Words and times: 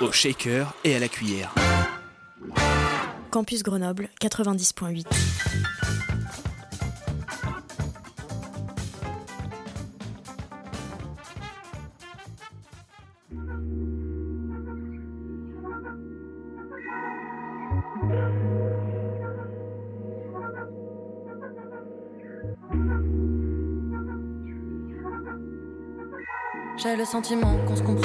Au 0.00 0.10
shaker 0.12 0.72
et 0.82 0.94
à 0.94 0.98
la 0.98 1.08
cuillère. 1.08 1.54
Campus 3.30 3.62
Grenoble 3.62 4.08
90.8. 4.20 5.04
J'ai 26.82 26.96
le 26.96 27.04
sentiment 27.04 27.58
qu'on 27.66 27.76
se 27.76 27.82
comprend 27.82 27.99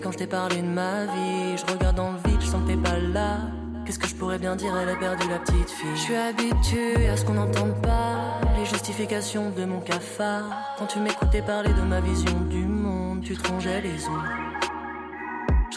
quand 0.00 0.12
je 0.12 0.18
t'ai 0.18 0.26
parlé 0.26 0.62
de 0.62 0.66
ma 0.66 1.04
vie. 1.04 1.56
Je 1.56 1.72
regarde 1.72 1.96
dans 1.96 2.12
le 2.12 2.18
vide, 2.28 2.40
je 2.40 2.46
sens 2.46 2.62
que 2.62 2.68
t'es 2.68 2.76
pas 2.76 2.98
là. 2.98 3.38
Qu'est-ce 3.84 3.98
que 3.98 4.06
je 4.06 4.14
pourrais 4.14 4.38
bien 4.38 4.54
dire, 4.56 4.76
elle 4.76 4.88
a 4.88 4.96
perdu 4.96 5.28
la 5.28 5.38
petite 5.38 5.70
fille. 5.70 5.90
Je 5.94 6.00
suis 6.00 6.14
habituée 6.14 7.08
à 7.08 7.16
ce 7.16 7.24
qu'on 7.24 7.34
n'entende 7.34 7.80
pas 7.82 8.40
les 8.58 8.64
justifications 8.64 9.50
de 9.50 9.64
mon 9.64 9.80
cafard. 9.80 10.44
Quand 10.78 10.86
tu 10.86 11.00
m'écoutais 11.00 11.42
parler 11.42 11.72
de 11.72 11.82
ma 11.82 12.00
vision 12.00 12.40
du 12.48 12.64
monde, 12.64 13.22
tu 13.22 13.36
trongeais 13.36 13.80
les 13.80 14.06
os. 14.06 14.41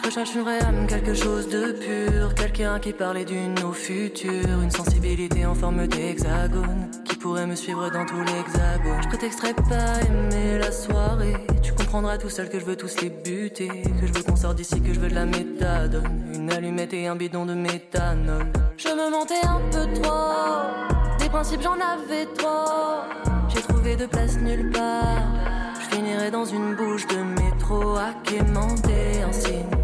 Je 0.06 0.10
recherche 0.12 0.36
une 0.36 0.42
vraie 0.42 0.62
âme, 0.62 0.86
quelque 0.86 1.14
chose 1.14 1.48
de 1.48 1.72
pur. 1.72 2.32
Quelqu'un 2.36 2.78
qui 2.78 2.92
parlait 2.92 3.24
d'une 3.24 3.58
eau 3.64 3.72
future. 3.72 4.62
Une 4.62 4.70
sensibilité 4.70 5.44
en 5.44 5.54
forme 5.56 5.88
d'hexagone. 5.88 6.88
Qui 7.04 7.16
pourrait 7.16 7.48
me 7.48 7.56
suivre 7.56 7.90
dans 7.90 8.06
tout 8.06 8.20
l'hexagone. 8.20 9.02
Je 9.02 9.08
prétexterai 9.08 9.52
pas 9.54 10.00
aimer 10.06 10.58
la 10.60 10.70
soirée. 10.70 11.34
Tu 11.60 11.72
comprendras 11.72 12.18
tout 12.18 12.28
seul 12.28 12.48
que 12.48 12.60
je 12.60 12.64
veux 12.64 12.76
tous 12.76 13.00
les 13.02 13.10
buter. 13.10 13.66
Que 13.66 14.06
je 14.06 14.12
veux 14.12 14.22
qu'on 14.22 14.36
sorte 14.36 14.58
d'ici, 14.58 14.80
que 14.80 14.94
je 14.94 15.00
veux 15.00 15.08
de 15.08 15.16
la 15.16 15.26
méthadone. 15.26 16.30
Une 16.32 16.52
allumette 16.52 16.94
et 16.94 17.08
un 17.08 17.16
bidon 17.16 17.44
de 17.44 17.54
méthanol. 17.54 18.46
Je 18.76 18.88
me 18.90 19.10
mentais 19.10 19.44
un 19.44 19.60
peu 19.72 19.92
trop. 20.00 21.18
Des 21.18 21.28
principes, 21.28 21.62
j'en 21.62 21.80
avais 21.80 22.26
trop. 22.38 23.02
J'ai 23.48 23.60
trouvé 23.60 23.96
de 23.96 24.06
place 24.06 24.38
nulle 24.38 24.70
part. 24.70 25.34
Je 25.80 25.96
finirai 25.96 26.30
dans 26.30 26.44
une 26.44 26.76
bouche 26.76 27.08
de 27.08 27.16
métro 27.16 27.96
à 27.96 28.12
quémander 28.22 29.22
un 29.26 29.32
signe 29.32 29.75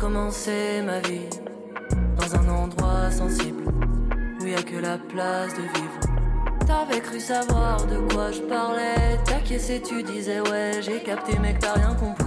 recommencer 0.00 0.80
ma 0.82 0.98
vie 1.00 1.28
dans 2.16 2.34
un 2.34 2.48
endroit 2.48 3.10
sensible 3.10 3.64
où 4.40 4.46
y 4.46 4.54
a 4.54 4.62
que 4.62 4.76
la 4.76 4.96
place 4.96 5.52
de 5.52 5.60
vivre. 5.60 6.00
T'avais 6.66 7.00
cru 7.00 7.20
savoir 7.20 7.84
de 7.86 7.98
quoi 8.10 8.32
je 8.32 8.40
parlais, 8.40 9.18
t'acquiesçais, 9.26 9.82
tu 9.82 10.02
disais 10.02 10.40
ouais, 10.40 10.80
j'ai 10.80 11.00
capté 11.00 11.38
mec, 11.38 11.58
t'as 11.58 11.74
rien 11.74 11.94
compris. 11.96 12.24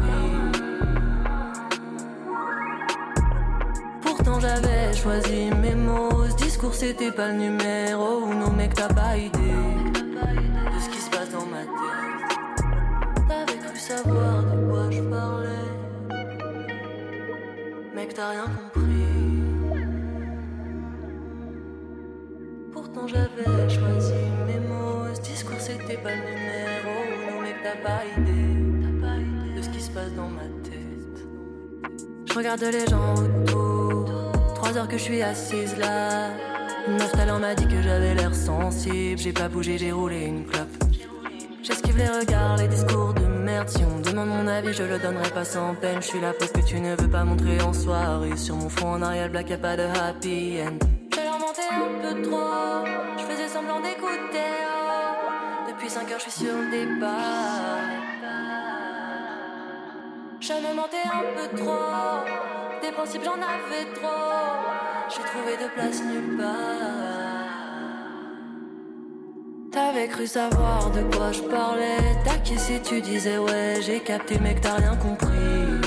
Pourtant 4.04 4.40
j'avais 4.40 4.94
choisi 4.94 5.50
mes 5.60 5.74
mots, 5.74 6.28
ce 6.30 6.36
discours 6.36 6.76
c'était 6.76 7.12
pas 7.12 7.30
le 7.30 7.40
numéro, 7.40 8.20
ou 8.26 8.34
non 8.36 8.52
mec 8.52 8.76
t'as 8.76 8.94
pas 8.94 9.18
idée 9.18 9.40
de 9.40 10.80
ce 10.80 10.90
qui 10.90 11.00
se 11.00 11.10
passe 11.10 11.32
dans 11.32 11.48
ma 11.48 11.64
tête. 11.64 13.28
T'avais 13.28 13.58
cru 13.58 13.78
savoir 13.78 14.44
de 14.44 14.70
quoi 14.70 14.92
je 14.92 15.02
parlais. 15.02 15.63
Mec, 18.04 18.14
t'as 18.16 18.32
rien 18.32 18.44
compris. 18.44 18.84
Pourtant, 22.74 23.08
j'avais 23.08 23.70
choisi 23.70 24.14
mes 24.46 24.60
mots. 24.60 25.06
Ce 25.14 25.22
discours, 25.22 25.56
c'était 25.58 25.96
pas 25.96 26.10
le 26.10 26.18
numéro. 26.18 27.32
Non, 27.32 27.42
mec, 27.42 27.56
t'as 27.64 27.78
pas 27.78 28.02
idée 28.18 29.56
de 29.56 29.62
ce 29.62 29.70
qui 29.70 29.80
se 29.80 29.90
passe 29.92 30.14
dans 30.16 30.28
ma 30.28 30.42
tête. 30.64 31.26
Je 32.26 32.34
regarde 32.34 32.62
les 32.64 32.86
gens 32.88 33.14
autour. 33.14 34.06
Trois 34.56 34.78
heures 34.78 34.90
que 34.90 34.98
je 34.98 35.04
suis 35.04 35.22
assise 35.22 35.78
là. 35.78 36.32
Neuf 36.90 37.14
talents 37.14 37.40
m'a 37.40 37.56
dit 37.56 37.70
que 37.70 37.82
j'avais 37.82 38.16
l'air 38.16 38.36
sensible. 38.36 39.18
J'ai 39.18 39.32
pas 39.32 39.48
bougé, 39.48 39.78
j'ai 39.78 39.94
roulé 39.94 40.26
une 40.26 40.46
clope. 40.46 40.68
J'esquive 41.62 41.96
les 41.96 42.10
regards, 42.10 42.58
les 42.58 42.68
discours 42.68 43.14
de 43.14 43.33
Si 43.68 43.84
on 43.84 44.00
demande 44.00 44.30
mon 44.30 44.48
avis, 44.48 44.74
je 44.74 44.84
le 44.84 45.00
donnerai 45.00 45.30
pas 45.30 45.46
sans 45.46 45.76
peine. 45.76 46.02
Je 46.02 46.08
suis 46.08 46.20
la 46.20 46.34
pose 46.34 46.52
que 46.52 46.62
tu 46.62 46.80
ne 46.80 46.96
veux 46.96 47.10
pas 47.10 47.24
montrer 47.24 47.62
en 47.62 47.72
soirée. 47.72 48.36
Sur 48.36 48.56
mon 48.56 48.68
front 48.68 48.94
en 48.94 49.02
arrière 49.02 49.30
black, 49.30 49.50
y'a 49.50 49.58
pas 49.58 49.78
de 49.78 49.84
happy 49.84 50.60
end. 50.62 50.80
J'ai 51.14 51.24
leur 51.24 51.40
menté 51.40 51.62
un 51.72 52.02
peu 52.02 52.22
trop. 52.24 52.86
Je 53.18 53.24
faisais 53.24 53.48
semblant 53.48 53.80
d'écouter. 53.80 54.54
Depuis 55.70 55.90
5 55.90 56.12
heures, 56.12 56.20
je 56.20 56.30
suis 56.30 56.46
sur 56.46 56.54
le 56.54 56.72
départ. 56.72 58.04
Je 60.42 60.54
me 60.54 60.76
mentais 60.76 60.98
un 61.06 61.24
peu 61.36 61.58
trop. 61.58 62.82
Des 62.82 62.92
principes, 62.92 63.24
j'en 63.24 63.34
avais 63.34 63.86
trop. 63.94 64.34
J'ai 65.10 65.24
trouvé 65.24 65.58
de 65.64 65.70
place 65.74 66.02
nulle 66.04 66.38
part. 66.38 67.13
T'avais 69.74 70.08
cru 70.08 70.28
savoir 70.28 70.92
de 70.92 71.02
quoi 71.02 71.32
je 71.32 71.42
parlais. 71.42 71.98
T'acquiesçais, 72.24 72.80
tu 72.84 73.02
disais 73.02 73.40
ouais, 73.40 73.80
j'ai 73.82 74.02
capté, 74.02 74.38
mec, 74.38 74.62
t'as 74.62 74.76
rien 74.76 74.96
compris. 74.98 75.82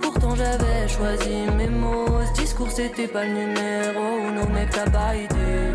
Pourtant 0.00 0.34
j'avais 0.34 0.88
choisi 0.88 1.44
mes 1.58 1.68
mots. 1.68 2.06
Ce 2.24 2.40
discours 2.40 2.70
c'était 2.70 3.06
pas 3.06 3.26
le 3.26 3.32
numéro. 3.32 4.32
Non, 4.34 4.48
mec, 4.54 4.70
t'as 4.70 4.88
pas 4.88 5.14
idée 5.14 5.72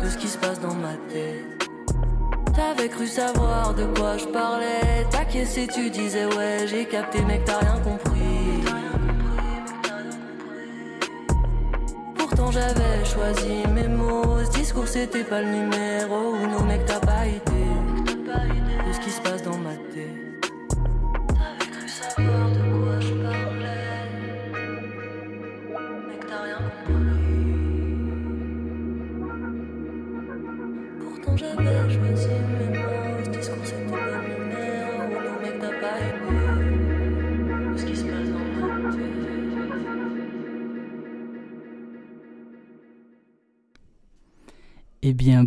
de 0.00 0.08
ce 0.08 0.18
qui 0.18 0.28
se 0.28 0.38
passe 0.38 0.60
dans 0.60 0.74
ma 0.74 0.94
tête. 1.12 1.68
T'avais 2.54 2.88
cru 2.88 3.08
savoir 3.08 3.74
de 3.74 3.86
quoi 3.98 4.16
je 4.18 4.26
parlais. 4.26 5.04
T'acquiesçais, 5.10 5.66
tu 5.66 5.90
disais 5.90 6.26
ouais, 6.26 6.68
j'ai 6.68 6.84
capté, 6.84 7.22
mec, 7.22 7.44
t'as 7.44 7.58
rien 7.58 7.80
compris. 7.82 8.13
Pourtant 12.44 12.60
j'avais 12.60 13.04
choisi 13.06 13.66
mes 13.72 13.88
mots. 13.88 14.44
Ce 14.44 14.50
discours 14.58 14.86
c'était 14.86 15.24
pas 15.24 15.40
le 15.40 15.48
numéro. 15.48 16.36
Non, 16.36 16.64
mec, 16.64 16.84
t'as 16.84 17.00
pas 17.00 17.26
idée 17.26 17.64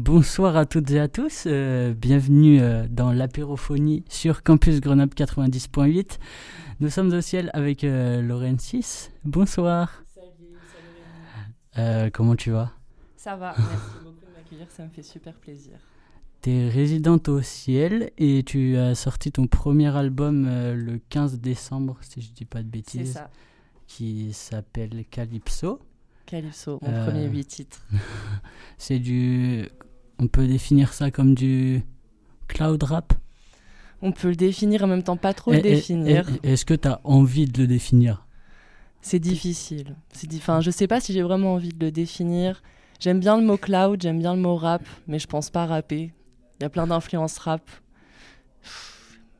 bonsoir 0.07 0.55
à 0.55 0.65
toutes 0.65 0.89
et 0.91 1.01
à 1.01 1.09
tous. 1.09 1.43
euh, 1.47 1.93
bienvenue 1.93 2.61
euh, 2.61 2.87
dans 2.89 3.11
l'apérophonie 3.11 4.05
sur 4.07 4.41
Campus 4.41 4.79
Grenoble 4.79 5.13
90.8. 5.13 6.17
Nous 6.79 6.89
sommes 6.89 7.11
au 7.11 7.19
ciel 7.19 7.51
avec 7.53 7.83
euh, 7.83 8.21
Lorraine 8.21 8.57
6. 8.57 9.11
Bonsoir. 9.25 10.05
Euh, 11.77 12.09
comment 12.09 12.37
tu 12.37 12.51
vas? 12.51 12.71
Ça 13.17 13.35
va, 13.35 13.53
merci 13.57 13.75
beaucoup 14.01 14.25
de 14.25 14.31
m'accueillir, 14.33 14.67
ça 14.71 14.85
me 14.85 14.89
fait 14.89 15.03
super 15.03 15.33
plaisir. 15.33 15.73
Tu 16.41 16.51
es 16.51 16.69
résidente 16.69 17.27
au 17.27 17.41
ciel 17.41 18.11
et 18.17 18.43
tu 18.43 18.77
as 18.77 18.95
sorti 18.95 19.33
ton 19.33 19.45
premier 19.45 19.93
album 19.93 20.45
le 20.47 21.01
15 21.09 21.41
décembre, 21.41 21.97
si 21.99 22.21
je 22.21 22.31
dis 22.31 22.45
pas 22.45 22.59
de 22.59 22.67
C'est 22.67 22.71
bêtises, 22.71 23.13
ça, 23.15 23.29
qui 23.87 24.31
s'appelle 24.31 25.03
Calypso. 25.11 25.81
Calypso, 26.27 26.77
mon 26.81 27.05
premier 27.05 27.25
huit 27.27 27.45
titres. 27.45 27.85
C'est 28.77 28.99
du. 28.99 29.69
On 30.19 30.27
peut 30.27 30.47
définir 30.47 30.93
ça 30.93 31.11
comme 31.11 31.35
du 31.35 31.83
cloud 32.47 32.81
rap? 32.83 33.13
On 34.01 34.11
peut 34.11 34.29
le 34.29 34.35
définir 34.35 34.83
en 34.83 34.87
même 34.87 35.03
temps 35.03 35.17
pas 35.17 35.33
trop 35.33 35.53
Et- 35.53 35.57
le 35.57 35.61
définir. 35.61 36.27
Est-ce 36.43 36.65
que 36.65 36.73
tu 36.73 36.87
as 36.87 37.01
envie 37.03 37.45
de 37.45 37.61
le 37.61 37.67
définir? 37.67 38.25
C'est 39.01 39.19
difficile. 39.19 39.95
C'est 40.11 40.27
di- 40.27 40.37
Enfin, 40.37 40.61
je 40.61 40.71
sais 40.71 40.87
pas 40.87 40.99
si 40.99 41.13
j'ai 41.13 41.21
vraiment 41.21 41.53
envie 41.53 41.69
de 41.69 41.85
le 41.85 41.91
définir. 41.91 42.61
J'aime 42.99 43.19
bien 43.19 43.37
le 43.37 43.45
mot 43.45 43.57
cloud, 43.57 44.01
j'aime 44.01 44.19
bien 44.19 44.35
le 44.35 44.41
mot 44.41 44.55
rap, 44.55 44.83
mais 45.07 45.19
je 45.19 45.27
pense 45.27 45.49
pas 45.49 45.65
rapper. 45.65 46.11
Il 46.59 46.63
y 46.63 46.65
a 46.65 46.69
plein 46.69 46.87
d'influences 46.87 47.37
rap. 47.37 47.61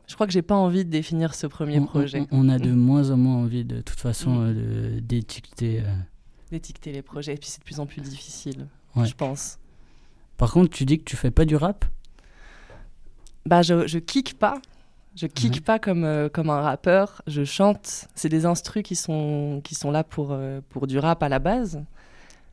Je 0.08 0.14
crois 0.14 0.26
que 0.28 0.32
j'ai 0.34 0.44
pas 0.44 0.56
envie 0.56 0.86
de 0.86 0.90
définir 0.90 1.34
ce 1.36 1.48
premier 1.48 1.80
on, 1.80 1.86
projet. 1.86 2.28
On, 2.32 2.46
on, 2.46 2.50
a 2.50 2.60
de 2.60 2.72
moins 2.72 3.10
en 3.12 3.18
moins 3.18 3.36
envie, 3.38 3.66
de 3.66 3.82
toute 3.82 4.00
façon, 4.00 4.36
mm. 4.36 4.56
euh, 4.56 5.00
d'étiqueter. 5.02 5.82
Euh... 5.82 5.96
D'étiqueter 6.52 6.94
les 6.94 7.02
projets, 7.02 7.34
et 7.34 7.38
puis 7.38 7.50
c'est 7.50 7.60
de 7.60 7.66
plus 7.66 7.80
en 7.80 7.86
plus 7.86 8.02
difficile, 8.02 8.68
ouais. 8.96 9.06
je 9.06 9.16
pense. 9.16 9.60
Par 10.38 10.52
contre, 10.52 10.70
tu 10.70 10.86
dis 10.86 11.00
que 11.00 11.04
tu 11.04 11.16
fais 11.16 11.32
pas 11.32 11.46
du 11.46 11.56
rap? 11.56 11.86
Bah, 13.46 13.62
je, 13.62 13.88
je 13.88 14.00
kick 14.00 14.38
pas. 14.38 14.62
Je 15.16 15.26
kick 15.26 15.56
ouais. 15.56 15.62
pas 15.62 15.80
comme, 15.80 16.04
euh, 16.04 16.30
comme 16.30 16.52
un 16.52 16.62
rappeur, 16.62 17.24
je 17.26 17.44
chante. 17.44 18.08
C'est 18.14 18.30
des 18.30 18.46
instrus 18.46 18.84
qui 18.84 18.96
sont, 18.96 19.62
qui 19.64 19.74
sont 19.74 19.90
là 19.90 20.04
pour, 20.04 20.30
euh, 20.32 20.62
pour 20.70 20.86
du 20.86 21.00
rap 21.00 21.24
à 21.24 21.30
la 21.30 21.40
base. 21.40 21.84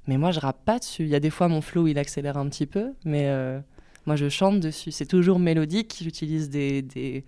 Mais 0.06 0.16
moi, 0.16 0.30
je 0.30 0.40
rappe 0.40 0.64
pas 0.64 0.78
dessus. 0.78 1.02
Il 1.02 1.08
y 1.08 1.14
a 1.14 1.20
des 1.20 1.30
fois, 1.30 1.48
mon 1.48 1.60
flow, 1.60 1.86
il 1.86 1.98
accélère 1.98 2.38
un 2.38 2.48
petit 2.48 2.66
peu, 2.66 2.92
mais 3.04 3.26
euh, 3.26 3.60
moi, 4.06 4.16
je 4.16 4.30
chante 4.30 4.60
dessus. 4.60 4.92
C'est 4.92 5.06
toujours 5.06 5.38
mélodique. 5.38 5.98
J'utilise 6.00 6.48
des, 6.48 6.80
des, 6.80 7.24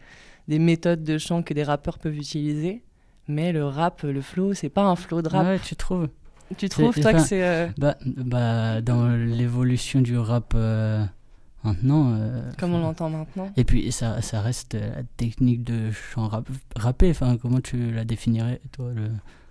des, 0.49 0.59
méthodes 0.59 1.05
de 1.05 1.19
chant 1.19 1.43
que 1.43 1.53
des 1.53 1.65
rappeurs 1.65 1.99
peuvent 1.99 2.17
utiliser. 2.17 2.83
Mais 3.29 3.53
le 3.53 3.67
rap, 3.67 4.03
le 4.05 4.21
flow, 4.23 4.55
c'est 4.55 4.71
pas 4.71 4.85
un 4.85 4.97
flow 4.97 5.21
de 5.21 5.29
rap. 5.29 5.47
Ouais, 5.47 5.59
tu 5.59 5.77
trouves 5.77 6.09
Tu 6.57 6.69
trouves, 6.69 6.95
toi, 7.01 7.13
que 7.13 7.19
c'est. 7.21 7.43
Euh... 7.45 7.67
Bah, 7.77 7.97
bah, 8.05 8.81
dans 8.81 9.09
l'évolution 9.09 10.01
du 10.01 10.17
rap 10.17 10.53
euh, 10.55 11.05
maintenant. 11.65 12.13
euh, 12.15 12.51
Comme 12.59 12.75
on 12.75 12.81
l'entend 12.81 13.11
maintenant. 13.11 13.51
Et 13.57 13.65
puis, 13.65 13.91
ça, 13.93 14.23
ça 14.23 14.41
reste 14.41 14.75
la 14.75 15.03
technique 15.17 15.65
de 15.65 15.91
chant 15.91 16.29
rap, 16.29 16.49
rappé. 16.77 17.11
Enfin, 17.11 17.37
comment 17.37 17.61
tu 17.61 17.91
la 17.91 18.05
définirais, 18.05 18.61
toi 18.73 18.91
le... 18.95 19.09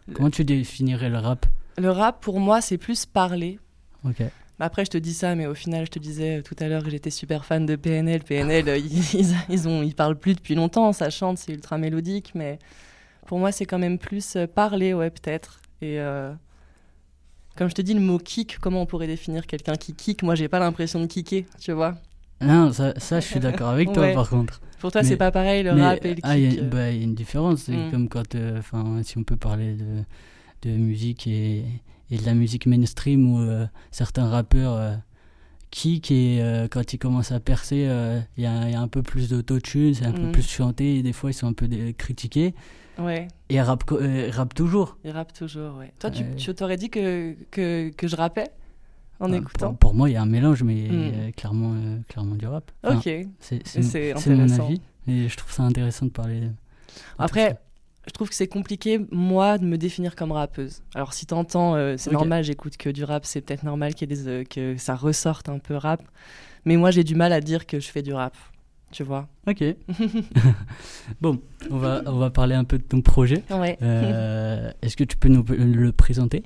Le... 0.08 0.14
Comment 0.14 0.30
tu 0.30 0.46
définirais 0.46 1.10
le 1.10 1.18
rap? 1.18 1.48
Le 1.78 1.90
rap, 1.90 2.22
pour 2.22 2.40
moi, 2.40 2.62
c'est 2.62 2.78
plus 2.78 3.06
parler. 3.06 3.60
Ok. 4.08 4.22
Après, 4.60 4.86
je 4.86 4.92
te 4.92 4.98
dis 4.98 5.14
ça, 5.14 5.36
mais 5.36 5.48
au 5.48 5.56
final, 5.56 5.86
je 5.86 5.92
te 5.92 6.00
disais 6.00 6.42
tout 6.44 6.56
à 6.60 6.68
l'heure 6.70 6.84
que 6.84 6.90
j'étais 6.90 7.10
super 7.10 7.44
fan 7.44 7.66
de 7.66 7.76
PNL. 7.76 8.22
PNL, 8.24 8.68
ils, 8.78 9.36
ils, 9.50 9.68
ont, 9.68 9.82
ils 9.84 9.96
parlent 9.96 10.16
plus 10.18 10.36
depuis 10.36 10.56
longtemps, 10.56 10.94
ça 10.94 11.10
chante, 11.10 11.40
c'est 11.40 11.52
ultra 11.52 11.78
mélodique, 11.78 12.32
mais 12.36 12.60
pour 13.26 13.40
moi, 13.40 13.52
c'est 13.52 13.66
quand 13.66 13.80
même 13.80 13.98
plus 13.98 14.38
parler, 14.54 14.94
ouais, 14.94 15.10
peut-être. 15.10 15.60
Et 15.82 16.00
euh, 16.00 16.32
comme 17.56 17.70
je 17.70 17.74
te 17.76 17.82
dis, 17.82 17.94
le 17.94 18.02
mot 18.02 18.18
kick, 18.18 18.58
comment 18.60 18.82
on 18.82 18.86
pourrait 18.86 19.08
définir 19.08 19.48
quelqu'un 19.48 19.76
qui 19.76 19.94
kick? 19.94 20.24
Moi, 20.24 20.36
j'ai 20.36 20.48
pas 20.48 20.60
l'impression 20.60 21.00
de 21.00 21.06
kicker, 21.08 21.46
tu 21.60 21.72
vois. 21.72 21.96
Non, 22.42 22.72
ça, 22.74 22.94
ça 22.98 23.20
je 23.22 23.26
suis 23.28 23.40
d'accord 23.40 23.70
avec 23.70 23.92
toi, 23.94 24.04
ouais. 24.08 24.14
par 24.14 24.30
contre. 24.30 24.60
Pour 24.80 24.92
toi, 24.92 25.04
c'est 25.04 25.18
pas 25.18 25.32
pareil, 25.32 25.64
le 25.64 25.74
mais, 25.74 25.82
rap 25.82 26.06
et 26.06 26.10
le 26.10 26.16
kick 26.16 26.24
Ah, 26.28 26.38
il 26.38 26.54
y, 26.54 26.62
bah, 26.62 26.92
y, 26.92 27.00
a 27.00 27.04
une 27.04 27.16
différence. 27.16 27.62
C'est 27.64 27.72
Mm. 27.72 27.92
comme 27.92 28.10
quand, 28.10 28.36
enfin, 28.58 29.02
si 29.04 29.18
on 29.18 29.24
peut 29.24 29.38
parler 29.38 29.74
de, 29.76 30.04
de 30.70 30.76
musique 30.78 31.28
et, 31.28 31.64
et 32.12 32.18
de 32.18 32.26
la 32.26 32.34
musique 32.34 32.66
mainstream 32.68 33.32
où 33.34 33.40
euh, 33.40 33.66
certains 33.92 34.28
rappeurs 34.28 34.74
euh, 34.74 34.94
kick 35.72 36.12
et 36.12 36.42
euh, 36.42 36.68
quand 36.70 36.94
ils 36.94 36.98
commencent 37.00 37.32
à 37.32 37.40
percer, 37.40 37.88
il 38.38 38.44
y, 38.44 38.46
y, 38.46 38.48
a 38.76 38.80
un 38.82 38.88
peu 38.88 39.02
plus 39.02 39.30
d'autotune, 39.30 39.94
c'est 39.94 40.06
un 40.06 40.12
Mm. 40.12 40.26
peu 40.26 40.32
plus 40.34 40.48
chanté 40.48 40.98
et 40.98 41.04
des 41.04 41.14
fois 41.14 41.32
ils 41.32 41.34
sont 41.34 41.48
un 41.48 41.54
peu 41.54 41.68
critiqués. 41.98 42.54
Ouais. 42.98 43.28
Et 43.50 43.56
ils 43.56 43.60
rappent, 43.60 43.84
rappe 44.32 44.54
toujours. 44.54 44.98
Ils 45.04 45.12
rappent 45.12 45.34
toujours, 45.34 45.78
ouais. 45.78 45.92
Toi, 46.00 46.10
tu, 46.12 46.24
tu 46.38 46.54
t'aurais 46.56 46.78
dit 46.78 46.90
que, 46.90 47.36
que, 47.52 47.90
que 47.90 48.08
je 48.08 48.16
rappais 48.16 48.50
en 49.20 49.32
Ah, 49.32 49.38
écoutant 49.38 49.70
pour, 49.70 49.78
pour, 49.80 49.94
moi, 49.96 50.10
il 50.10 50.14
y 50.14 50.16
a 50.16 50.22
un 50.22 50.26
mélange, 50.26 50.64
mais 50.64 50.74
Mm. 50.90 51.32
clairement, 51.34 51.74
euh, 51.76 51.98
clairement 52.10 52.36
du 52.36 52.46
rap. 52.48 52.72
Enfin, 52.84 52.98
ok. 52.98 53.28
C'est 53.40 54.30
mon 54.30 54.50
avis, 54.50 54.82
et 55.08 55.28
je 55.30 55.38
trouve 55.38 55.52
ça 55.52 55.64
intéressant 55.64 56.06
de 56.06 56.12
parler. 56.12 56.40
De, 56.42 56.50
Après, 57.18 57.58
je 58.08 58.12
trouve 58.12 58.30
que 58.30 58.36
c'est 58.36 58.48
compliqué, 58.48 59.00
moi, 59.12 59.58
de 59.58 59.66
me 59.66 59.78
définir 59.78 60.16
comme 60.16 60.32
rappeuse. 60.32 60.82
Alors, 60.94 61.14
si 61.14 61.26
t'entends, 61.26 61.76
euh, 61.76 61.96
c'est 61.98 62.12
normal, 62.12 62.44
j'écoute 62.44 62.78
que 62.78 62.90
du 62.90 63.04
rap, 63.04 63.26
c'est 63.26 63.42
peut-être 63.42 63.64
normal 63.64 63.94
qu'il 63.96 64.10
y 64.10 64.14
ait 64.14 64.16
des, 64.16 64.28
euh, 64.28 64.44
que 64.44 64.78
ça 64.78 64.96
ressorte 64.96 65.50
un 65.50 65.60
peu 65.60 65.76
rap. 65.76 66.02
Mais 66.66 66.78
moi, 66.78 66.92
j'ai 66.92 67.04
du 67.04 67.16
mal 67.16 67.32
à 67.34 67.42
dire 67.42 67.66
que 67.68 67.80
je 67.80 67.88
fais 67.90 68.02
du 68.02 68.14
rap. 68.14 68.36
Tu 68.96 69.04
vois 69.04 69.28
Ok. 69.46 69.62
bon, 71.22 71.42
on 71.70 71.78
va, 71.78 72.02
on 72.06 72.18
va 72.18 72.30
parler 72.30 72.56
un 72.56 72.64
peu 72.64 72.78
de 72.78 72.84
ton 72.84 73.02
projet. 73.02 73.44
Ouais. 73.52 73.78
Euh, 73.82 74.72
Est-ce 74.82 74.96
que 74.96 75.04
tu 75.04 75.18
peux 75.18 75.28
nous 75.28 75.44
le 75.50 75.92
présenter? 75.92 76.44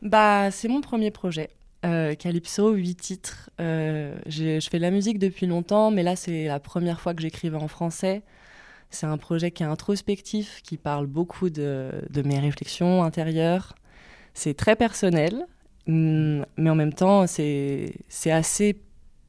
Bah, 0.00 0.50
c'est 0.50 0.68
mon 0.68 0.80
premier 0.80 1.10
projet. 1.10 1.50
Euh, 1.84 2.14
Calypso, 2.14 2.72
8 2.72 2.94
titres. 2.94 3.50
Euh, 3.60 4.16
je 4.24 4.66
fais 4.70 4.78
de 4.78 4.82
la 4.82 4.90
musique 4.90 5.18
depuis 5.18 5.44
longtemps, 5.44 5.90
mais 5.90 6.02
là, 6.02 6.16
c'est 6.16 6.46
la 6.46 6.58
première 6.58 7.02
fois 7.02 7.12
que 7.12 7.20
j'écrivais 7.20 7.58
en 7.58 7.68
français. 7.68 8.22
C'est 8.88 9.04
un 9.04 9.18
projet 9.18 9.50
qui 9.50 9.62
est 9.62 9.66
introspectif, 9.66 10.62
qui 10.62 10.78
parle 10.78 11.06
beaucoup 11.06 11.50
de, 11.50 11.90
de 12.08 12.22
mes 12.22 12.38
réflexions 12.38 13.02
intérieures. 13.02 13.74
C'est 14.32 14.54
très 14.54 14.74
personnel, 14.74 15.44
hum, 15.86 16.46
mais 16.56 16.70
en 16.70 16.76
même 16.76 16.94
temps, 16.94 17.26
c'est 17.26 17.92
assez 18.24 18.74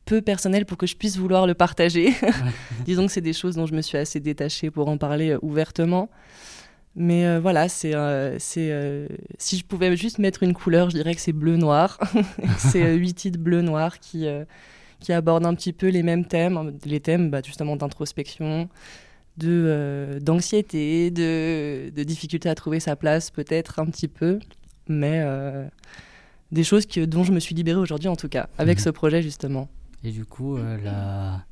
peu 0.06 0.22
personnel 0.22 0.66
pour 0.66 0.78
que 0.78 0.86
je 0.88 0.96
puisse 0.96 1.18
vouloir 1.18 1.48
le 1.48 1.54
partager. 1.56 2.10
Ouais. 2.22 2.31
Disons 2.86 3.06
que 3.07 3.12
c'est 3.12 3.22
des 3.22 3.34
choses 3.34 3.56
dont 3.56 3.66
je 3.66 3.74
me 3.74 3.81
suis 3.81 3.98
assez 3.98 4.19
détachée 4.19 4.69
pour 4.72 4.88
en 4.88 4.98
parler 4.98 5.31
euh, 5.31 5.40
ouvertement. 5.42 6.10
Mais 6.98 7.25
euh, 7.25 7.40
voilà, 7.42 7.68
c'est, 7.68 7.94
euh, 7.94 8.38
c'est 8.40 8.69
euh, 8.72 9.07
si 9.38 9.57
je 9.57 9.66
pouvais 9.66 9.98
juste 9.98 10.18
mettre 10.18 10.44
une 10.44 10.54
couleur, 10.54 10.90
je 10.90 10.96
dirais 10.96 11.13
que 11.13 11.19
c'est 11.19 11.34
bleu-noir. 11.34 12.00
c'est 12.57 12.96
huit 12.96 13.13
titres 13.16 13.40
bleu-noir 13.40 14.00
qui, 14.00 14.25
qui 15.02 15.12
abordent 15.12 15.46
un 15.46 15.56
petit 15.56 15.74
peu 15.74 15.90
les 15.90 16.04
mêmes 16.04 16.25
thèmes, 16.25 16.78
les 16.86 17.01
thèmes 17.01 17.30
bah, 17.31 17.42
justement 17.44 17.75
d'introspection, 17.75 18.69
de, 19.38 20.19
d'anxiété, 20.22 21.12
de, 21.12 21.90
de 21.94 22.04
difficulté 22.04 22.48
à 22.48 22.56
trouver 22.56 22.80
sa 22.80 22.96
place 22.96 23.30
peut-être 23.30 23.80
un 23.80 23.88
petit 23.88 24.08
peu, 24.08 24.40
mais 24.88 25.22
des 26.54 26.63
choses 26.63 26.86
que, 26.86 27.04
dont 27.04 27.25
je 27.25 27.34
me 27.34 27.42
suis 27.42 27.56
libérée 27.56 27.80
aujourd'hui 27.80 28.08
en 28.08 28.16
tout 28.16 28.30
cas, 28.30 28.48
avec 28.58 28.78
Mhm. 28.78 28.84
ce 28.86 28.90
projet 28.92 29.22
justement. 29.22 29.68
Et 30.04 30.12
du 30.12 30.26
coup, 30.26 30.58
euh, 30.58 30.78
la, 30.84 31.44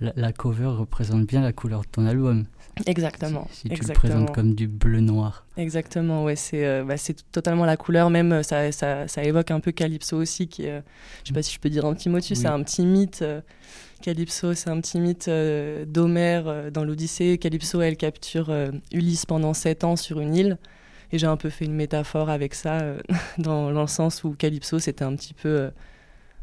la, 0.00 0.12
la 0.16 0.32
cover 0.32 0.66
représente 0.66 1.26
bien 1.26 1.40
la 1.40 1.52
couleur 1.52 1.82
de 1.82 1.86
ton 1.86 2.06
album. 2.06 2.44
Exactement. 2.86 3.46
Si, 3.50 3.60
si 3.60 3.68
tu 3.68 3.72
exactement. 3.74 3.92
le 3.94 3.98
présentes 4.24 4.34
comme 4.34 4.54
du 4.54 4.66
bleu-noir. 4.66 5.46
Exactement, 5.58 6.24
ouais, 6.24 6.36
c'est 6.36 6.64
euh, 6.66 6.84
bah, 6.84 6.94
totalement 7.30 7.66
la 7.66 7.76
couleur, 7.76 8.08
même 8.08 8.32
euh, 8.32 8.42
ça, 8.42 8.72
ça, 8.72 9.06
ça 9.08 9.22
évoque 9.22 9.50
un 9.50 9.60
peu 9.60 9.72
Calypso 9.72 10.16
aussi, 10.16 10.48
qui 10.48 10.64
est, 10.64 10.70
euh, 10.70 10.80
je 11.22 11.28
sais 11.28 11.34
pas 11.34 11.42
si 11.42 11.52
je 11.54 11.60
peux 11.60 11.68
dire 11.68 11.84
un 11.84 11.92
petit 11.94 12.08
mot 12.08 12.18
dessus, 12.18 12.32
Oui. 12.32 12.38
c'est 12.40 12.46
un 12.48 12.62
petit 12.62 12.86
mythe. 12.86 13.20
euh, 13.22 13.40
Calypso, 14.00 14.54
c'est 14.54 14.70
un 14.70 14.80
petit 14.80 14.98
mythe 14.98 15.30
d'Homère 15.86 16.72
dans 16.72 16.82
l'Odyssée. 16.82 17.38
Calypso, 17.38 17.80
elle 17.82 17.96
capture 17.96 18.52
Ulysse 18.92 19.26
pendant 19.26 19.54
sept 19.54 19.84
ans 19.84 19.94
sur 19.94 20.18
une 20.18 20.34
île. 20.34 20.58
Et 21.12 21.18
j'ai 21.18 21.28
un 21.28 21.36
peu 21.36 21.50
fait 21.50 21.66
une 21.66 21.74
métaphore 21.74 22.28
avec 22.28 22.54
ça, 22.54 22.80
dans, 23.38 23.70
dans 23.70 23.82
le 23.82 23.86
sens 23.86 24.24
où 24.24 24.32
Calypso, 24.32 24.80
c'était 24.80 25.04
un 25.04 25.14
petit 25.14 25.34
peu 25.34 25.70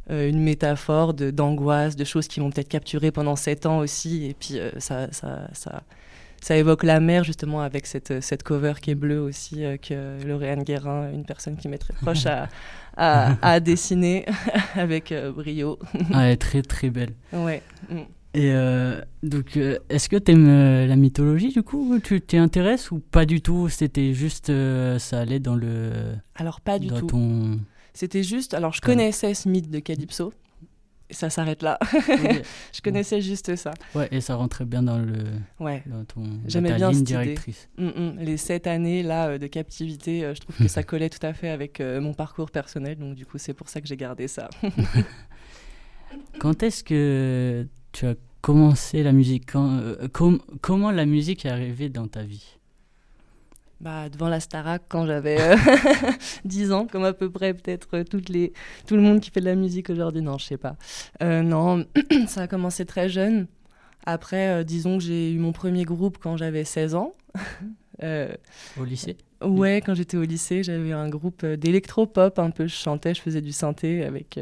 une 0.09 0.41
métaphore 0.41 1.13
de- 1.13 1.31
d'angoisse, 1.31 1.95
de, 1.95 2.03
choses 2.03 2.27
qui 2.27 2.39
vont 2.39 2.49
peut-être 2.49 2.67
capturer 2.69 3.11
pendant 3.11 3.35
sept 3.35 3.65
ans 3.65 3.79
aussi. 3.79 4.25
Et 4.25 4.33
puis 4.33 4.59
euh, 4.59 4.71
ça, 4.79 5.11
ça, 5.11 5.47
ça, 5.53 5.83
ça 6.41 6.57
évoque 6.57 6.83
la 6.83 6.99
mer, 6.99 7.23
justement, 7.23 7.61
avec 7.61 7.85
cette, 7.85 8.21
cette 8.21 8.43
cover 8.43 8.73
qui 8.81 8.91
est 8.91 8.95
bleue 8.95 9.19
aussi, 9.21 9.63
euh, 9.65 9.77
que 9.77 10.17
Lauriane 10.25 10.63
Guérin, 10.63 11.11
une 11.11 11.25
personne 11.25 11.57
qui 11.57 11.67
m'est 11.67 11.77
très 11.77 11.93
proche, 12.01 12.25
a, 12.25 12.47
a, 12.97 13.35
a 13.41 13.59
dessiné 13.59 14.25
avec 14.75 15.11
euh, 15.11 15.31
brio. 15.31 15.77
ah, 16.13 16.23
elle 16.25 16.31
est 16.33 16.37
très 16.37 16.61
très 16.61 16.89
belle. 16.89 17.13
Ouais. 17.33 17.61
Mm. 17.89 17.97
Et 18.35 18.51
euh, 18.53 19.01
donc, 19.23 19.57
euh, 19.57 19.79
est-ce 19.89 20.07
que 20.07 20.15
tu 20.15 20.33
aimes 20.33 20.85
la 20.87 20.95
mythologie 20.95 21.49
du 21.51 21.63
coup? 21.63 21.97
Tu 22.03 22.21
t'y 22.21 22.37
intéresses 22.37 22.91
ou 22.91 22.99
pas 22.99 23.25
du 23.25 23.41
tout? 23.41 23.69
C'était 23.69 24.13
juste, 24.13 24.51
euh, 24.51 24.99
ça 24.99 25.21
allait 25.21 25.39
dans 25.39 25.55
le. 25.55 25.91
Alors, 26.35 26.61
pas 26.61 26.77
du 26.77 26.87
dans 26.89 26.99
tout. 26.99 27.07
ton. 27.07 27.59
C'était 27.93 28.23
juste. 28.23 28.53
Alors, 28.53 28.73
je 28.73 28.81
connaissais 28.81 29.33
ce 29.33 29.47
mythe 29.49 29.69
de 29.69 29.79
Calypso. 29.79 30.33
Et 31.11 31.15
ça 31.15 31.31
s'arrête 31.31 31.63
là. 31.63 31.79
Je 32.71 32.81
connaissais 32.83 33.19
juste 33.19 33.55
ça. 33.55 33.71
Ouais, 33.95 34.07
et 34.11 34.21
ça 34.21 34.35
rentrait 34.35 34.65
bien 34.65 34.83
dans 34.83 34.99
le. 34.99 35.23
Ouais. 35.59 35.81
Dans 35.87 36.05
ton. 36.05 36.21
J'aimais 36.45 36.75
bien 36.75 36.91
ligne 36.91 37.03
directrice. 37.03 37.67
Mm, 37.79 37.87
mm. 37.87 38.15
Les 38.19 38.37
sept 38.37 38.67
années 38.67 39.01
là 39.01 39.29
euh, 39.29 39.37
de 39.39 39.47
captivité, 39.47 40.23
euh, 40.23 40.35
je 40.35 40.41
trouve 40.41 40.55
que 40.55 40.67
ça 40.67 40.83
collait 40.91 41.09
tout 41.09 41.25
à 41.25 41.33
fait 41.33 41.49
avec 41.49 41.79
euh, 41.81 41.99
mon 41.99 42.13
parcours 42.13 42.51
personnel. 42.51 42.95
Donc, 42.99 43.15
du 43.15 43.25
coup, 43.25 43.39
c'est 43.39 43.55
pour 43.55 43.69
ça 43.69 43.81
que 43.81 43.87
j'ai 43.87 43.97
gardé 43.97 44.27
ça. 44.27 44.49
Quand 46.39 46.63
est-ce 46.63 46.83
que 46.83 47.67
tu 47.91 48.05
as 48.05 48.15
commencé 48.41 49.03
la 49.03 49.11
musique? 49.11 49.51
Quand, 49.51 49.79
euh, 49.79 50.07
com- 50.09 50.39
Comment 50.61 50.91
la 50.91 51.05
musique 51.07 51.45
est 51.45 51.49
arrivée 51.49 51.89
dans 51.89 52.07
ta 52.07 52.21
vie? 52.23 52.58
Bah, 53.81 54.09
devant 54.09 54.27
la 54.27 54.41
Starac 54.41 54.81
quand 54.89 55.05
j'avais 55.05 55.39
euh, 55.39 55.55
10 56.45 56.73
ans, 56.73 56.85
comme 56.85 57.05
à 57.05 57.13
peu 57.13 57.29
près 57.29 57.53
peut-être 57.53 57.87
euh, 57.93 58.03
toutes 58.03 58.27
les, 58.27 58.51
tout 58.85 58.95
le 58.97 59.01
monde 59.01 59.21
qui 59.21 59.31
fait 59.31 59.39
de 59.39 59.45
la 59.45 59.55
musique 59.55 59.89
aujourd'hui. 59.89 60.21
Non, 60.21 60.37
je 60.37 60.45
sais 60.45 60.57
pas. 60.57 60.75
Euh, 61.23 61.43
non, 61.43 61.85
ça 62.27 62.41
a 62.41 62.47
commencé 62.47 62.85
très 62.85 63.07
jeune. 63.07 63.47
Après, 64.05 64.49
euh, 64.49 64.63
disons 64.65 64.97
que 64.97 65.03
j'ai 65.05 65.31
eu 65.31 65.39
mon 65.39 65.53
premier 65.53 65.85
groupe 65.85 66.17
quand 66.21 66.35
j'avais 66.35 66.65
16 66.65 66.95
ans. 66.95 67.13
Au 68.01 68.83
lycée? 68.85 69.17
Ouais, 69.41 69.81
quand 69.85 69.93
j'étais 69.93 70.15
au 70.15 70.23
lycée, 70.23 70.63
j'avais 70.63 70.93
un 70.93 71.09
groupe 71.09 71.45
d'électro-pop 71.45 72.39
un 72.39 72.49
peu. 72.49 72.65
Je 72.65 72.75
chantais, 72.75 73.13
je 73.13 73.21
faisais 73.21 73.41
du 73.41 73.51
synthé 73.51 74.05
avec, 74.05 74.39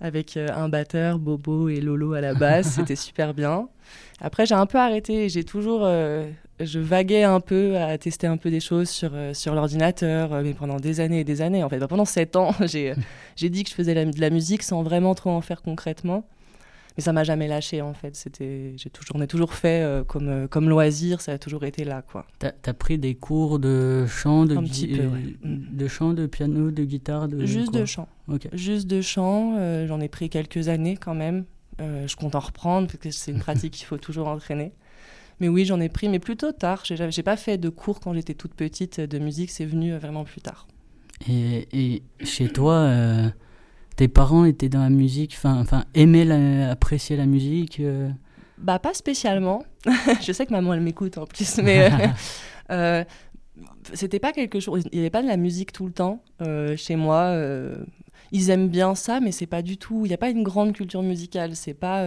avec 0.00 0.36
euh, 0.36 0.48
un 0.54 0.68
batteur, 0.68 1.18
Bobo 1.18 1.68
et 1.68 1.80
Lolo 1.80 2.14
à 2.14 2.20
la 2.20 2.34
basse. 2.34 2.68
C'était 2.76 2.96
super 2.96 3.34
bien. 3.34 3.68
Après, 4.20 4.46
j'ai 4.46 4.54
un 4.54 4.66
peu 4.66 4.78
arrêté. 4.78 5.28
J'ai 5.28 5.44
toujours. 5.44 5.80
euh, 5.84 6.28
je 6.58 6.78
vaguais 6.78 7.22
un 7.24 7.40
peu 7.40 7.76
à 7.78 7.96
tester 7.96 8.26
un 8.26 8.36
peu 8.36 8.50
des 8.50 8.60
choses 8.60 8.88
sur, 8.90 9.10
euh, 9.14 9.32
sur 9.32 9.54
l'ordinateur, 9.54 10.42
mais 10.42 10.52
pendant 10.52 10.76
des 10.76 11.00
années 11.00 11.20
et 11.20 11.24
des 11.24 11.40
années. 11.40 11.64
En 11.64 11.68
fait, 11.70 11.78
Bah, 11.78 11.88
pendant 11.88 12.04
sept 12.04 12.36
ans, 12.36 12.52
j'ai 12.66 12.94
j'ai 13.36 13.48
dit 13.48 13.64
que 13.64 13.70
je 13.70 13.74
faisais 13.74 13.94
de 14.04 14.20
la 14.20 14.30
musique 14.30 14.62
sans 14.62 14.82
vraiment 14.82 15.14
trop 15.14 15.30
en 15.30 15.40
faire 15.40 15.62
concrètement. 15.62 16.24
Mais 17.00 17.04
ça 17.04 17.14
m'a 17.14 17.24
jamais 17.24 17.48
lâché 17.48 17.80
en 17.80 17.94
fait. 17.94 18.14
C'était, 18.14 18.74
j'ai 18.76 18.90
toujours, 18.90 19.16
on 19.16 19.20
a 19.22 19.26
toujours 19.26 19.54
fait 19.54 19.80
euh, 19.82 20.04
comme, 20.04 20.28
euh, 20.28 20.46
comme 20.46 20.68
loisir, 20.68 21.22
ça 21.22 21.32
a 21.32 21.38
toujours 21.38 21.64
été 21.64 21.84
là 21.84 22.02
quoi. 22.02 22.26
T'as 22.38 22.52
as 22.66 22.74
pris 22.74 22.98
des 22.98 23.14
cours 23.14 23.58
de 23.58 24.04
chant, 24.06 24.44
de, 24.44 24.56
peu, 24.56 24.60
ouais. 24.60 25.36
de 25.42 25.88
chant, 25.88 26.12
de 26.12 26.26
piano, 26.26 26.70
de 26.70 26.84
guitare, 26.84 27.26
de 27.26 27.46
Juste 27.46 27.72
de 27.72 27.86
chant. 27.86 28.06
Ok. 28.28 28.48
Juste 28.52 28.86
de 28.86 29.00
chant, 29.00 29.54
euh, 29.56 29.86
j'en 29.86 29.98
ai 29.98 30.08
pris 30.08 30.28
quelques 30.28 30.68
années 30.68 30.98
quand 30.98 31.14
même. 31.14 31.46
Euh, 31.80 32.06
je 32.06 32.16
compte 32.16 32.34
en 32.34 32.40
reprendre 32.40 32.88
parce 32.88 32.98
que 32.98 33.10
c'est 33.10 33.30
une 33.30 33.38
pratique 33.38 33.72
qu'il 33.72 33.86
faut 33.86 33.96
toujours 33.96 34.28
entraîner. 34.28 34.74
Mais 35.40 35.48
oui, 35.48 35.64
j'en 35.64 35.80
ai 35.80 35.88
pris, 35.88 36.10
mais 36.10 36.18
plutôt 36.18 36.52
tard. 36.52 36.82
J'ai 36.84 37.22
pas 37.22 37.38
fait 37.38 37.56
de 37.56 37.70
cours 37.70 38.00
quand 38.00 38.12
j'étais 38.12 38.34
toute 38.34 38.52
petite 38.52 38.98
euh, 38.98 39.06
de 39.06 39.18
musique, 39.18 39.50
c'est 39.50 39.64
venu 39.64 39.94
euh, 39.94 39.98
vraiment 39.98 40.24
plus 40.24 40.42
tard. 40.42 40.68
Et, 41.26 41.66
et 41.72 42.02
chez 42.22 42.48
toi, 42.48 42.74
euh, 42.74 43.30
tes 44.00 44.08
parents 44.08 44.46
étaient 44.46 44.70
dans 44.70 44.80
la 44.80 44.88
musique, 44.88 45.36
enfin, 45.36 45.84
aimaient 45.94 46.24
la- 46.24 46.70
apprécier 46.70 47.18
la 47.18 47.26
musique. 47.26 47.80
euh, 47.80 48.08
Bah, 48.56 48.78
pas 48.78 48.94
spécialement. 48.94 49.62
je 50.22 50.32
sais 50.32 50.46
que 50.46 50.52
maman, 50.52 50.72
elle 50.72 50.80
m'écoute 50.80 51.18
en 51.18 51.26
plus, 51.26 51.58
mais 51.62 51.92
euh, 51.92 52.06
euh, 52.70 53.04
c'était 53.92 54.18
pas 54.18 54.32
quelque 54.32 54.58
chose. 54.58 54.84
Il 54.90 54.94
n'y 54.94 55.00
avait 55.00 55.10
pas 55.10 55.20
de 55.20 55.26
la 55.28 55.36
musique 55.36 55.72
tout 55.74 55.84
le 55.84 55.92
temps 55.92 56.22
euh, 56.40 56.76
chez 56.78 56.96
moi. 56.96 57.36
ils 58.32 58.48
aiment 58.48 58.68
bien 58.70 58.94
ça, 58.94 59.20
mais 59.20 59.32
c'est 59.32 59.44
pas 59.44 59.60
du 59.60 59.76
tout. 59.76 60.06
Il 60.06 60.08
n'y 60.08 60.14
a 60.14 60.18
pas 60.18 60.30
une 60.30 60.44
grande 60.44 60.72
culture 60.72 61.02
musicale. 61.02 61.54
C'est 61.54 61.74
pas. 61.74 62.06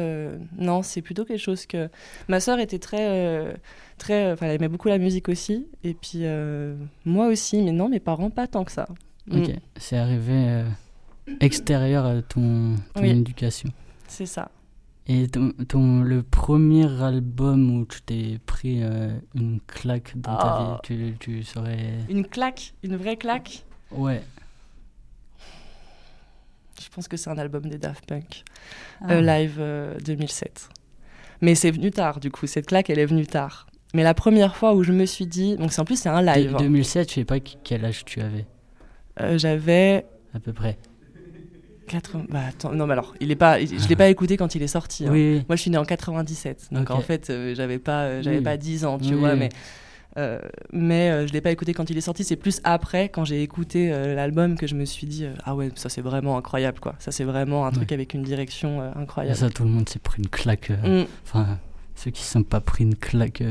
non, 0.58 0.82
c'est 0.82 1.04
plutôt 1.04 1.26
quelque 1.26 1.42
chose 1.44 1.68
que. 1.68 1.90
Ma 2.28 2.40
sœur 2.40 2.58
était 2.60 2.80
très. 2.80 3.54
très 4.00 4.32
enfin, 4.32 4.48
elle 4.48 4.56
aimait 4.56 4.68
beaucoup 4.68 4.88
la 4.88 4.98
musique 4.98 5.30
aussi. 5.30 5.68
Et 5.84 5.94
puis, 5.94 6.24
moi 7.06 7.28
aussi, 7.28 7.62
mais 7.62 7.72
non, 7.72 7.88
mes 7.88 8.00
parents, 8.00 8.32
pas 8.32 8.48
tant 8.48 8.64
que 8.64 8.72
ça. 8.72 8.88
Ok, 9.32 9.48
Mm, 9.48 9.60
c'est 9.78 9.98
arrivé 9.98 10.64
extérieur 11.40 12.06
à 12.06 12.22
ton, 12.22 12.76
ton 12.94 13.02
Oui. 13.02 13.10
éducation. 13.10 13.70
c'est 14.08 14.26
ça. 14.26 14.50
Et 15.08 15.28
ton, 15.28 15.52
ton- 15.68 16.02
le 16.02 16.24
premier 16.24 16.86
album 17.02 17.76
où 17.76 17.86
tu 17.86 18.02
t'es 18.04 18.40
pris 18.46 18.82
euh, 18.84 19.18
une 19.36 19.60
claque 19.68 20.14
dans 20.16 20.38
ta 20.38 20.44
Ah. 20.46 20.82
vie, 20.88 20.88
tu, 20.88 21.16
tu 21.20 21.44
saurais. 21.44 21.94
Une 22.10 22.26
claque, 22.26 22.74
une 22.84 22.96
vraie 22.96 23.18
claque? 23.18 23.66
Ouais. 23.92 24.22
Je 26.82 26.90
pense 26.90 27.08
que 27.08 27.18
c'est 27.18 27.30
un 27.30 27.38
album 27.38 27.64
des 27.68 27.78
Daft 27.78 28.06
Punk. 28.06 28.44
Ah. 29.02 29.12
Euh, 29.14 29.22
live 29.22 29.58
euh, 29.60 29.98
2007. 30.06 30.70
Mais 31.42 31.56
c'est 31.56 31.72
venu 31.72 31.92
tard, 31.92 32.20
du 32.20 32.32
coup. 32.32 32.48
Cette 32.48 32.68
claque, 32.68 32.90
elle 32.90 33.00
est 33.00 33.06
venue 33.06 33.28
tard. 33.28 33.68
Mais 33.94 34.04
la 34.04 34.14
première 34.14 34.56
fois 34.56 34.74
où 34.74 34.84
je 34.84 34.92
me 34.92 35.06
suis 35.06 35.26
dit. 35.28 35.56
Donc, 35.58 35.72
c'est- 35.74 35.82
en 35.82 35.86
plus, 35.86 36.00
c'est 36.00 36.10
un 36.10 36.22
De- 36.22 36.28
live. 36.28 36.56
hein. 36.56 36.60
2007, 36.60 37.10
je 37.10 37.16
sais 37.16 37.26
pas 37.26 37.40
quel 37.40 37.84
âge 37.86 38.06
tu 38.06 38.22
avais, 38.22 38.46
Euh, 39.20 39.38
J'avais. 39.38 40.06
à 40.34 40.40
peu 40.40 40.54
près. 40.54 40.78
80... 41.88 42.26
Bah, 42.30 42.40
attends, 42.50 42.72
non, 42.74 42.86
mais 42.88 42.94
alors, 42.94 43.14
il 43.20 43.32
est 43.32 43.36
pas... 43.36 43.60
je 43.60 43.88
l'ai 43.88 43.96
pas 43.96 44.08
écouté 44.10 44.38
quand 44.38 44.56
il 44.56 44.64
est 44.64 44.68
sorti. 44.68 45.06
hein. 45.06 45.12
Oui. 45.12 45.44
Moi, 45.50 45.56
je 45.56 45.62
suis 45.62 45.72
né 45.72 45.78
en 45.78 45.86
97. 45.86 46.70
Donc, 46.72 46.90
en 46.92 47.02
fait, 47.02 47.30
euh, 47.30 47.54
j'avais 47.56 47.80
pas, 47.80 48.04
euh, 48.04 48.22
j'avais 48.22 48.38
Oui. 48.38 48.44
pas 48.44 48.58
10 48.58 48.86
ans, 48.86 48.98
tu 49.00 49.14
Oui, 49.14 49.20
vois. 49.20 49.36
Mais, 49.36 49.50
euh, 50.18 50.40
mais 50.72 51.10
euh, 51.10 51.28
je 51.28 51.34
l'ai 51.34 51.42
pas 51.42 51.52
écouté 51.52 51.74
quand 51.74 51.90
il 51.90 51.98
est 51.98 52.02
sorti. 52.02 52.24
C'est 52.24 52.36
plus 52.36 52.62
après, 52.64 53.10
quand 53.10 53.26
j'ai 53.26 53.42
écouté 53.42 53.92
euh, 53.92 54.14
l'album, 54.16 54.56
que 54.58 54.68
je 54.68 54.76
me 54.76 54.86
suis 54.86 55.08
dit 55.08 55.26
Ah 55.44 55.56
ouais, 55.56 55.70
ça, 55.76 55.90
c'est 55.90 56.02
vraiment 56.02 56.38
incroyable, 56.38 56.80
quoi. 56.80 56.96
Ça, 57.00 57.12
c'est 57.12 57.24
vraiment 57.24 57.66
un 57.66 57.72
truc 57.72 57.92
avec 57.92 58.14
une 58.14 58.24
direction 58.24 58.84
Et 58.84 59.00
incroyable. 59.00 59.38
ça, 59.38 59.50
tout 59.50 59.64
le 59.64 59.70
monde 59.70 59.90
s'est 59.90 60.00
pris 60.00 60.22
une 60.22 60.30
claque. 60.30 60.70
Mm. 60.70 61.04
Enfin, 61.26 61.58
ceux 61.96 62.12
qui 62.12 62.22
ne 62.22 62.28
sont 62.28 62.44
pas 62.44 62.62
pris 62.62 62.84
une 62.84 62.96
claque 62.96 63.42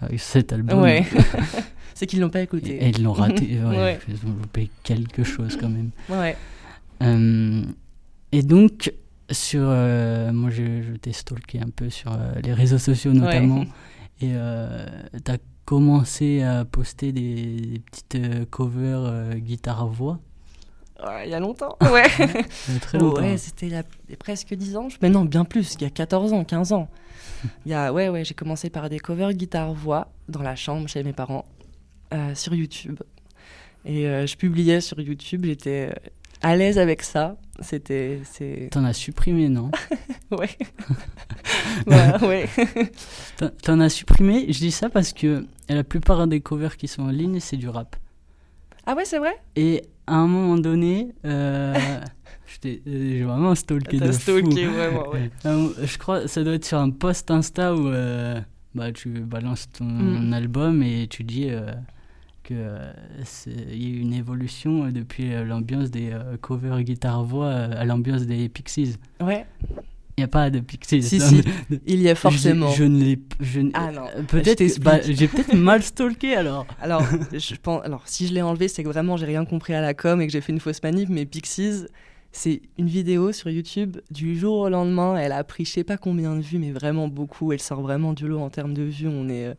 avec 0.00 0.20
cet 0.20 0.52
album. 0.52 0.80
Ouais. 0.80 1.04
c'est 1.94 2.06
qu'ils 2.06 2.20
l'ont 2.20 2.30
pas 2.30 2.42
écouté. 2.42 2.76
et 2.84 2.90
ils 2.90 3.02
l'ont 3.02 3.12
raté. 3.12 3.58
Ouais. 3.66 3.98
Ils 4.08 4.14
ont 4.28 4.32
loupé 4.40 4.70
quelque 4.84 5.24
chose 5.24 5.56
quand 5.60 5.68
même. 5.68 5.90
Ouais. 6.08 6.36
Euh, 7.02 7.62
et 8.32 8.42
donc, 8.42 8.92
sur, 9.30 9.62
euh, 9.62 10.32
moi 10.32 10.50
je, 10.50 10.82
je 10.82 10.92
t'ai 10.94 11.12
stalké 11.12 11.60
un 11.60 11.70
peu 11.70 11.90
sur 11.90 12.12
euh, 12.12 12.34
les 12.42 12.52
réseaux 12.52 12.78
sociaux 12.78 13.12
notamment. 13.12 13.64
Et 14.20 14.32
tu 14.32 15.30
as 15.30 15.38
commencé 15.68 16.42
à 16.42 16.64
poster 16.64 17.12
des, 17.12 17.60
des 17.60 17.78
petites 17.78 18.14
euh, 18.14 18.46
covers 18.48 19.02
euh, 19.04 19.34
guitare-voix. 19.34 20.18
Il 21.24 21.30
y 21.30 21.34
a 21.34 21.40
longtemps. 21.40 21.76
Ouais. 21.82 22.06
Il 22.68 22.74
y 22.74 22.76
a 22.76 22.80
très 22.80 22.98
longtemps. 22.98 23.20
Ouais, 23.20 23.36
c'était 23.36 23.66
il 23.66 23.72
y 23.72 23.76
a 23.76 23.84
presque 24.18 24.54
10 24.54 24.76
ans. 24.78 24.88
Mais 25.02 25.10
non, 25.10 25.26
bien 25.26 25.44
plus, 25.44 25.74
il 25.74 25.82
y 25.82 25.84
a 25.84 25.90
14 25.90 26.32
ans, 26.32 26.42
15 26.42 26.72
ans. 26.72 26.88
Il 27.66 27.70
y 27.70 27.74
a, 27.74 27.92
ouais, 27.92 28.08
ouais, 28.08 28.24
j'ai 28.24 28.32
commencé 28.32 28.70
par 28.70 28.88
des 28.88 28.98
covers 28.98 29.34
guitare-voix 29.34 30.10
dans 30.28 30.42
la 30.42 30.56
chambre 30.56 30.88
chez 30.88 31.04
mes 31.04 31.12
parents 31.12 31.44
euh, 32.14 32.34
sur 32.34 32.54
YouTube. 32.54 32.98
Et 33.84 34.08
euh, 34.08 34.26
je 34.26 34.36
publiais 34.36 34.80
sur 34.80 34.98
YouTube, 34.98 35.44
j'étais 35.44 35.90
euh, 35.92 36.08
à 36.42 36.56
l'aise 36.56 36.78
avec 36.78 37.02
ça. 37.02 37.36
C'était. 37.60 38.20
T'en 38.70 38.84
as 38.84 38.92
supprimé, 38.92 39.48
non? 39.48 39.70
Ouais. 40.30 40.50
Voilà, 41.86 42.18
ouais. 42.26 42.46
T'en- 43.62 43.80
as 43.80 43.88
supprimé? 43.88 44.46
Je 44.52 44.58
dis 44.58 44.70
ça 44.70 44.88
parce 44.90 45.12
que 45.12 45.46
la 45.68 45.84
plupart 45.84 46.26
des 46.26 46.40
covers 46.40 46.76
qui 46.76 46.86
sont 46.88 47.02
en 47.02 47.10
ligne, 47.10 47.40
c'est 47.40 47.56
du 47.56 47.68
rap. 47.68 47.96
Ah 48.86 48.94
ouais, 48.94 49.04
c'est 49.04 49.18
vrai? 49.18 49.34
Et 49.56 49.82
à 50.06 50.14
un 50.16 50.26
moment 50.26 50.56
donné, 50.58 51.08
euh, 51.24 51.74
euh, 52.64 52.76
j'ai 52.86 53.22
vraiment 53.22 53.54
stalké 53.54 53.98
de 53.98 54.06
T'as 54.06 54.12
fou. 54.12 54.20
stalké, 54.20 54.66
vraiment, 54.66 55.08
ouais. 55.10 55.30
Euh, 55.46 55.68
je 55.82 55.98
crois 55.98 56.20
que 56.22 56.26
ça 56.28 56.44
doit 56.44 56.54
être 56.54 56.64
sur 56.64 56.78
un 56.78 56.90
post 56.90 57.30
Insta 57.30 57.74
où 57.74 57.88
euh, 57.88 58.40
bah, 58.74 58.92
tu 58.92 59.08
balances 59.08 59.68
ton 59.72 59.84
Mm. 59.84 60.32
album 60.34 60.82
et 60.82 61.06
tu 61.08 61.24
dis 61.24 61.48
que 62.48 62.54
euh, 62.54 62.90
y 63.70 63.86
a 63.86 63.88
eu 63.88 63.98
une 63.98 64.14
évolution 64.14 64.86
euh, 64.86 64.90
depuis 64.90 65.34
euh, 65.34 65.44
l'ambiance 65.44 65.90
des 65.90 66.10
covers 66.40 66.82
guitare-voix 66.82 67.50
à 67.50 67.84
l'ambiance 67.84 68.22
des 68.22 68.48
Pixies. 68.48 68.96
Ouais. 69.20 69.44
Il 70.16 70.22
n'y 70.22 70.24
a 70.24 70.28
pas 70.28 70.50
de 70.50 70.60
Pixies. 70.60 71.02
Si, 71.02 71.20
il 71.86 72.00
y 72.00 72.08
a 72.08 72.14
forcément. 72.14 72.70
Je, 72.70 72.78
je 72.78 72.84
ne 72.84 73.04
l'ai 73.04 73.18
je 73.38 73.60
ne- 73.60 73.70
Ah 73.74 73.92
non, 73.92 74.06
Peut-être 74.26 74.80
bah, 74.80 75.00
j'ai 75.02 75.28
peut-être 75.28 75.54
mal 75.54 75.82
stalké 75.82 76.34
alors. 76.34 76.66
Alors, 76.80 77.04
je 77.32 77.54
pense, 77.54 77.84
alors, 77.84 78.02
si 78.06 78.26
je 78.26 78.32
l'ai 78.32 78.42
enlevé, 78.42 78.66
c'est 78.68 78.82
que 78.82 78.88
vraiment 78.88 79.16
j'ai 79.16 79.26
rien 79.26 79.44
compris 79.44 79.74
à 79.74 79.80
la 79.80 79.94
com 79.94 80.20
et 80.20 80.26
que 80.26 80.32
j'ai 80.32 80.40
fait 80.40 80.52
une 80.52 80.60
fausse 80.60 80.82
manip. 80.82 81.08
Mais 81.10 81.26
Pixies, 81.26 81.84
c'est 82.32 82.62
une 82.78 82.88
vidéo 82.88 83.30
sur 83.32 83.50
YouTube. 83.50 83.98
Du 84.10 84.36
jour 84.36 84.58
au 84.58 84.68
lendemain, 84.70 85.16
elle 85.16 85.32
a 85.32 85.44
pris 85.44 85.64
je 85.66 85.72
sais 85.72 85.84
pas 85.84 85.98
combien 85.98 86.34
de 86.34 86.40
vues, 86.40 86.58
mais 86.58 86.72
vraiment 86.72 87.08
beaucoup. 87.08 87.52
Elle 87.52 87.60
sort 87.60 87.82
vraiment 87.82 88.12
du 88.14 88.26
lot 88.26 88.40
en 88.40 88.50
termes 88.50 88.74
de 88.74 88.82
vues. 88.84 89.06
On 89.08 89.28
est, 89.28 89.54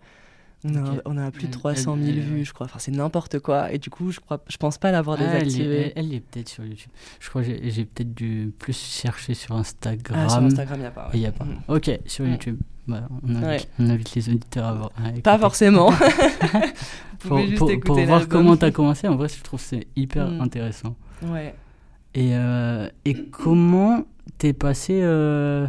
on 0.65 0.75
a, 0.75 0.81
Ok. 0.93 1.01
on 1.05 1.17
a 1.17 1.31
plus 1.31 1.43
de 1.43 1.47
Elle- 1.47 1.51
300 1.51 1.95
000 1.95 2.07
elle- 2.07 2.17
elle, 2.17 2.23
vues, 2.23 2.45
je 2.45 2.53
crois. 2.53 2.65
Enfin, 2.65 2.79
c'est 2.79 2.91
n'importe 2.91 3.39
quoi. 3.39 3.71
Et 3.71 3.77
du 3.77 3.89
coup, 3.89 4.11
je 4.11 4.19
crois, 4.19 4.43
je 4.49 4.57
pense 4.57 4.77
pas 4.77 4.91
l'avoir 4.91 5.17
Ah, 5.19 5.23
elle, 5.23 5.29
est, 5.29 5.43
désactivée. 5.45 5.93
elle- 5.95 6.05
elle 6.07 6.13
est 6.13 6.19
peut-être 6.19 6.49
sur 6.49 6.65
YouTube. 6.65 6.91
Je 7.19 7.29
crois 7.29 7.43
que 7.43 7.47
j'ai- 7.69 7.85
peut-être 7.85 8.13
dû 8.13 8.51
plus 8.59 8.77
chercher 8.77 9.33
sur 9.33 9.55
Instagram. 9.55 10.19
Ah, 10.25 10.29
sur 10.29 10.39
Instagram, 10.43 10.77
il 10.79 10.81
n'y 10.81 10.87
a 10.87 10.91
pas. 10.91 11.09
Il 11.13 11.21
ouais. 11.21 11.25
a 11.27 11.31
pas. 11.31 11.45
Mm. 11.45 11.59
Ok, 11.69 11.99
sur 12.05 12.25
Mm. 12.25 12.31
YouTube. 12.31 12.59
Bah, 12.87 13.07
on, 13.23 13.29
invite, 13.35 13.43
Ouais. 13.45 13.59
on 13.79 13.89
invite 13.89 14.15
les 14.15 14.29
auditeurs 14.29 14.65
à 14.65 14.73
voir. 14.73 14.91
à 14.97 15.11
Pas 15.21 15.37
forcément. 15.37 15.91
Pour, 17.19 17.37
voir 18.05 18.27
comment 18.27 18.55
tu 18.57 18.65
as 18.65 18.71
commencé, 18.71 19.07
en 19.07 19.15
vrai, 19.15 19.27
je 19.27 19.43
trouve 19.43 19.59
c'est 19.61 19.87
hyper 19.95 20.27
Mm. 20.29 20.41
intéressant. 20.41 20.95
Ouais. 21.23 21.53
Et, 22.15 22.31
euh, 22.35 22.89
et 23.05 23.13
comment 23.29 24.05
t'es 24.37 24.53
passé 24.53 24.99
euh, 25.03 25.67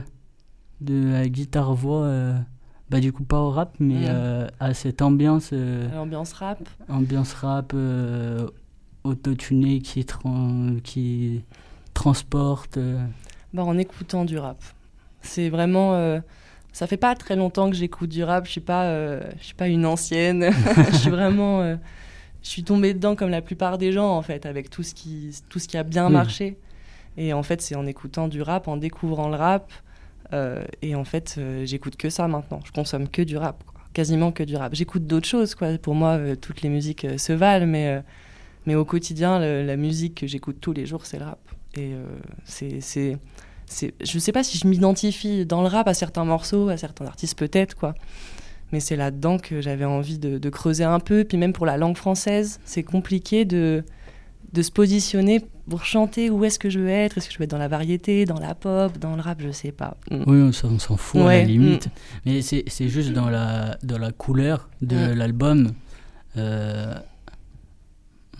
de 0.80 1.11
la 1.12 1.28
guitare-voix, 1.28 2.04
euh, 2.04 2.38
bah, 2.90 3.00
du 3.00 3.12
coup 3.12 3.25
pas 3.25 3.38
au 3.40 3.50
rap, 3.50 3.75
mais 3.78 4.04
euh, 4.09 4.47
à 4.59 4.75
cette 4.75 5.00
ambiance, 5.02 5.50
euh, 5.52 5.88
L'ambiance 5.94 6.32
rap. 6.32 6.59
ambiance 6.88 7.32
rap 7.35 7.73
euh, 7.75 8.47
autotuné 9.04 9.80
qui, 9.80 10.04
tran- 10.04 10.76
qui 10.82 11.42
transporte 11.94 12.76
euh, 12.76 13.02
Bah, 13.54 13.64
en 13.64 13.78
écoutant 13.78 14.25
du 14.25 14.38
rap. 14.38 14.59
C'est 15.23 15.49
vraiment. 15.50 15.94
euh, 15.94 16.20
ça 16.73 16.87
fait 16.87 16.97
pas 16.97 17.14
très 17.14 17.37
longtemps 17.37 17.68
que 17.70 17.76
j'écoute 17.76 18.11
du 18.11 18.23
rap. 18.25 18.47
Je 18.47 18.50
suis 18.52 18.61
pas, 18.61 18.85
euh, 18.85 19.20
je 19.38 19.44
suis 19.44 19.54
pas 19.54 19.68
une 19.68 19.85
ancienne. 19.87 20.50
je 20.92 20.97
suis 20.97 21.11
vraiment. 21.11 21.61
euh, 21.61 21.76
je 22.42 22.49
suis 22.49 22.64
tombée 22.64 22.94
dedans 22.94 23.16
comme 23.16 23.28
la 23.30 23.42
plupart 23.42 23.76
des 23.76 23.92
gens 23.92 24.16
en 24.16 24.23
fait, 24.23 24.47
avec 24.47 24.70
tout 24.70 24.82
ce 24.82 24.94
qui, 24.94 25.30
tout 25.50 25.59
ce 25.59 25.68
qui 25.68 25.76
a 25.76 25.82
bien 25.82 26.06
Oui. 26.06 26.12
marché. 26.12 26.56
Et 27.16 27.32
en 27.35 27.42
fait, 27.42 27.61
c'est 27.61 27.75
en 27.75 27.87
écoutant 27.87 28.28
du 28.28 28.40
rap, 28.40 28.66
en 28.68 28.76
découvrant 28.78 29.28
le 29.28 29.37
rap. 29.37 29.70
Euh, 30.32 30.64
et 30.82 30.94
en 30.94 31.04
fait, 31.04 31.37
euh, 31.38 31.64
j'écoute 31.64 31.96
que 31.96 32.10
ça 32.10 32.28
maintenant. 32.28 32.60
Je 32.64 32.72
consomme 32.72 33.08
que 33.08 33.22
du 33.22 33.37
rap, 33.37 33.62
quasiment 33.92 34.32
que 34.32 34.42
du 34.42 34.56
rap. 34.56 34.75
J'écoute 34.75 35.06
d'autres 35.06 35.28
choses, 35.28 35.54
quoi. 35.54 35.76
Pour 35.78 35.94
moi, 35.94 36.16
euh, 36.16 36.37
toutes 36.37 36.62
les 36.62 36.68
musiques 36.68 37.06
se 37.18 37.32
valent, 37.32 37.66
mais 37.66 38.02
mais 38.66 38.75
au 38.75 38.84
quotidien, 38.84 39.38
la 39.38 39.76
musique 39.76 40.16
que 40.16 40.26
j'écoute 40.26 40.58
tous 40.60 40.72
les 40.72 40.84
jours, 40.84 41.06
c'est 41.06 41.18
le 41.18 41.25
rap. 41.25 41.40
Et 41.76 41.92
c'est, 42.44 43.16
je 43.70 44.18
sais 44.18 44.32
pas 44.32 44.44
si 44.44 44.58
je 44.58 44.66
m'identifie 44.66 45.46
dans 45.46 45.62
le 45.62 45.68
rap 45.68 45.88
à 45.88 45.94
certains 45.94 46.25
morceaux, 46.25 46.68
à 46.68 46.76
certains 46.76 47.06
artistes 47.06 47.38
peut-être, 47.38 47.75
quoi. 47.75 47.94
Mais 48.72 48.78
c'est 48.78 48.96
là-dedans 48.96 49.38
que 49.38 49.60
j'avais 49.62 49.87
envie 49.87 50.18
de, 50.18 50.37
de 50.38 50.50
creuser 50.50 50.84
un 50.84 51.00
peu. 51.00 51.25
Puis 51.25 51.38
même 51.38 51.54
pour 51.54 51.64
la 51.64 51.78
langue 51.78 51.96
française, 51.96 52.60
c'est 52.64 52.82
compliqué 52.82 53.44
de, 53.46 53.82
de 54.52 54.62
se 54.62 54.71
positionner 54.73 55.40
pour 55.69 55.85
chanter 55.85 56.28
où 56.30 56.45
est-ce 56.45 56.59
que 56.59 56.71
je 56.71 56.80
veux 56.80 56.88
être. 56.88 57.19
Est-ce 57.19 57.28
que 57.28 57.33
je 57.35 57.38
veux 57.38 57.45
être 57.45 57.50
dans 57.50 57.59
la 57.59 57.69
variété, 57.69 58.25
dans 58.25 58.40
la 58.40 58.54
pop, 58.57 58.99
dans 58.99 59.14
le 59.14 59.23
rap, 59.23 59.40
je 59.40 59.50
sais 59.52 59.71
pas. 59.73 59.97
Mm. 60.11 60.23
Oui, 60.26 60.38
on 60.42 60.52
s'en 60.52 60.69
on 60.71 60.78
s'en 60.80 60.97
fout 60.97 61.21
à 61.21 61.25
la 61.28 61.45
limite. 61.45 61.88
Mais 62.26 62.42
c'est 62.42 62.64
c'est 62.66 62.88
juste 62.88 63.12
dans 63.12 63.30
la, 63.30 63.78
dans 63.85 63.99
la 63.99 64.11
couleur 64.12 64.69
de 64.83 64.97
Mm. 64.97 65.12
l'album. 65.14 65.73
Euh, 66.37 66.95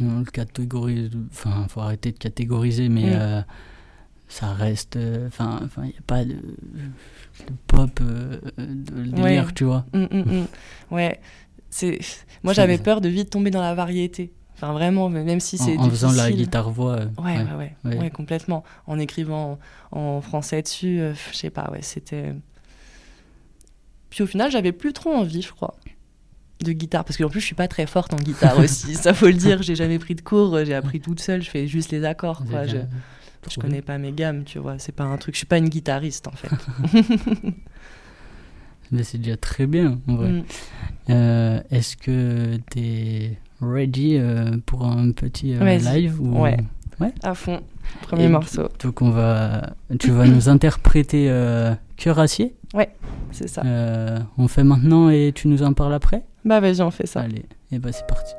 on 0.01 0.21
le 0.21 0.25
catégorise. 0.25 1.11
Enfin, 1.31 1.67
faut 1.69 1.81
arrêter 1.81 2.11
de 2.13 2.19
catégoriser, 2.19 2.89
mais 2.89 3.11
Mm. 3.11 3.19
euh, 3.21 3.43
ça 4.29 4.53
reste. 4.53 4.99
Enfin, 5.27 5.61
il 5.79 5.83
n'y 5.85 5.89
a 5.91 6.03
pas 6.07 6.25
de, 6.25 6.33
de 6.33 7.53
pop 7.67 8.01
de 8.59 9.03
délire, 9.13 9.53
tu 9.55 9.65
vois. 9.65 9.85
Mm, 9.93 9.99
mm, 10.11 10.25
mm. 10.41 10.47
Ouais. 10.91 11.21
C'est... 11.73 12.01
Moi, 12.43 12.53
j'avais 12.53 12.79
peur 12.79 13.01
de 13.01 13.09
vite 13.09 13.31
tomber 13.31 13.51
dans 13.51 13.61
la 13.61 13.75
variété. 13.75 14.33
Enfin, 14.61 14.75
vraiment, 14.75 15.09
même 15.09 15.41
si 15.41 15.57
c'est. 15.57 15.79
En, 15.79 15.85
en 15.85 15.91
faisant 15.91 16.13
la 16.13 16.31
guitare-voix. 16.31 16.99
Ouais, 17.19 17.39
ouais, 17.39 17.75
ouais, 17.85 17.97
ouais, 17.97 18.11
complètement. 18.11 18.63
En 18.87 18.99
écrivant 18.99 19.59
en, 19.91 20.21
français 20.21 20.61
dessus, 20.61 21.01
je 21.33 21.37
sais 21.37 21.51
pas, 21.51 21.71
ouais, 21.71 21.81
c'était. 21.81 22.35
Puis 24.11 24.23
au 24.23 24.27
final, 24.27 24.51
j'avais 24.51 24.73
plus 24.73 24.93
trop 24.93 25.15
envie, 25.15 25.41
je 25.41 25.53
crois, 25.53 25.77
de 26.61 26.73
guitare. 26.73 27.05
Parce 27.05 27.17
qu'en 27.17 27.31
plus, 27.31 27.41
je 27.41 27.47
suis 27.47 27.55
pas 27.55 27.69
très 27.69 27.87
forte 27.87 28.13
en 28.13 28.19
guitare 28.19 28.59
aussi. 28.63 28.97
ça 28.97 29.15
faut 29.15 29.29
le 29.29 29.33
dire. 29.35 29.63
J'ai 29.63 29.77
jamais 29.77 29.99
pris 29.99 30.15
de 30.15 30.21
cours. 30.21 30.63
J'ai 30.65 30.75
appris 30.75 31.01
toute 31.01 31.21
seule. 31.21 31.43
Je 31.43 31.49
fais 31.49 31.67
juste 31.67 31.91
les 31.91 32.05
accords. 32.05 32.45
Quoi. 32.45 32.67
Je, 32.67 32.79
je 33.49 33.59
connais 33.59 33.83
pas 33.83 33.97
mes 33.97 34.13
gammes, 34.13 34.45
tu 34.45 34.59
vois. 34.59 34.79
C'est 34.79 34.93
pas 34.93 35.05
un 35.05 35.17
truc. 35.17 35.37
Je 35.37 35.39
suis 35.39 35.47
pas 35.47 35.59
une 35.59 35.69
guitariste, 35.69 36.29
en 36.29 36.33
fait. 36.33 36.51
Mais 38.93 39.05
c'est 39.05 39.19
déjà 39.19 39.37
très 39.37 39.67
bien, 39.67 40.01
en 40.09 40.17
vrai. 40.17 40.33
Mm. 40.33 40.45
Euh, 41.11 41.63
est-ce 41.71 41.97
que 41.97 42.59
tu 42.73 42.81
es 42.81 43.39
ready 43.61 44.17
euh, 44.19 44.57
pour 44.67 44.85
un 44.87 45.13
petit 45.13 45.55
euh, 45.55 45.79
live 45.79 46.21
ou... 46.21 46.41
Ouais. 46.41 46.57
ouais. 47.01 47.13
À 47.23 47.35
fond. 47.35 47.61
Premier 48.03 48.29
morceau. 48.29 48.69
Donc 48.83 49.03
on 49.03 49.11
va, 49.11 49.75
tu 49.99 50.11
vas 50.13 50.27
nous 50.27 50.49
interpréter 50.49 51.27
Cœur 51.97 52.19
acier. 52.19 52.55
Ouais, 52.73 52.91
c'est 53.33 53.49
ça. 53.49 53.63
on 54.39 54.49
fait 54.49 54.65
maintenant 54.65 55.11
et 55.11 55.33
tu 55.35 55.49
nous 55.49 55.63
en 55.63 55.73
parles 55.73 55.95
après? 55.95 56.23
Bah 56.45 56.61
vas-y, 56.61 56.81
on 56.81 56.91
fait 56.91 57.07
ça. 57.07 57.21
Allez, 57.21 57.45
et 57.73 57.79
bah 57.79 57.93
c'est 57.93 58.07
parti. 58.07 58.33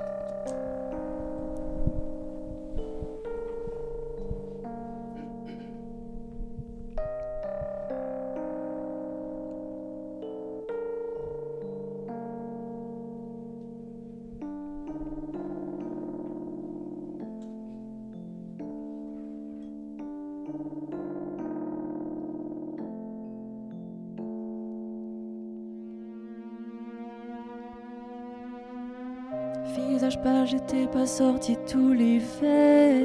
J'étais 30.68 30.88
pas 30.88 31.06
sorti 31.06 31.58
tout 31.70 31.94
l'hiver. 31.94 33.04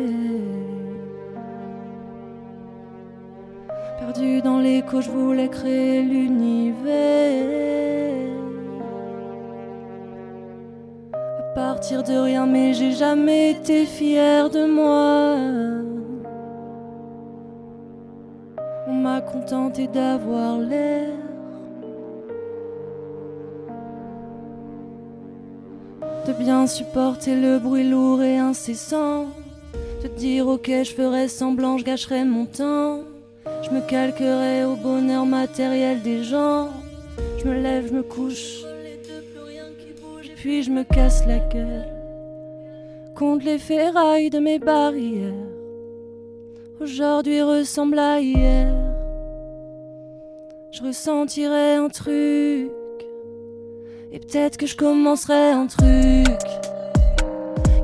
Perdu 3.98 4.42
dans 4.42 4.58
l'écho, 4.58 5.00
je 5.00 5.10
voulais 5.10 5.48
créer 5.48 6.02
l'univers. 6.02 6.92
À 11.12 11.42
partir 11.54 12.02
de 12.02 12.12
rien, 12.12 12.46
mais 12.46 12.74
j'ai 12.74 12.92
jamais 12.92 13.52
été 13.52 13.86
fier 13.86 14.50
de 14.50 14.66
moi. 14.66 15.36
On 18.86 18.92
m'a 18.92 19.20
contenté 19.20 19.86
d'avoir 19.86 20.58
l'air. 20.58 21.25
Bien 26.38 26.66
supporter 26.66 27.34
le 27.34 27.58
bruit 27.58 27.88
lourd 27.88 28.22
et 28.22 28.36
incessant, 28.36 29.26
de 30.02 30.08
dire 30.08 30.46
ok 30.46 30.66
je 30.84 30.92
ferai 30.94 31.28
semblant, 31.28 31.78
je 31.78 31.84
gâcherai 31.84 32.24
mon 32.24 32.46
temps, 32.46 33.00
je 33.62 33.70
me 33.70 33.80
calquerai 33.80 34.64
au 34.64 34.76
bonheur 34.76 35.24
matériel 35.26 36.02
des 36.02 36.22
gens, 36.22 36.68
je 37.38 37.48
me 37.48 37.54
lève, 37.54 37.88
je 37.88 37.94
me 37.94 38.02
couche, 38.02 38.62
puis 40.36 40.62
je 40.62 40.70
me 40.70 40.84
casse 40.84 41.26
la 41.26 41.38
gueule. 41.38 41.86
Contre 43.14 43.46
les 43.46 43.58
ferrailles 43.58 44.28
de 44.28 44.38
mes 44.38 44.58
barrières. 44.58 45.32
Aujourd'hui 46.80 47.40
ressemble 47.40 47.98
à 47.98 48.20
hier, 48.20 48.74
je 50.70 50.82
ressentirai 50.82 51.76
un 51.76 51.88
truc 51.88 52.70
et 54.16 54.18
peut-être 54.18 54.56
que 54.56 54.64
je 54.64 54.74
commencerai 54.74 55.50
un 55.50 55.66
truc 55.66 56.40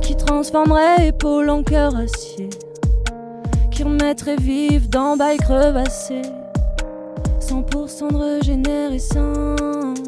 qui 0.00 0.16
transformerait 0.16 1.08
épaule 1.08 1.50
en 1.50 1.62
cœur 1.62 1.94
acier, 1.94 2.48
qui 3.70 3.82
remettrait 3.82 4.36
vive 4.36 4.88
dans 4.88 5.18
bail 5.18 5.36
crevassé, 5.36 6.22
100% 7.38 8.12
de 8.12 8.16
régénérescence, 8.16 9.98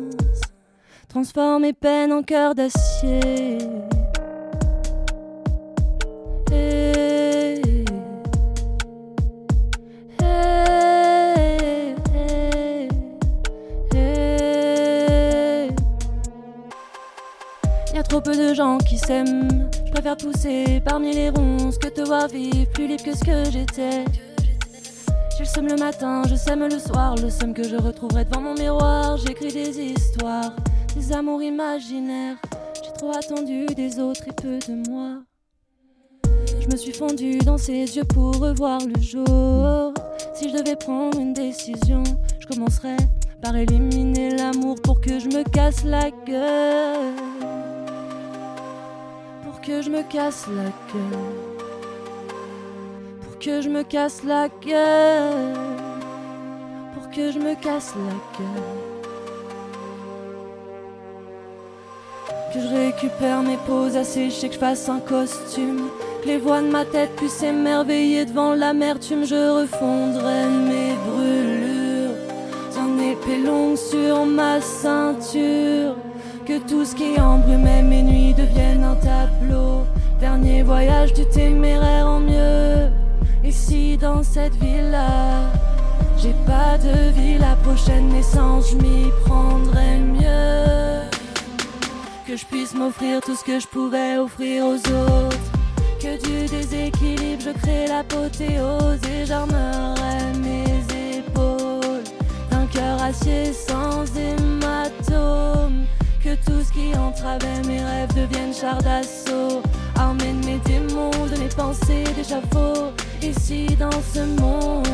transforme 1.10 1.60
mes 1.60 1.74
peines 1.74 2.12
en 2.12 2.22
cœur 2.22 2.54
d'acier. 2.54 3.58
Gens 18.54 18.78
qui 18.78 18.98
s'aiment. 18.98 19.68
Je 19.86 19.90
préfère 19.90 20.16
pousser 20.16 20.80
parmi 20.84 21.14
les 21.14 21.30
ronces 21.30 21.78
que 21.78 21.88
te 21.88 22.02
voir 22.02 22.28
vivre 22.28 22.70
plus 22.72 22.86
libre 22.86 23.02
que 23.02 23.16
ce 23.16 23.24
que 23.24 23.50
j'étais. 23.50 24.04
J'ai 25.36 25.40
le 25.40 25.44
somme 25.44 25.66
le 25.66 25.76
matin, 25.76 26.22
je 26.28 26.36
sème 26.36 26.66
le 26.68 26.78
soir, 26.78 27.16
le 27.16 27.30
somme 27.30 27.52
que 27.52 27.68
je 27.68 27.76
retrouverai 27.76 28.24
devant 28.24 28.40
mon 28.40 28.54
miroir. 28.54 29.16
J'écris 29.16 29.52
des 29.52 29.80
histoires, 29.80 30.52
des 30.94 31.12
amours 31.12 31.42
imaginaires. 31.42 32.36
J'ai 32.82 32.92
trop 32.92 33.10
attendu 33.10 33.66
des 33.66 33.98
autres 33.98 34.28
et 34.28 34.32
peu 34.32 34.58
de 34.58 34.88
moi. 34.88 35.22
Je 36.60 36.68
me 36.68 36.76
suis 36.76 36.92
fondue 36.92 37.38
dans 37.38 37.58
ses 37.58 37.96
yeux 37.96 38.04
pour 38.04 38.36
revoir 38.36 38.80
le 38.80 39.00
jour. 39.00 39.92
Si 40.34 40.48
je 40.48 40.56
devais 40.56 40.76
prendre 40.76 41.18
une 41.18 41.32
décision, 41.32 42.04
je 42.38 42.46
commencerais 42.46 42.96
par 43.42 43.56
éliminer 43.56 44.36
l'amour 44.36 44.76
pour 44.82 45.00
que 45.00 45.18
je 45.18 45.26
me 45.26 45.42
casse 45.50 45.84
la 45.84 46.10
gueule 46.10 47.33
que 49.66 49.80
je 49.80 49.88
me 49.88 50.02
casse 50.02 50.46
la 50.48 50.64
gueule. 50.92 51.18
Pour 53.22 53.38
que 53.38 53.62
je 53.62 53.68
me 53.70 53.82
casse 53.82 54.22
la 54.22 54.48
gueule. 54.48 55.54
Pour 56.92 57.10
que 57.10 57.32
je 57.32 57.38
me 57.38 57.54
casse 57.54 57.94
la 57.94 58.12
gueule. 58.36 58.72
Que 62.52 62.60
je 62.60 62.68
récupère 62.68 63.42
mes 63.42 63.56
poses 63.66 63.96
à 63.96 64.04
sécher, 64.04 64.48
que 64.48 64.54
je 64.54 64.58
fasse 64.58 64.88
un 64.88 65.00
costume. 65.00 65.88
Que 66.22 66.28
les 66.28 66.38
voix 66.38 66.60
de 66.60 66.68
ma 66.68 66.84
tête 66.84 67.16
puissent 67.16 67.32
s'émerveiller 67.32 68.26
devant 68.26 68.54
l'amertume. 68.54 69.24
Je 69.24 69.62
refondrai 69.62 70.46
mes 70.68 70.94
brûlures. 71.06 72.16
Un 72.78 72.98
épée 72.98 73.38
longue 73.38 73.76
sur 73.76 74.26
ma 74.26 74.60
ceinture. 74.60 75.96
Que 76.46 76.58
tout 76.58 76.84
ce 76.84 76.94
qui 76.94 77.18
embrumait 77.18 77.82
mes 77.82 78.02
nuits 78.02 78.34
devienne 78.34 78.84
un 78.84 78.96
tableau. 78.96 79.86
Dernier 80.20 80.62
voyage 80.62 81.14
du 81.14 81.24
téméraire 81.26 82.06
en 82.06 82.20
mieux. 82.20 82.90
Si 83.50 83.96
dans 83.96 84.22
cette 84.22 84.54
ville-là, 84.56 85.50
j'ai 86.18 86.34
pas 86.44 86.76
de 86.76 87.12
vie, 87.12 87.38
la 87.38 87.56
prochaine 87.56 88.08
naissance, 88.08 88.72
je 88.72 88.76
m'y 88.76 89.10
prendrais 89.24 89.98
mieux. 90.00 91.08
Que 92.26 92.36
je 92.36 92.44
puisse 92.44 92.74
m'offrir 92.74 93.20
tout 93.22 93.34
ce 93.34 93.44
que 93.44 93.58
je 93.60 93.66
pouvais 93.66 94.18
offrir 94.18 94.66
aux 94.66 94.74
autres. 94.74 95.50
Que 95.98 96.22
du 96.22 96.46
déséquilibre, 96.46 97.42
je 97.42 97.58
crée 97.58 97.86
l'apothéose 97.86 99.00
et 99.08 99.24
j'armerai 99.24 100.18
mes 100.42 101.18
épaules 101.18 102.04
d'un 102.50 102.66
cœur 102.66 103.00
acier 103.02 103.52
sans 103.54 104.04
hématome 104.14 105.86
que 106.24 106.34
tout 106.36 106.62
ce 106.66 106.72
qui 106.72 106.96
entravait 106.96 107.60
mes 107.66 107.84
rêves 107.84 108.14
devienne 108.14 108.54
char 108.54 108.78
d'assaut. 108.82 109.60
Armé 109.94 110.32
de 110.32 110.46
mes 110.46 110.58
démons, 110.64 111.10
de 111.10 111.38
mes 111.38 111.50
pensées 111.54 112.04
d'échafaud. 112.16 112.92
Et 113.20 113.34
si 113.34 113.66
dans 113.76 113.90
ce 113.90 114.20
monde, 114.40 114.86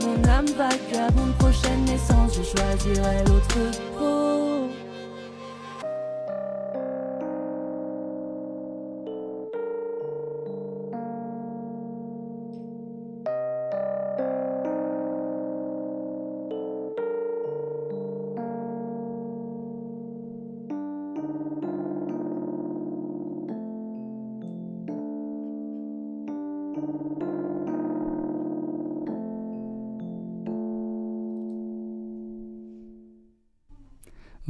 mon 0.00 0.28
âme 0.30 0.46
mon 1.16 1.32
prochaine 1.38 1.84
naissance, 1.84 2.32
je 2.38 2.42
choisirais 2.42 3.22
l'autre 3.26 3.58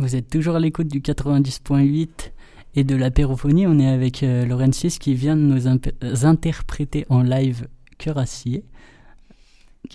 Vous 0.05 0.17
êtes 0.17 0.29
toujours 0.29 0.57
à 0.57 0.61
l'écoute 0.61 0.89
du 0.89 1.01
90.8 1.01 2.09
et 2.75 2.85
de 2.85 2.95
l'apérophonie. 2.95 3.67
On 3.67 3.79
est 3.79 3.89
avec 3.89 4.23
euh, 4.23 4.45
Laurentis 4.45 4.99
qui 5.01 5.15
vient 5.15 5.35
de 5.35 5.41
nous 5.41 6.27
interpréter 6.27 7.07
en 7.09 7.23
live 7.23 7.69
Cœur 7.97 8.19
acier. 8.19 8.65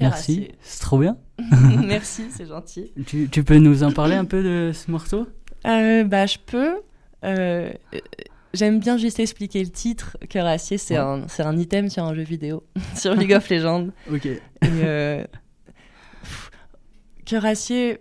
Merci, 0.02 0.48
c'est 0.62 0.82
trop 0.82 0.98
bien. 0.98 1.15
Merci, 1.86 2.24
c'est 2.32 2.48
gentil. 2.48 2.91
Tu, 3.06 3.30
tu, 3.30 3.43
peux 3.43 3.60
nous 3.60 3.84
en 3.84 3.91
parler 3.91 4.15
un 4.15 4.26
peu 4.26 4.41
de 4.41 4.72
ce 4.74 4.89
morceau? 4.89 5.28
Euh, 5.67 6.04
Bah, 6.06 6.26
je 6.26 6.39
peux. 6.43 6.78
Euh, 7.24 7.72
j'aime 8.56 8.80
bien 8.80 8.98
juste 8.98 9.19
expliquer 9.19 9.63
le 9.63 9.69
titre. 9.69 10.17
Cœur 10.28 10.48
acier, 10.48 10.80
c'est 10.80 10.98
un, 10.98 11.28
un 11.38 11.58
item 11.58 11.88
sur 11.88 12.04
un 12.04 12.15
jeu 12.15 12.24
vidéo, 12.24 12.63
sur 12.95 13.13
League 13.13 13.34
of 13.34 13.48
Legends. 13.48 13.89
ok. 14.12 14.26
Et, 14.26 14.39
euh, 14.63 15.24
Cœur 17.26 17.45
acier, 17.45 18.00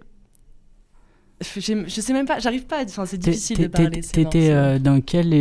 je, 1.41 2.01
sais 2.01 2.13
même 2.13 2.27
pas, 2.27 2.39
j'arrive 2.39 2.67
pas 2.67 2.81
à. 2.81 2.85
Enfin, 2.85 3.07
c'est 3.07 3.19
difficile 3.19 3.59
de 3.59 3.67
parler. 3.69 4.01
T'étais 4.01 4.51
euh, 4.51 4.79
dans 4.79 5.01
quel. 5.01 5.33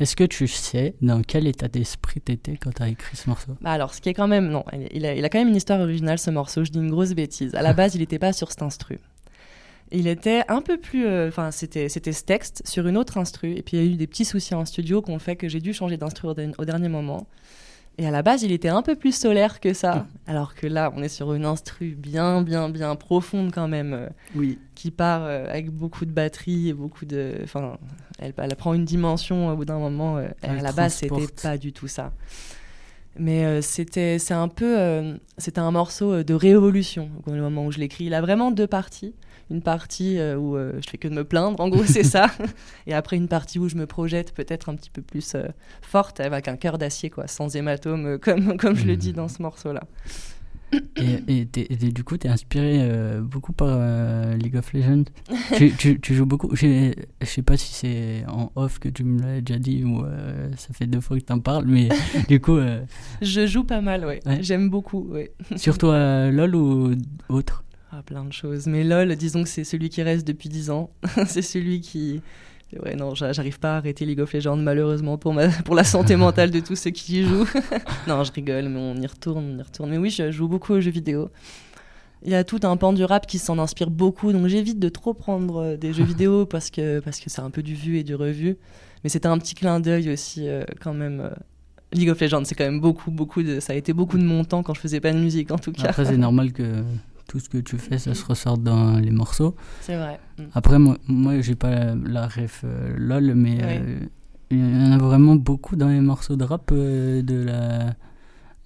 Est-ce 0.00 0.16
que 0.16 0.24
tu 0.24 0.48
sais 0.48 0.94
dans 1.02 1.20
quel 1.22 1.46
état 1.46 1.68
d'esprit 1.68 2.22
t'étais 2.22 2.56
quand 2.56 2.72
t'as 2.72 2.88
écrit 2.88 3.18
ce 3.18 3.28
morceau? 3.28 3.52
Bah 3.60 3.72
Alors, 3.72 3.92
ce 3.92 4.00
qui 4.00 4.08
est 4.08 4.14
quand 4.14 4.28
même. 4.28 4.48
Non, 4.48 4.64
il 4.92 5.04
a, 5.04 5.14
il 5.14 5.22
a, 5.24 5.28
quand 5.28 5.38
même 5.38 5.48
une 5.48 5.56
histoire 5.56 5.78
originale 5.80 6.18
ce 6.18 6.30
morceau. 6.30 6.64
Je 6.64 6.70
dis 6.70 6.78
une 6.78 6.90
grosse 6.90 7.12
bêtise. 7.12 7.54
À 7.54 7.60
la 7.60 7.72
base, 7.74 7.94
il 7.94 7.98
n'était 7.98 8.18
pas 8.18 8.32
sur 8.32 8.50
cet 8.50 8.62
instru. 8.62 8.98
Il 9.92 10.06
était 10.06 10.42
un 10.48 10.62
peu 10.62 10.78
plus. 10.78 11.06
Euh, 11.06 11.28
enfin, 11.28 11.50
c'était 11.50 11.90
c'était 11.90 12.12
ce 12.12 12.24
texte 12.24 12.62
sur 12.64 12.86
une 12.86 12.96
autre 12.96 13.18
instru. 13.18 13.52
Et 13.52 13.62
puis, 13.62 13.76
il 13.76 13.84
y 13.84 13.86
a 13.86 13.92
eu 13.92 13.96
des 13.96 14.06
petits 14.06 14.24
soucis 14.24 14.54
en 14.54 14.64
studio 14.64 15.02
qui 15.02 15.10
ont 15.10 15.18
fait 15.18 15.36
que 15.36 15.48
j'ai 15.48 15.60
dû 15.60 15.74
changer 15.74 15.98
d'instru 15.98 16.28
au, 16.28 16.64
dernier 16.64 16.88
moment. 16.88 17.26
Et 17.98 18.06
à 18.06 18.10
la 18.10 18.22
base, 18.22 18.42
il 18.42 18.52
était 18.52 18.68
un 18.68 18.82
peu 18.82 18.94
plus 18.94 19.14
solaire 19.14 19.60
que 19.60 19.74
ça. 19.74 20.06
Alors 20.26 20.54
que 20.54 20.66
là, 20.66 20.92
on 20.96 21.02
est 21.02 21.08
sur 21.08 21.34
une 21.34 21.44
instru 21.44 21.94
bien, 21.98 22.40
bien, 22.40 22.70
bien 22.70 22.96
profonde 22.96 23.52
quand 23.52 23.68
même. 23.68 23.92
Euh, 23.92 24.08
oui. 24.34 24.58
Qui 24.74 24.90
part 24.90 25.24
euh, 25.24 25.46
avec 25.50 25.70
beaucoup 25.70 26.06
de 26.06 26.10
batterie 26.10 26.70
et 26.70 26.72
beaucoup 26.72 27.04
de. 27.04 27.34
Enfin, 27.42 27.76
elle, 28.18 28.32
elle, 28.38 28.56
prend 28.56 28.72
une 28.72 28.86
dimension 28.86 29.48
au 29.48 29.56
bout 29.56 29.66
d'un 29.66 29.78
moment. 29.78 30.16
Euh, 30.16 30.28
à 30.42 30.54
la 30.54 30.72
base, 30.72 30.94
c'était 30.94 31.26
pas 31.42 31.58
du 31.58 31.72
tout 31.72 31.88
ça. 31.88 32.12
Mais 33.18 33.60
c'était, 33.60 34.18
c'est 34.18 34.34
un 34.34 34.48
peu, 34.48 35.18
c'était 35.36 35.58
un 35.58 35.72
morceau 35.72 36.22
de 36.22 36.32
révolution 36.32 37.10
au 37.26 37.32
moment 37.32 37.66
où 37.66 37.72
je 37.72 37.78
l'écris. 37.78 38.04
Il 38.04 38.14
a 38.14 38.22
vraiment 38.22 38.50
deux 38.50 38.68
parties 38.68 39.14
une 39.50 39.62
partie 39.62 40.18
euh, 40.18 40.36
où 40.36 40.56
euh, 40.56 40.72
je 40.84 40.88
fais 40.88 40.98
que 40.98 41.08
de 41.08 41.14
me 41.14 41.24
plaindre, 41.24 41.60
en 41.60 41.68
gros, 41.68 41.84
c'est 41.84 42.04
ça. 42.04 42.30
Et 42.86 42.94
après, 42.94 43.16
une 43.16 43.28
partie 43.28 43.58
où 43.58 43.68
je 43.68 43.76
me 43.76 43.86
projette 43.86 44.32
peut-être 44.32 44.68
un 44.68 44.76
petit 44.76 44.90
peu 44.90 45.02
plus 45.02 45.34
euh, 45.34 45.48
forte, 45.82 46.20
avec 46.20 46.48
un 46.48 46.56
cœur 46.56 46.78
d'acier, 46.78 47.10
quoi, 47.10 47.26
sans 47.26 47.54
hématome, 47.56 48.18
comme, 48.18 48.56
comme 48.58 48.76
je 48.76 48.86
le 48.86 48.96
dis 48.96 49.12
dans 49.12 49.28
ce 49.28 49.42
morceau-là. 49.42 49.82
Et, 50.96 51.48
et, 51.56 51.74
du 51.90 52.04
coup, 52.04 52.16
tu 52.16 52.28
es 52.28 52.30
inspiré 52.30 52.88
beaucoup 53.22 53.52
par 53.52 53.76
League 54.36 54.54
of 54.54 54.72
Legends. 54.72 55.02
tu, 55.56 55.72
tu, 55.72 55.98
tu, 55.98 56.14
joues 56.14 56.26
beaucoup. 56.26 56.54
Je 56.54 56.94
sais 57.24 57.42
pas 57.42 57.56
si 57.56 57.74
c'est 57.74 58.24
en 58.28 58.52
off 58.54 58.78
que 58.78 58.88
tu 58.88 59.02
me 59.02 59.20
l'as 59.20 59.40
déjà 59.40 59.58
dit 59.58 59.82
ou 59.82 60.04
ça 60.56 60.72
fait 60.72 60.86
deux 60.86 61.00
fois 61.00 61.18
que 61.18 61.24
tu 61.24 61.32
en 61.32 61.40
parles, 61.40 61.64
mais 61.66 61.88
du 62.28 62.40
coup. 62.40 62.60
Je 63.20 63.46
joue 63.48 63.64
pas 63.64 63.80
mal, 63.80 64.04
ouais. 64.04 64.20
J'aime 64.42 64.70
beaucoup, 64.70 65.08
ouais. 65.08 65.32
Surtout 65.56 65.88
à 65.88 66.30
LoL 66.30 66.54
ou 66.54 66.92
autre? 67.28 67.64
Ah, 67.92 68.02
plein 68.04 68.24
de 68.24 68.32
choses. 68.32 68.66
Mais 68.66 68.84
LOL, 68.84 69.16
disons 69.16 69.42
que 69.42 69.48
c'est 69.48 69.64
celui 69.64 69.88
qui 69.88 70.02
reste 70.02 70.26
depuis 70.26 70.48
10 70.48 70.70
ans. 70.70 70.90
c'est 71.26 71.42
celui 71.42 71.80
qui. 71.80 72.22
Ouais, 72.84 72.94
non, 72.94 73.16
j'arrive 73.16 73.58
pas 73.58 73.74
à 73.74 73.76
arrêter 73.78 74.06
League 74.06 74.20
of 74.20 74.32
Legends, 74.32 74.56
malheureusement, 74.56 75.18
pour, 75.18 75.34
ma... 75.34 75.48
pour 75.48 75.74
la 75.74 75.82
santé 75.82 76.14
mentale 76.14 76.52
de 76.52 76.60
tous 76.60 76.76
ceux 76.76 76.90
qui 76.90 77.20
y 77.20 77.24
jouent. 77.24 77.48
non, 78.06 78.22
je 78.22 78.30
rigole, 78.30 78.68
mais 78.68 78.78
on 78.78 78.94
y 78.94 79.06
retourne, 79.06 79.56
on 79.56 79.58
y 79.58 79.62
retourne. 79.62 79.90
Mais 79.90 79.98
oui, 79.98 80.10
je 80.10 80.30
joue 80.30 80.46
beaucoup 80.46 80.74
aux 80.74 80.80
jeux 80.80 80.92
vidéo. 80.92 81.30
Il 82.22 82.30
y 82.30 82.34
a 82.34 82.44
tout 82.44 82.60
un 82.62 82.76
pan 82.76 82.92
du 82.92 83.02
rap 83.02 83.26
qui 83.26 83.38
s'en 83.38 83.58
inspire 83.58 83.90
beaucoup, 83.90 84.32
donc 84.32 84.46
j'évite 84.46 84.78
de 84.78 84.88
trop 84.88 85.14
prendre 85.14 85.62
euh, 85.62 85.76
des 85.76 85.92
jeux 85.92 86.04
vidéo 86.14 86.46
parce 86.46 86.70
que 86.70 87.00
parce 87.00 87.18
que 87.18 87.28
c'est 87.28 87.40
un 87.40 87.50
peu 87.50 87.62
du 87.62 87.74
vu 87.74 87.98
et 87.98 88.04
du 88.04 88.14
revu. 88.14 88.56
Mais 89.02 89.10
c'était 89.10 89.28
un 89.28 89.38
petit 89.38 89.54
clin 89.54 89.80
d'œil 89.80 90.10
aussi, 90.10 90.46
euh, 90.46 90.62
quand 90.80 90.94
même. 90.94 91.20
Euh, 91.20 91.30
League 91.92 92.10
of 92.10 92.20
Legends, 92.20 92.44
c'est 92.44 92.54
quand 92.54 92.64
même 92.64 92.80
beaucoup, 92.80 93.10
beaucoup 93.10 93.42
de. 93.42 93.58
Ça 93.58 93.72
a 93.72 93.76
été 93.76 93.92
beaucoup 93.92 94.16
de 94.16 94.22
mon 94.22 94.44
temps 94.44 94.62
quand 94.62 94.74
je 94.74 94.80
faisais 94.80 95.00
pas 95.00 95.12
de 95.12 95.18
musique, 95.18 95.50
en 95.50 95.58
tout 95.58 95.72
cas. 95.72 95.88
Après, 95.88 96.04
c'est 96.04 96.16
normal 96.16 96.52
que 96.52 96.84
tout 97.30 97.38
ce 97.38 97.48
que 97.48 97.58
tu 97.58 97.78
fais, 97.78 97.96
ça 97.96 98.12
se 98.12 98.24
ressort 98.24 98.58
dans 98.58 98.98
les 98.98 99.12
morceaux. 99.12 99.54
C'est 99.82 99.96
vrai. 99.96 100.18
Mm. 100.36 100.42
Après, 100.52 100.78
moi, 100.80 100.96
moi 101.06 101.40
j'ai 101.40 101.54
pas 101.54 101.94
la 101.94 102.26
ref 102.26 102.62
euh, 102.64 102.92
LOL, 102.98 103.34
mais 103.36 103.58
euh, 103.62 104.00
il 104.50 104.58
y 104.58 104.88
en 104.88 104.90
a 104.90 104.98
vraiment 104.98 105.36
beaucoup 105.36 105.76
dans 105.76 105.86
les 105.86 106.00
morceaux 106.00 106.34
de 106.34 106.42
rap 106.42 106.72
euh, 106.72 107.22
de 107.22 107.44
la 107.44 107.94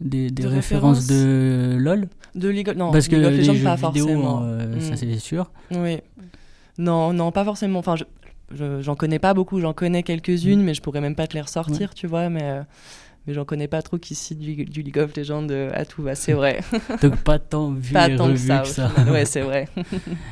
des, 0.01 0.31
des 0.31 0.47
références 0.47 1.07
de 1.07 1.77
LOL. 1.79 2.09
De 2.35 2.49
League 2.49 2.71
of... 2.71 2.77
Non, 2.77 2.91
Parce 2.91 3.07
que 3.07 3.17
les 3.17 3.45
jeux 3.45 3.63
pas 3.63 3.77
vidéo, 3.77 4.07
forcément. 4.07 4.41
ça 4.81 4.93
mm. 4.93 4.97
c'est 4.97 5.19
sûr. 5.19 5.51
Oui. 5.71 5.99
Non, 6.79 7.13
non, 7.13 7.33
pas 7.33 7.45
forcément. 7.45 7.81
Enfin, 7.81 7.97
je, 7.97 8.81
j'en 8.81 8.95
connais 8.95 9.19
pas 9.19 9.35
beaucoup. 9.35 9.61
J'en 9.61 9.75
connais 9.75 10.03
quelques-unes, 10.03 10.63
mm. 10.63 10.65
mais 10.65 10.73
je 10.73 10.81
pourrais 10.81 11.03
même 11.03 11.15
pas 11.15 11.27
te 11.27 11.35
les 11.35 11.43
ressortir, 11.43 11.93
tu 11.93 12.07
vois. 12.07 12.31
Mais 12.31 12.63
mais 13.27 13.33
j'en 13.33 13.45
connais 13.45 13.69
pas 13.69 13.83
trop 13.83 13.99
qui 13.99 14.15
citent 14.15 14.39
du, 14.39 14.65
du, 14.65 14.83
League 14.83 14.99
of 14.99 15.17
Legends 15.17 15.47
euh, 15.51 15.71
à 15.75 15.85
tout 15.85 16.03
va, 16.03 16.15
c'est 16.15 16.33
vrai. 16.33 16.61
Donc 17.03 17.17
pas 17.17 17.39
tant 17.39 17.71
vu 17.71 17.93
pas 17.93 18.09
et 18.09 18.17
tant 18.17 18.29
que 18.29 18.37
ça. 18.37 18.61
Que 18.61 18.69
ça. 18.69 18.93
ouais, 19.11 19.25
c'est 19.25 19.41
vrai. 19.41 19.69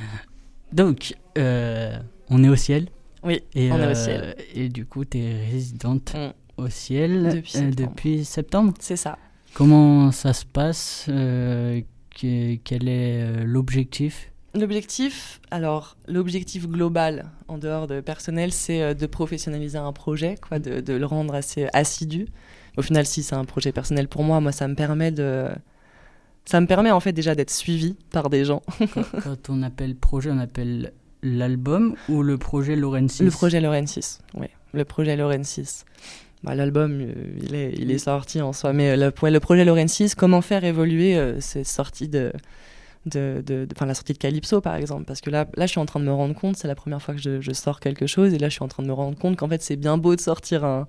Donc, 0.72 1.14
euh, 1.38 1.96
on 2.28 2.44
est 2.44 2.48
au 2.48 2.57
ciel. 2.57 2.88
Oui, 3.22 3.42
et, 3.55 3.70
on 3.70 3.78
est 3.78 3.87
au 3.87 3.90
euh, 3.90 3.94
ciel. 3.94 4.37
Et 4.55 4.68
du 4.68 4.85
coup, 4.85 5.05
tu 5.05 5.18
es 5.18 5.44
résidente 5.50 6.14
mm. 6.14 6.62
au 6.62 6.68
ciel 6.68 7.42
depuis 7.76 8.24
septembre. 8.24 8.74
C'est 8.78 8.96
ça. 8.96 9.18
Comment 9.55 10.12
ça 10.12 10.33
se 10.33 10.44
passe 10.44 11.05
que, 11.07 12.55
Quel 12.64 12.88
est 12.88 13.44
l'objectif? 13.44 14.31
L'objectif, 14.55 15.40
alors 15.50 15.96
l'objectif 16.07 16.68
global 16.68 17.31
en 17.48 17.57
dehors 17.57 17.87
de 17.87 18.02
personnel, 18.02 18.52
c'est 18.52 18.94
de 18.94 19.07
professionnaliser 19.07 19.78
un 19.78 19.92
projet, 19.92 20.35
quoi, 20.46 20.59
de, 20.59 20.81
de, 20.81 20.92
le 20.92 21.07
rendre 21.07 21.35
assez 21.35 21.68
assidu 21.72 22.28
au 22.76 22.82
final, 22.82 23.06
si 23.06 23.22
c'est 23.22 23.35
un 23.35 23.44
projet 23.44 23.72
personnel 23.72 24.08
pour 24.08 24.22
moi, 24.22 24.40
moi, 24.40 24.52
ça 24.52 24.68
me 24.68 24.74
permet 24.74 25.11
de. 25.11 25.48
Ça 26.44 26.61
me 26.61 26.66
permet 26.66 26.90
en 26.90 26.98
fait 26.98 27.12
déjà 27.12 27.35
d'être 27.35 27.50
suivi 27.50 27.94
par 28.11 28.28
des 28.28 28.44
gens. 28.44 28.62
quand, 29.22 29.48
on 29.48 29.62
appelle 29.62 29.94
projet, 29.94 30.30
on 30.30 30.38
appelle 30.38 30.92
l'album 31.22 31.94
ou 32.08 32.22
le 32.22 32.37
projet 32.37 32.74
6 32.74 33.22
Le 33.22 33.30
projet 33.30 33.87
6, 33.87 34.20
oui. 34.35 34.48
Le 34.72 34.85
projet 34.85 35.16
6. 35.44 35.85
Bah, 36.42 36.56
L'album, 36.56 37.00
euh, 37.00 37.12
il, 37.40 37.54
est, 37.54 37.74
il 37.76 37.90
est 37.92 37.98
sorti 37.98 38.40
en 38.40 38.52
soi. 38.52 38.72
Mais 38.72 38.96
le, 38.96 39.12
le 39.22 39.40
projet 39.40 39.64
Lorraine 39.64 39.88
6, 39.88 40.16
comment 40.16 40.40
faire 40.40 40.64
évoluer 40.64 41.16
euh, 41.16 41.38
cette 41.40 41.68
sortie 41.68 42.08
de, 42.08 42.32
de, 43.06 43.42
de, 43.46 43.66
de 43.66 43.85
la 43.87 43.94
sortie 43.94 44.12
de 44.12 44.18
Calypso 44.18 44.61
par 44.61 44.74
exemple? 44.74 45.04
Parce 45.04 45.20
que 45.20 45.30
là 45.30 45.46
là 45.54 45.66
je 45.66 45.70
suis 45.70 45.80
en 45.80 45.87
train 45.87 46.00
de 46.00 46.04
me 46.04 46.12
rendre 46.12 46.35
compte 46.35 46.56
c'est 46.56 46.68
la 46.68 46.74
première 46.74 47.00
fois 47.00 47.14
que 47.14 47.20
je, 47.20 47.40
je, 47.40 47.52
sors 47.52 47.78
quelque 47.78 48.08
chose 48.08 48.35
et 48.35 48.38
là 48.38 48.48
je 48.48 48.54
suis 48.54 48.64
en 48.64 48.68
train 48.68 48.82
de 48.82 48.88
me 48.88 48.92
rendre 48.92 49.16
compte 49.16 49.37
qu'en 49.37 49.48
fait 49.48 49.62
c'est 49.62 49.76
bien 49.76 49.98
beau 49.98 50.16
de 50.16 50.20
sortir 50.20 50.64
un, 50.64 50.88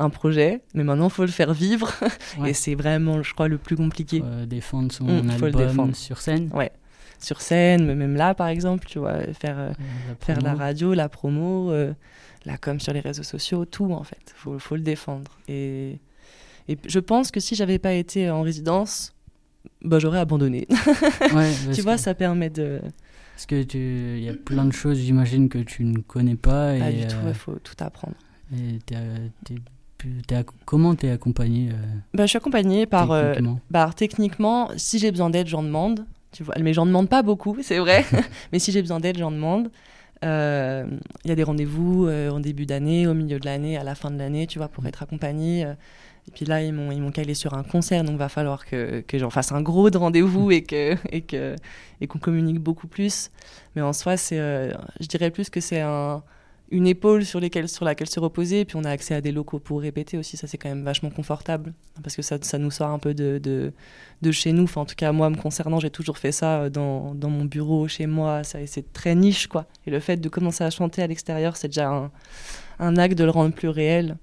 un 0.00 0.10
projet, 0.10 0.62
mais 0.74 0.82
maintenant 0.82 1.08
il 1.08 1.12
faut 1.12 1.24
le 1.24 1.28
faire 1.28 1.52
vivre. 1.52 1.92
Et 2.46 2.54
c'est 2.54 2.74
vraiment, 2.74 3.22
je 3.22 3.32
crois, 3.34 3.48
le 3.48 3.58
plus 3.58 3.76
compliqué. 3.76 4.22
Euh, 4.24 4.46
défendre 4.46 4.90
son 4.90 5.04
mmh, 5.04 5.30
album 5.30 5.94
sur 5.94 6.20
scène. 6.20 6.50
Ouais, 6.54 6.72
sur 7.20 7.40
scène, 7.40 7.94
même 7.94 8.16
là 8.16 8.34
par 8.34 8.48
exemple, 8.48 8.86
tu 8.86 8.98
vois, 8.98 9.18
faire, 9.34 9.58
euh, 9.58 9.72
la 10.08 10.14
faire 10.20 10.40
la 10.40 10.54
radio, 10.54 10.94
la 10.94 11.08
promo, 11.08 11.70
euh, 11.70 11.92
la 12.46 12.56
com 12.56 12.80
sur 12.80 12.92
les 12.92 13.00
réseaux 13.00 13.22
sociaux, 13.22 13.64
tout 13.66 13.92
en 13.92 14.02
fait. 14.02 14.34
Faut, 14.34 14.58
faut 14.58 14.76
le 14.76 14.82
défendre. 14.82 15.38
Et, 15.48 16.00
et 16.68 16.78
je 16.86 16.98
pense 16.98 17.30
que 17.30 17.40
si 17.40 17.54
j'avais 17.54 17.78
pas 17.78 17.92
été 17.92 18.30
en 18.30 18.42
résidence, 18.42 19.14
bah, 19.82 19.98
j'aurais 19.98 20.20
abandonné. 20.20 20.66
Ouais, 21.34 21.52
tu 21.74 21.82
vois, 21.82 21.98
ça 21.98 22.14
permet 22.14 22.50
de. 22.50 22.80
Parce 23.34 23.46
que 23.46 23.62
tu, 23.62 23.78
il 24.18 24.22
y 24.22 24.28
a 24.28 24.34
plein 24.34 24.64
de 24.64 24.72
choses, 24.72 24.98
j'imagine 24.98 25.48
que 25.48 25.58
tu 25.58 25.84
ne 25.84 25.98
connais 25.98 26.36
pas. 26.36 26.76
Pas 26.78 26.90
et, 26.90 27.02
du 27.02 27.06
tout, 27.06 27.16
il 27.26 27.34
faut 27.34 27.58
tout 27.62 27.76
apprendre. 27.78 28.16
Et 28.52 28.78
t'es, 28.84 28.96
es, 30.08 30.44
comment 30.64 30.94
tu 30.94 31.06
es 31.06 31.10
accompagné 31.10 31.70
euh, 31.70 31.76
bah, 32.14 32.24
Je 32.24 32.30
suis 32.30 32.36
accompagnée 32.36 32.86
par. 32.86 33.10
Euh, 33.10 33.32
techniquement, 33.32 33.60
bah, 33.70 33.90
techniquement 33.94 34.70
si 34.76 34.98
j'ai 34.98 35.10
besoin 35.10 35.30
d'aide, 35.30 35.46
j'en 35.46 35.62
demande. 35.62 36.06
Tu 36.32 36.44
vois, 36.44 36.54
mais 36.60 36.72
j'en 36.72 36.86
demande 36.86 37.08
pas 37.08 37.22
beaucoup, 37.22 37.56
c'est 37.62 37.78
vrai. 37.78 38.04
mais 38.52 38.58
si 38.58 38.72
j'ai 38.72 38.80
besoin 38.80 39.00
d'aide, 39.00 39.18
j'en 39.18 39.30
demande. 39.30 39.70
Il 40.22 40.28
euh, 40.28 40.86
y 41.24 41.30
a 41.30 41.34
des 41.34 41.42
rendez-vous 41.42 42.08
en 42.08 42.40
début 42.40 42.66
d'année, 42.66 43.06
au 43.06 43.14
milieu 43.14 43.40
de 43.40 43.46
l'année, 43.46 43.78
à 43.78 43.84
la 43.84 43.94
fin 43.94 44.10
de 44.10 44.18
l'année, 44.18 44.46
tu 44.46 44.58
vois, 44.58 44.68
pour 44.68 44.86
être 44.86 45.02
accompagnée. 45.02 45.62
Et 45.62 46.30
puis 46.34 46.44
là, 46.44 46.62
ils 46.62 46.74
m'ont, 46.74 46.92
ils 46.92 47.00
m'ont 47.00 47.10
calé 47.10 47.32
sur 47.32 47.54
un 47.54 47.62
concert, 47.62 48.04
donc 48.04 48.18
va 48.18 48.28
falloir 48.28 48.66
que, 48.66 49.00
que 49.00 49.18
j'en 49.18 49.30
fasse 49.30 49.50
un 49.50 49.62
gros 49.62 49.88
de 49.88 49.96
rendez-vous 49.96 50.50
et, 50.50 50.62
que, 50.62 50.94
et, 51.10 51.22
que, 51.22 51.56
et 52.02 52.06
qu'on 52.06 52.18
communique 52.18 52.58
beaucoup 52.58 52.86
plus. 52.86 53.30
Mais 53.74 53.80
en 53.80 53.94
soi, 53.94 54.18
c'est, 54.18 54.36
je 54.36 55.06
dirais 55.06 55.30
plus 55.30 55.48
que 55.48 55.60
c'est 55.60 55.80
un, 55.80 56.22
une 56.70 56.86
épaule 56.86 57.24
sur, 57.24 57.40
laquelle 57.40 57.68
se 57.68 58.20
reposer. 58.20 58.60
Et 58.60 58.64
puis 58.64 58.76
on 58.76 58.84
a 58.84 58.90
accès 58.90 59.14
à 59.14 59.20
des 59.20 59.32
locaux 59.32 59.58
pour 59.58 59.80
répéter 59.80 60.16
aussi. 60.18 60.36
Ça, 60.36 60.46
c'est 60.46 60.58
quand 60.58 60.68
même 60.68 60.84
vachement 60.84 61.10
confortable 61.10 61.72
parce 62.02 62.16
que 62.16 62.22
ça, 62.22 62.38
ça 62.40 62.58
nous 62.58 62.70
sort 62.70 62.90
un 62.90 62.98
peu 62.98 63.14
de, 63.14 63.40
de, 64.22 64.30
chez 64.30 64.52
nous. 64.52 64.64
Enfin, 64.64 64.82
en 64.82 64.86
tout 64.86 64.94
cas, 64.94 65.12
moi, 65.12 65.30
me 65.30 65.36
concernant, 65.36 65.80
j'ai 65.80 65.90
toujours 65.90 66.18
fait 66.18 66.32
ça 66.32 66.62
euh, 66.62 66.70
dans, 66.70 67.14
dans 67.14 67.30
mon 67.30 67.44
bureau, 67.44 67.88
chez 67.88 68.06
moi. 68.06 68.42
C'est 68.44 68.92
très 68.92 69.14
niche, 69.14 69.48
quoi. 69.48 69.66
Et 69.86 69.90
le 69.90 70.00
fait 70.00 70.16
de 70.16 70.28
commencer 70.28 70.64
à 70.64 70.70
chanter 70.70 71.02
à 71.02 71.06
l'extérieur, 71.06 71.56
c'est 71.56 71.68
déjà 71.68 71.90
un, 71.90 72.10
un 72.78 72.96
acte 72.96 73.18
de 73.18 73.24
le 73.24 73.30
rendre 73.30 73.54
plus 73.54 73.68
réel. 73.68 74.16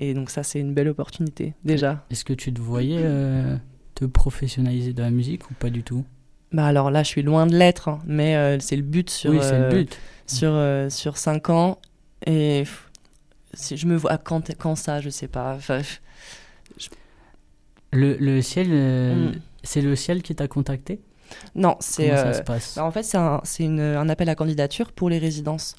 Et 0.00 0.14
donc, 0.14 0.30
ça, 0.30 0.42
c'est 0.42 0.60
une 0.60 0.74
belle 0.74 0.88
opportunité, 0.88 1.54
déjà. 1.64 2.04
Est-ce 2.10 2.24
que 2.24 2.32
tu 2.32 2.52
te 2.52 2.60
voyais 2.60 3.00
euh, 3.00 3.56
te 3.94 4.04
professionnaliser 4.04 4.92
dans 4.92 5.02
la 5.02 5.10
musique 5.10 5.50
ou 5.50 5.54
pas 5.54 5.70
du 5.70 5.82
tout? 5.82 6.04
Bah 6.52 6.66
alors 6.66 6.90
là, 6.90 7.02
je 7.02 7.08
suis 7.08 7.22
loin 7.22 7.46
de 7.46 7.54
l'être, 7.56 7.88
hein, 7.88 7.98
mais 8.06 8.34
euh, 8.36 8.58
c'est 8.58 8.76
le 8.76 8.82
but 8.82 9.10
sur, 9.10 9.30
Oui, 9.30 9.36
le 9.38 9.42
euh, 9.44 9.70
but. 9.70 9.98
sur, 10.26 10.50
euh, 10.52 10.88
sur 10.88 11.16
5 11.18 11.50
ans. 11.50 11.78
Et 12.26 12.64
je 13.70 13.86
me 13.86 13.96
vois 13.96 14.16
quand, 14.18 14.54
quand 14.56 14.74
ça, 14.74 15.00
je 15.00 15.10
sais 15.10 15.28
pas. 15.28 15.54
Enfin, 15.54 15.80
Le, 17.92 18.16
le 18.18 18.42
ciel, 18.42 18.68
euh, 18.70 19.14
Mm. 19.30 19.32
c'est 19.62 19.80
le 19.80 19.96
ciel 19.96 20.22
qui 20.22 20.34
t'a 20.34 20.48
contacté? 20.48 21.00
Non, 21.54 21.76
c'est. 21.80 22.10
Euh, 22.10 22.32
bah, 22.46 22.84
en 22.84 22.90
fait, 22.90 23.02
c'est 23.02 23.16
un, 23.18 23.40
un 23.78 24.08
appel 24.08 24.28
à 24.30 24.34
candidature 24.34 24.92
pour 24.92 25.10
les 25.10 25.18
résidences. 25.18 25.76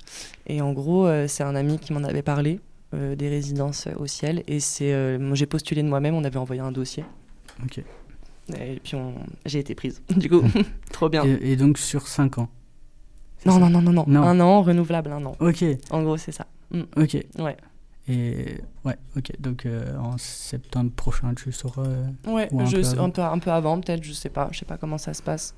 Et 0.48 0.62
en 0.62 0.74
gros, 0.74 1.08
euh, 1.08 1.28
c'est 1.28 1.44
un 1.44 1.56
ami 1.56 1.80
qui 1.80 1.94
m'en 1.94 2.04
avait 2.04 2.22
parlé 2.22 2.60
euh, 2.94 3.16
des 3.16 3.30
résidences 3.30 3.88
au 3.98 4.06
ciel. 4.06 4.44
Et 4.48 4.60
c'est, 4.60 4.94
euh, 4.94 5.34
j'ai 5.36 5.46
postulé 5.48 5.82
de 5.82 5.88
moi-même, 5.88 6.14
on 6.16 6.24
avait 6.24 6.38
envoyé 6.38 6.62
un 6.62 6.72
dossier. 6.72 7.04
Ok. 7.64 7.84
Et 8.60 8.80
puis 8.84 8.96
on- 8.96 9.14
j'ai 9.46 9.60
été 9.60 9.76
prise. 9.76 10.02
Du 10.16 10.30
coup, 10.30 10.42
trop 10.92 11.10
bien. 11.10 11.24
Et, 11.26 11.52
et 11.52 11.56
donc 11.56 11.78
sur 11.78 12.08
5 12.08 12.38
ans 12.40 12.50
Non, 13.46 13.60
non, 13.60 13.70
non, 13.70 13.82
non, 13.82 13.92
non, 13.94 14.06
Non. 14.08 14.24
Un 14.24 14.40
an, 14.40 14.62
renouvelable, 14.62 15.12
un 15.12 15.26
an. 15.26 15.36
Ok, 15.40 15.64
En 15.92 16.04
gros, 16.04 16.18
c'est 16.18 16.32
ça. 16.32 16.46
ok. 16.98 17.18
Ouais. 17.40 17.58
Et 18.08 18.58
ouais, 18.86 18.96
ok. 19.18 19.32
Donc 19.40 19.66
euh, 19.66 19.96
en 19.98 20.18
septembre 20.18 20.92
prochain, 20.92 21.34
tu 21.36 21.52
sauras. 21.52 21.84
euh, 21.86 22.06
Ouais, 22.28 22.48
Ou 22.52 22.62
un 22.62 22.66
je 22.66 22.78
peu 22.78 22.84
sais- 22.84 22.98
un, 22.98 23.10
peu, 23.12 23.22
un 23.22 23.38
peu 23.40 23.52
avant, 23.52 23.80
peut-être, 23.80 24.04
je 24.04 24.14
sais 24.14 24.30
pas. 24.30 24.50
Je 24.52 24.60
sais 24.60 24.66
pas 24.66 24.78
comment 24.78 24.98
ça 24.98 25.14
se 25.14 25.22
passe. 25.22 25.54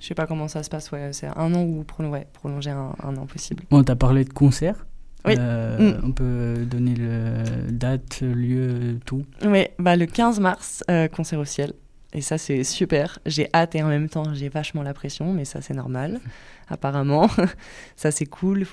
Je 0.00 0.06
sais 0.06 0.14
pas 0.14 0.26
comment 0.26 0.48
ça 0.48 0.62
se 0.62 0.70
passe, 0.70 0.90
ouais. 0.92 1.12
C'est 1.12 1.26
un 1.26 1.54
an 1.54 1.62
ou 1.62 1.84
ouais, 2.08 2.26
prolonger 2.32 2.70
un, 2.70 2.94
un 3.02 3.16
an 3.16 3.26
possible. 3.26 3.64
Bon, 3.70 3.82
t'as 3.82 3.96
parlé 3.96 4.24
de 4.24 4.32
concert. 4.32 4.86
Oui. 5.24 5.34
Euh, 5.38 5.60
Mm. 5.80 6.00
On 6.04 6.12
peut 6.12 6.66
donner 6.66 6.94
le 6.94 7.70
date, 7.70 8.20
lieu, 8.20 8.98
tout. 9.06 9.24
Ouais, 9.44 9.72
bah 9.78 9.96
le 9.96 10.06
15 10.06 10.40
mars, 10.40 10.84
euh, 10.90 11.08
concert 11.08 11.38
au 11.38 11.44
ciel. 11.44 11.72
Et 12.12 12.20
ça, 12.20 12.38
c'est 12.38 12.64
super. 12.64 13.18
J'ai 13.24 13.48
hâte 13.54 13.74
et 13.76 13.82
en 13.82 13.88
même 13.88 14.08
temps, 14.08 14.34
j'ai 14.34 14.48
vachement 14.48 14.82
la 14.82 14.92
pression, 14.94 15.32
mais 15.32 15.44
ça, 15.44 15.60
c'est 15.60 15.74
normal, 15.74 16.20
apparemment. 16.68 17.28
ça, 17.96 18.10
c'est 18.10 18.26
cool. 18.26 18.64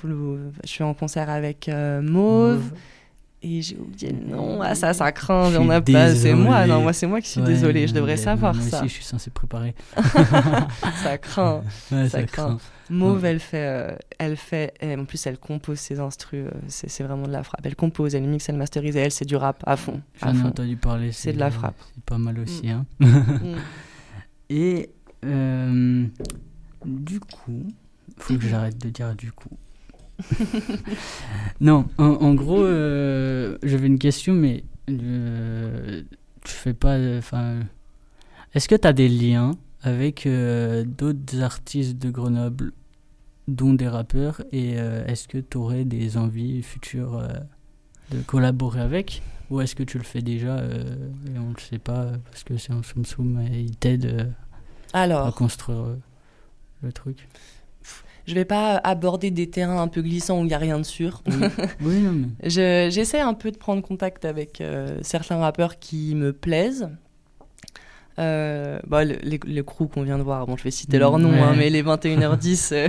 Je 0.64 0.70
suis 0.70 0.84
en 0.84 0.94
concert 0.94 1.30
avec 1.30 1.70
euh, 1.70 2.02
Mauve. 2.02 2.72
Et 3.44 3.62
j'ai 3.62 3.78
oublié 3.78 4.12
le 4.12 4.26
nom. 4.36 4.62
Ah, 4.64 4.74
ça, 4.74 4.94
ça 4.94 5.12
craint. 5.12 5.56
On 5.56 5.62
suis 5.64 5.72
a 5.72 5.80
pas. 5.82 6.16
C'est 6.16 6.34
moi. 6.34 6.66
Non, 6.66 6.82
moi, 6.82 6.92
c'est 6.92 7.06
moi 7.06 7.22
qui 7.22 7.30
suis 7.30 7.40
Ouais, 7.42 7.46
désolée. 7.48 7.88
Je 7.88 7.94
devrais 7.94 8.18
savoir 8.18 8.54
moi 8.56 8.64
ça. 8.64 8.80
aussi, 8.80 8.88
je 8.90 8.94
suis 8.94 9.04
censé 9.04 9.30
préparer. 9.30 9.76
Ça 11.04 11.18
craint. 11.20 11.62
Ouais, 11.92 12.10
Ça 12.10 12.10
ça 12.10 12.24
craint. 12.24 12.46
craint. 12.48 12.58
Mauve, 12.90 13.24
elle 13.26 13.40
fait, 13.40 13.68
euh, 13.68 13.96
elle 14.18 14.38
fait, 14.38 14.74
et 14.82 14.96
en 14.96 15.04
plus 15.06 15.28
elle 15.28 15.38
compose 15.38 15.78
ses 15.78 16.00
instrus, 16.00 16.46
euh, 16.48 16.52
c'est 16.68 17.04
vraiment 17.04 17.28
de 17.28 17.32
la 17.34 17.44
frappe. 17.44 17.60
Elle 17.66 17.76
compose, 17.76 18.16
elle 18.16 18.24
mixe, 18.24 18.48
elle 18.48 18.56
masterise, 18.56 18.96
et 18.96 19.02
elle 19.02 19.12
c'est 19.12 19.26
du 19.26 19.36
rap 19.36 19.62
à 19.68 19.76
fond. 19.76 20.02
J'en 20.22 20.34
ai 20.34 20.42
entendu 20.42 20.78
parler. 20.78 21.12
C'est 21.12 21.34
de 21.34 21.40
la 21.40 21.52
frappe. 21.52 21.76
C'est 21.94 22.04
pas 22.06 22.18
mal 22.18 22.40
aussi. 22.40 22.70
Hein. 22.70 22.86
Mm. 23.02 23.56
Et 24.50 24.90
euh, 25.26 26.06
du 26.86 27.20
coup, 27.20 27.68
faut 28.18 28.36
que 28.36 28.48
j'arrête 28.48 28.78
de 28.78 28.90
dire 28.90 29.14
du 29.16 29.32
coup. 29.34 29.50
non, 31.62 31.86
en, 31.98 32.06
en 32.06 32.34
gros, 32.34 32.64
euh, 32.64 33.58
j'avais 33.64 33.88
une 33.88 34.00
question, 34.00 34.34
mais 34.34 34.64
euh, 34.90 36.04
tu 36.44 36.52
fais 36.52 36.74
pas. 36.74 36.98
Enfin, 37.18 37.60
est-ce 38.54 38.68
que 38.68 38.76
tu 38.76 38.88
as 38.88 38.94
des 38.94 39.10
liens 39.10 39.52
avec 39.82 40.26
euh, 40.26 40.84
d'autres 40.84 41.42
artistes 41.42 41.98
de 41.98 42.10
Grenoble, 42.10 42.72
dont 43.48 43.74
des 43.74 43.88
rappeurs, 43.88 44.42
et 44.52 44.74
euh, 44.78 45.06
est-ce 45.06 45.28
que 45.28 45.38
tu 45.38 45.58
aurais 45.58 45.86
des 45.86 46.18
envies 46.18 46.64
futures 46.64 47.22
de 48.12 48.20
collaborer 48.22 48.82
avec? 48.82 49.22
Ou 49.50 49.62
est-ce 49.62 49.76
que 49.76 49.84
tu 49.84 49.98
le 49.98 50.04
fais 50.04 50.22
déjà 50.22 50.58
et 50.58 51.40
on 51.40 51.52
le 51.52 51.60
sait 51.60 51.80
pas 51.80 52.12
parce 52.30 52.44
que 52.44 52.58
c'est 52.58 52.74
un 52.74 52.84
soum 52.84 53.06
soum 53.06 53.40
et 53.50 53.62
il 53.62 53.78
t'aide 53.78 54.34
à 54.92 55.32
construire 55.32 55.96
le 56.82 56.92
truc? 56.92 57.30
Je 58.28 58.34
vais 58.36 58.46
pas 58.46 58.76
aborder 58.84 59.32
des 59.32 59.50
terrains 59.50 59.82
un 59.82 59.88
peu 59.88 60.02
glissants 60.02 60.42
où 60.42 60.46
il 60.46 60.52
y 60.52 60.54
a 60.54 60.58
rien 60.60 60.78
de 60.78 60.84
sûr. 60.84 61.24
Oui, 61.82 62.00
non, 62.02 62.12
mais. 62.12 62.50
Je- 62.50 62.90
J'essaie 62.92 63.22
un 63.22 63.34
peu 63.34 63.52
de 63.52 63.58
prendre 63.58 63.82
contact 63.82 64.26
avec 64.26 64.62
euh, 64.62 64.98
certains 65.02 65.38
rappeurs 65.38 65.80
qui 65.80 66.14
me 66.16 66.34
plaisent. 66.34 66.90
Euh, 68.20 68.80
bah, 68.88 69.06
le, 69.06 69.16
les, 69.22 69.40
le 69.46 69.62
crew 69.62 69.84
qu'on 69.88 70.02
vient 70.02 70.18
de 70.18 70.24
voir, 70.24 70.48
bon, 70.48 70.58
je 70.58 70.64
vais 70.64 70.72
citer 70.72 70.98
leur 70.98 71.20
nom, 71.20 71.30
Ouais. 71.30 71.38
hein, 71.40 71.54
mais 71.56 71.70
les 71.70 71.84
21h10, 71.84 72.70
euh, 72.74 72.88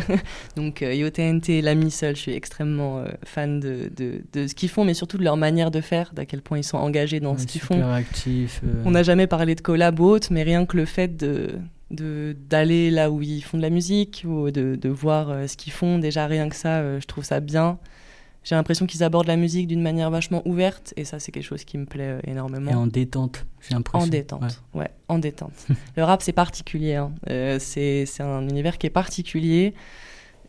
donc 0.57 0.81
euh, 0.81 0.95
YoTNT, 0.95 1.61
l'ami 1.61 1.91
seul, 1.91 2.17
je 2.17 2.21
suis 2.23 2.33
extrêmement 2.33 3.01
euh, 3.01 3.09
fan 3.27 3.61
de, 3.61 3.91
de, 3.95 4.23
de 4.33 4.47
ce 4.47 4.55
qu'ils 4.55 4.71
font, 4.71 4.87
mais 4.87 4.95
surtout 4.95 5.19
de 5.19 5.25
leur 5.25 5.37
manière 5.37 5.71
de 5.71 5.83
faire, 5.83 6.13
d'à 6.15 6.25
quel 6.25 6.41
point 6.41 6.57
ils 6.57 6.65
sont 6.65 6.79
engagés 6.79 7.21
dans 7.21 7.33
Ouais, 7.35 7.39
ce 7.41 7.47
qu'ils 7.47 7.61
font. 7.61 7.93
actif. 7.93 8.63
euh, 8.65 8.83
On 8.87 8.93
n'a 8.93 9.03
jamais 9.03 9.27
parlé 9.27 9.55
de 9.55 9.61
collab 9.61 10.01
ou 10.01 10.05
autre, 10.05 10.29
mais 10.31 10.45
rien 10.45 10.65
que 10.65 10.79
le 10.79 10.87
fait 10.87 11.15
de- 11.15 11.59
d'aller 11.91 12.91
là 12.91 13.11
où 13.11 13.23
ils 13.23 13.43
font 13.43 13.57
de 13.57 13.63
la 13.63 13.71
musique 13.71 14.25
ou 14.27 14.51
de, 14.51 14.77
de 14.77 14.89
voir 14.89 15.31
euh, 15.31 15.47
ce 15.47 15.57
qu'ils 15.57 15.73
font, 15.73 15.99
déjà 15.99 16.27
rien 16.27 16.49
que 16.49 16.57
ça, 16.57 16.79
euh, 16.81 17.01
je 17.01 17.07
trouve 17.07 17.25
ça 17.25 17.41
bien. 17.41 17.79
J'ai 18.45 18.55
l'impression 18.55 18.87
qu'ils 18.87 19.03
abordent 19.03 19.27
la 19.27 19.37
musique 19.37 19.67
d'une 19.67 19.83
manière 19.83 20.11
vachement 20.11 20.43
ouverte 20.47 20.95
et 20.97 21.05
ça 21.05 21.19
c'est 21.19 21.33
quelque 21.33 21.45
chose 21.45 21.65
qui 21.65 21.77
me 21.77 21.87
plaît 21.87 22.19
euh, 22.19 22.21
énormément. 22.27 22.71
Et 22.71 22.75
en 22.75 22.87
détente, 22.87 23.47
j'ai 23.67 23.75
l'impression. 23.75 24.07
En 24.07 24.11
détente, 24.11 24.63
ouais. 24.75 24.89
en 25.09 25.19
détente. 25.19 25.67
le 25.97 26.05
rap, 26.05 26.23
c'est 26.23 26.33
particulier. 26.33 26.95
hein. 26.95 27.13
C'est 27.59 28.07
c'est 28.07 28.23
un 28.23 28.49
univers 28.49 28.79
qui 28.79 28.87
est 28.87 28.91
particulier. 28.91 29.75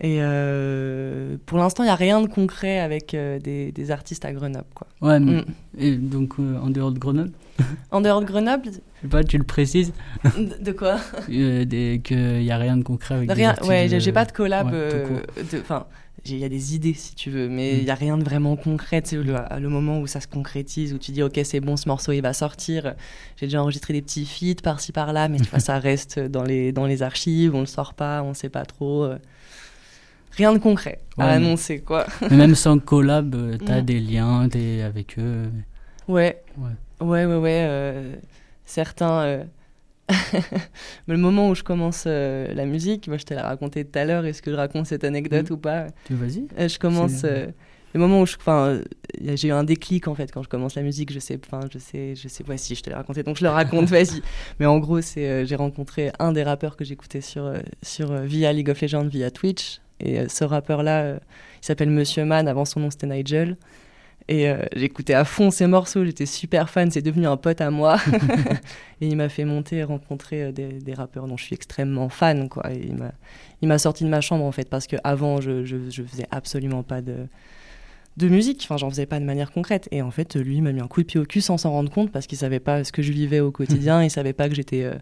Et 0.02 0.20
euh, 0.22 1.36
pour 1.46 1.58
l'instant, 1.58 1.84
il 1.84 1.88
n'y 1.88 1.92
a 1.92 1.96
rien 1.96 2.22
de 2.22 2.28
concret 2.28 2.80
avec 2.80 3.14
euh, 3.14 3.38
des, 3.40 3.72
des 3.74 3.92
artistes 3.92 4.24
à 4.24 4.32
Grenoble. 4.32 4.66
Quoi. 4.74 4.88
Ouais, 5.02 5.10
ouais 5.10 5.20
mais- 5.20 5.42
Mm. 5.42 5.46
et 5.78 5.96
donc 5.98 6.34
euh, 6.40 6.58
en 6.62 6.70
dehors 6.70 6.92
de 6.92 7.00
Grenoble, 7.00 7.32
En 7.92 8.00
dehors 8.00 8.22
de 8.22 8.26
Grenoble, 8.26 8.64
je 8.68 8.72
sais 9.02 9.08
pas, 9.10 9.24
tu 9.26 9.38
le 9.38 9.44
précises, 9.44 9.92
de 10.38 10.64
de 10.64 10.72
quoi? 10.72 10.98
Des- 11.28 12.02
qu'il 12.04 12.18
n'y 12.40 12.52
a 12.52 12.58
rien 12.58 12.78
de 12.78 12.84
concret 12.84 13.16
avec 13.16 13.28
des 13.28 13.34
Rien, 13.34 13.50
artistes 13.50 13.70
ouais, 13.70 14.00
j'ai- 14.00 14.12
pas 14.14 14.24
de 14.26 14.32
collab. 14.32 14.72
ouais, 14.72 15.60
Enfin, 15.62 15.86
j'ai- 16.24 16.36
il 16.36 16.40
y 16.40 16.46
a 16.46 16.50
des 16.50 16.76
idées 16.76 16.94
si 16.94 17.14
tu 17.16 17.30
veux, 17.30 17.50
mais 17.50 17.78
il 17.80 17.84
Mm. 17.84 17.88
y 17.88 17.92
a 17.92 17.96
rien 17.96 18.18
de 18.18 18.24
vraiment 18.24 18.56
concret. 18.56 19.02
Sais, 19.04 19.18
le, 19.18 19.36
le 19.60 19.70
moment 19.70 20.00
où 20.00 20.08
ça 20.08 20.22
se 20.22 20.28
concrétise, 20.28 20.94
où 20.94 20.98
tu 20.98 21.12
dis 21.12 21.24
ok 21.24 21.38
c'est 21.44 21.60
bon, 21.60 21.76
ce 21.76 21.90
morceau 21.90 22.14
il 22.14 22.22
va 22.22 22.32
sortir. 22.32 22.94
J'ai 23.36 23.48
déjà 23.48 23.62
enregistré 23.62 23.94
des 23.94 24.02
petits 24.02 24.26
feats 24.26 24.62
par-ci 24.64 24.94
par-là, 24.94 25.28
mais 25.28 25.40
tu 25.40 25.50
vois 25.50 25.60
ça 25.60 25.78
reste 25.78 26.20
dans 26.20 26.44
les 26.44 26.72
dans 26.72 26.86
les 26.86 27.04
archives, 27.04 27.54
on 27.54 27.60
le 27.60 27.66
sort 27.66 27.94
pas, 27.96 28.24
on 28.24 28.34
sait 28.34 28.50
pas 28.50 28.64
trop. 28.64 29.10
Rien 30.38 30.54
de 30.54 30.60
concret 30.60 31.00
à 31.18 31.26
Ouais, 31.26 31.32
annoncer 31.34 31.80
quoi. 31.80 32.06
Mais 32.30 32.38
même 32.38 32.56
sans 32.56 32.80
collab, 32.80 33.36
euh, 33.36 33.58
t'as 33.58 33.82
Mm. 33.82 33.86
des 33.86 34.00
liens 34.00 34.48
des, 34.48 34.82
avec 34.82 35.18
eux. 35.20 35.50
Ouais, 36.08 36.42
Ouais. 36.58 36.72
ouais, 37.02 37.26
ouais, 37.26 37.36
ouais. 37.38 37.66
euh, 37.68 38.16
certains. 38.66 39.22
euh, 39.22 39.44
mais 41.08 41.14
le 41.14 41.18
moment 41.18 41.50
où 41.50 41.56
je 41.56 41.64
commence 41.64 42.06
euh, 42.08 42.52
la 42.54 42.66
musique, 42.66 43.08
moi 43.08 43.18
je 43.18 43.26
te 43.26 43.34
l'ai 43.34 43.42
raconté 43.42 43.86
tout 43.86 44.00
à 44.00 44.06
l'heure, 44.06 44.26
est-ce 44.26 44.42
que 44.42 44.50
je 44.52 44.56
raconte 44.56 44.86
cette 44.88 45.04
anecdote 45.04 45.50
Mm. 45.50 45.54
ou 45.54 45.58
pas? 45.58 45.88
Tu 46.06 46.16
vas-y 46.16 46.48
je 46.70 46.80
commence 46.80 47.24
le 47.24 48.00
moment 48.00 48.22
où 48.22 48.26
je 48.28 48.36
j'ai 49.36 49.48
eu 49.48 49.52
un 49.52 49.64
déclic 49.64 50.08
en 50.08 50.14
fait 50.16 50.32
quand 50.32 50.44
je 50.44 50.48
commence 50.50 50.76
la 50.76 50.84
musique 50.84 51.12
je 51.12 51.18
sais 51.18 51.40
enfin 51.44 51.62
je 51.74 51.80
sais 51.80 52.14
je 52.16 52.28
sais 52.28 52.44
voici 52.46 52.76
je 52.76 52.84
te 52.84 52.90
l'ai 52.92 52.96
raconté 52.96 53.24
donc 53.24 53.38
je 53.38 53.44
le 53.44 53.50
raconte 53.50 53.86
vas-y 53.90 54.22
mais 54.60 54.68
en 54.68 54.78
gros 54.78 55.02
c'est 55.02 55.44
j'ai 55.48 55.56
rencontré 55.56 56.12
un 56.20 56.32
des 56.32 56.44
rappeurs 56.44 56.76
que 56.78 56.86
j'écoutais 56.86 57.22
sur 57.22 57.52
sur 57.82 58.14
via 58.22 58.54
League 58.54 58.70
of 58.70 58.80
Legends 58.80 59.08
via 59.08 59.32
Twitch 59.32 59.82
et 60.00 60.20
euh, 60.20 60.28
ce 60.30 60.44
rappeur 60.44 60.84
là 60.84 61.14
il 61.62 61.66
s'appelle 61.66 61.90
Monsieur 61.90 62.26
Man 62.26 62.48
avant 62.48 62.66
son 62.66 62.80
nom 62.80 62.90
c'était 62.92 63.08
Nigel 63.08 63.58
et 64.28 64.48
euh, 64.48 64.58
j'écoutais 64.76 65.16
à 65.16 65.26
fond 65.26 65.50
ses 65.50 65.66
morceaux, 65.66 66.06
j'étais 66.06 66.28
super 66.28 66.70
fan, 66.70 66.92
c'est 66.92 67.02
devenu 67.02 67.26
un 67.26 67.36
pote 67.38 67.62
à 67.62 67.72
moi. 67.72 67.98
et 69.02 69.08
il 69.08 69.16
m'a 69.18 69.28
fait 69.28 69.44
monter 69.44 69.78
et 69.78 69.84
rencontrer 69.84 70.44
euh, 70.44 70.52
des, 70.52 70.68
des 70.74 70.94
rappeurs 70.94 71.26
dont 71.26 71.36
je 71.36 71.46
suis 71.46 71.56
extrêmement 71.56 72.10
fan. 72.10 72.48
Quoi. 72.48 72.72
Et 72.72 72.92
il 73.62 73.68
m'a- 73.68 73.78
sorti 73.80 74.04
de 74.04 74.10
ma 74.10 74.22
chambre 74.22 74.44
en 74.46 74.52
fait, 74.52 74.70
parce 74.70 74.86
qu'avant 74.86 75.42
je, 75.42 75.66
je, 75.66 75.78
je 75.90 76.04
faisais 76.04 76.28
absolument 76.30 76.84
pas 76.84 77.02
de, 77.02 77.26
de 78.18 78.28
musique, 78.28 78.62
enfin 78.66 78.78
j'en 78.78 78.92
faisais 78.92 79.08
pas 79.08 79.20
de 79.20 79.26
manière 79.26 79.52
concrète. 79.52 79.88
Et 79.92 80.04
en 80.04 80.12
fait, 80.12 80.36
lui 80.36 80.58
il 80.58 80.62
m'a 80.62 80.74
mis 80.74 80.82
un 80.82 80.88
coup 80.88 81.02
de 81.02 81.08
pied 81.08 81.20
au 81.20 81.26
cul 81.26 81.42
sans 81.42 81.58
s'en 81.58 81.72
rendre 81.72 81.92
compte, 81.92 82.12
parce 82.12 82.28
qu'il 82.28 82.38
savait 82.38 82.60
pas 82.60 82.84
ce 82.84 82.92
que 82.92 83.02
je 83.02 83.12
vivais 83.12 83.40
au 83.40 83.50
quotidien, 83.52 84.04
il 84.04 84.12
savait 84.12 84.34
pas 84.34 84.48
que 84.48 84.54
j'étais. 84.54 84.84
euh, 84.84 84.94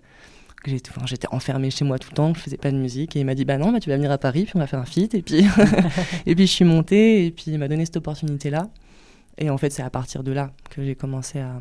j'étais 0.65 0.89
enfin, 0.89 1.05
enfermée 1.31 1.69
chez 1.69 1.85
moi 1.85 1.99
tout 1.99 2.09
le 2.11 2.15
temps, 2.15 2.33
je 2.33 2.39
faisais 2.39 2.57
pas 2.57 2.71
de 2.71 2.77
musique. 2.77 3.15
Et 3.15 3.19
il 3.19 3.25
m'a 3.25 3.35
dit 3.35 3.45
Bah 3.45 3.57
non, 3.57 3.71
bah, 3.71 3.79
tu 3.79 3.89
vas 3.89 3.95
venir 3.95 4.11
à 4.11 4.17
Paris, 4.17 4.43
puis 4.43 4.53
on 4.55 4.59
va 4.59 4.67
faire 4.67 4.79
un 4.79 4.85
feat. 4.85 5.13
Et 5.13 5.21
puis, 5.21 5.45
et 6.25 6.35
puis 6.35 6.47
je 6.47 6.51
suis 6.51 6.65
montée, 6.65 7.25
et 7.25 7.31
puis 7.31 7.45
il 7.47 7.57
m'a 7.57 7.67
donné 7.67 7.85
cette 7.85 7.97
opportunité-là. 7.97 8.69
Et 9.37 9.49
en 9.49 9.57
fait, 9.57 9.69
c'est 9.69 9.83
à 9.83 9.89
partir 9.89 10.23
de 10.23 10.31
là 10.31 10.51
que 10.69 10.83
j'ai 10.83 10.95
commencé 10.95 11.39
à, 11.39 11.59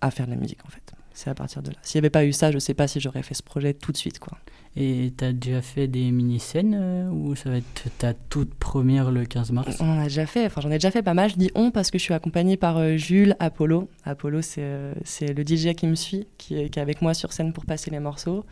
à 0.00 0.10
faire 0.10 0.26
de 0.26 0.32
la 0.32 0.36
musique, 0.36 0.64
en 0.66 0.70
fait. 0.70 0.93
C'est 1.14 1.30
à 1.30 1.34
partir 1.34 1.62
de 1.62 1.70
là. 1.70 1.76
S'il 1.82 1.98
n'y 1.98 2.02
avait 2.02 2.10
pas 2.10 2.24
eu 2.24 2.32
ça, 2.32 2.50
je 2.50 2.58
sais 2.58 2.74
pas 2.74 2.88
si 2.88 3.00
j'aurais 3.00 3.22
fait 3.22 3.34
ce 3.34 3.42
projet 3.42 3.72
tout 3.72 3.92
de 3.92 3.96
suite, 3.96 4.18
quoi. 4.18 4.36
Et 4.76 5.12
t'as 5.16 5.32
déjà 5.32 5.62
fait 5.62 5.86
des 5.86 6.10
mini-scènes 6.10 6.76
euh, 6.76 7.08
ou 7.08 7.36
ça 7.36 7.48
va 7.48 7.58
être 7.58 7.84
ta 7.98 8.12
toute 8.12 8.52
première 8.54 9.12
le 9.12 9.24
15 9.24 9.52
mars? 9.52 9.76
On 9.78 9.88
en 9.88 10.00
a 10.00 10.04
déjà 10.04 10.26
fait, 10.26 10.46
enfin 10.46 10.60
j'en 10.60 10.70
ai 10.70 10.74
déjà 10.74 10.90
fait 10.90 11.02
pas 11.02 11.14
mal. 11.14 11.30
Je 11.30 11.36
dis 11.36 11.50
on 11.54 11.70
parce 11.70 11.92
que 11.92 11.98
je 11.98 12.02
suis 12.02 12.14
accompagnée 12.14 12.56
par 12.56 12.78
euh, 12.78 12.96
Jules 12.96 13.36
Apollo. 13.38 13.88
Apollo, 14.04 14.42
c'est 14.42 14.62
euh, 14.62 14.94
le 15.20 15.42
DJ 15.46 15.74
qui 15.74 15.86
me 15.86 15.94
suit, 15.94 16.26
qui 16.36 16.58
est, 16.58 16.68
qui 16.68 16.80
est 16.80 16.82
avec 16.82 17.00
moi 17.00 17.14
sur 17.14 17.32
scène 17.32 17.52
pour 17.52 17.64
passer 17.64 17.92
les 17.92 18.00
morceaux. 18.00 18.44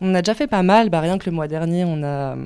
On 0.00 0.14
a 0.14 0.22
déjà 0.22 0.34
fait 0.34 0.48
pas 0.48 0.64
mal, 0.64 0.90
bah, 0.90 1.00
rien 1.00 1.18
que 1.18 1.30
le 1.30 1.34
mois 1.34 1.48
dernier, 1.48 1.84
on 1.84 2.02
a, 2.02 2.36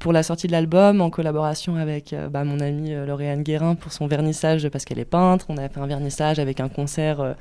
pour 0.00 0.12
la 0.12 0.22
sortie 0.22 0.46
de 0.46 0.52
l'album, 0.52 1.00
en 1.00 1.10
collaboration 1.10 1.76
avec 1.76 2.12
euh, 2.12 2.28
bah, 2.28 2.44
mon 2.44 2.60
amie 2.60 2.92
euh, 2.92 3.06
Lauriane 3.06 3.42
Guérin 3.42 3.74
pour 3.74 3.92
son 3.92 4.06
vernissage, 4.06 4.68
parce 4.68 4.84
qu'elle 4.84 4.98
est 4.98 5.04
peintre, 5.04 5.46
on 5.48 5.56
a 5.56 5.68
fait 5.68 5.80
un 5.80 5.86
vernissage 5.86 6.38
avec 6.38 6.60
un 6.60 6.68
concert 6.68 7.20
euh, 7.20 7.34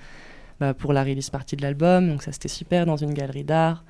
bah, 0.60 0.74
pour 0.74 0.94
la 0.94 1.04
release 1.04 1.30
partie 1.30 1.56
de 1.56 1.62
l'album, 1.62 2.10
donc 2.10 2.24
ça 2.24 2.32
c'était 2.32 2.48
super 2.48 2.86
dans 2.86 2.98
une 2.98 3.14
galerie 3.14 3.44
d'art. 3.44 3.84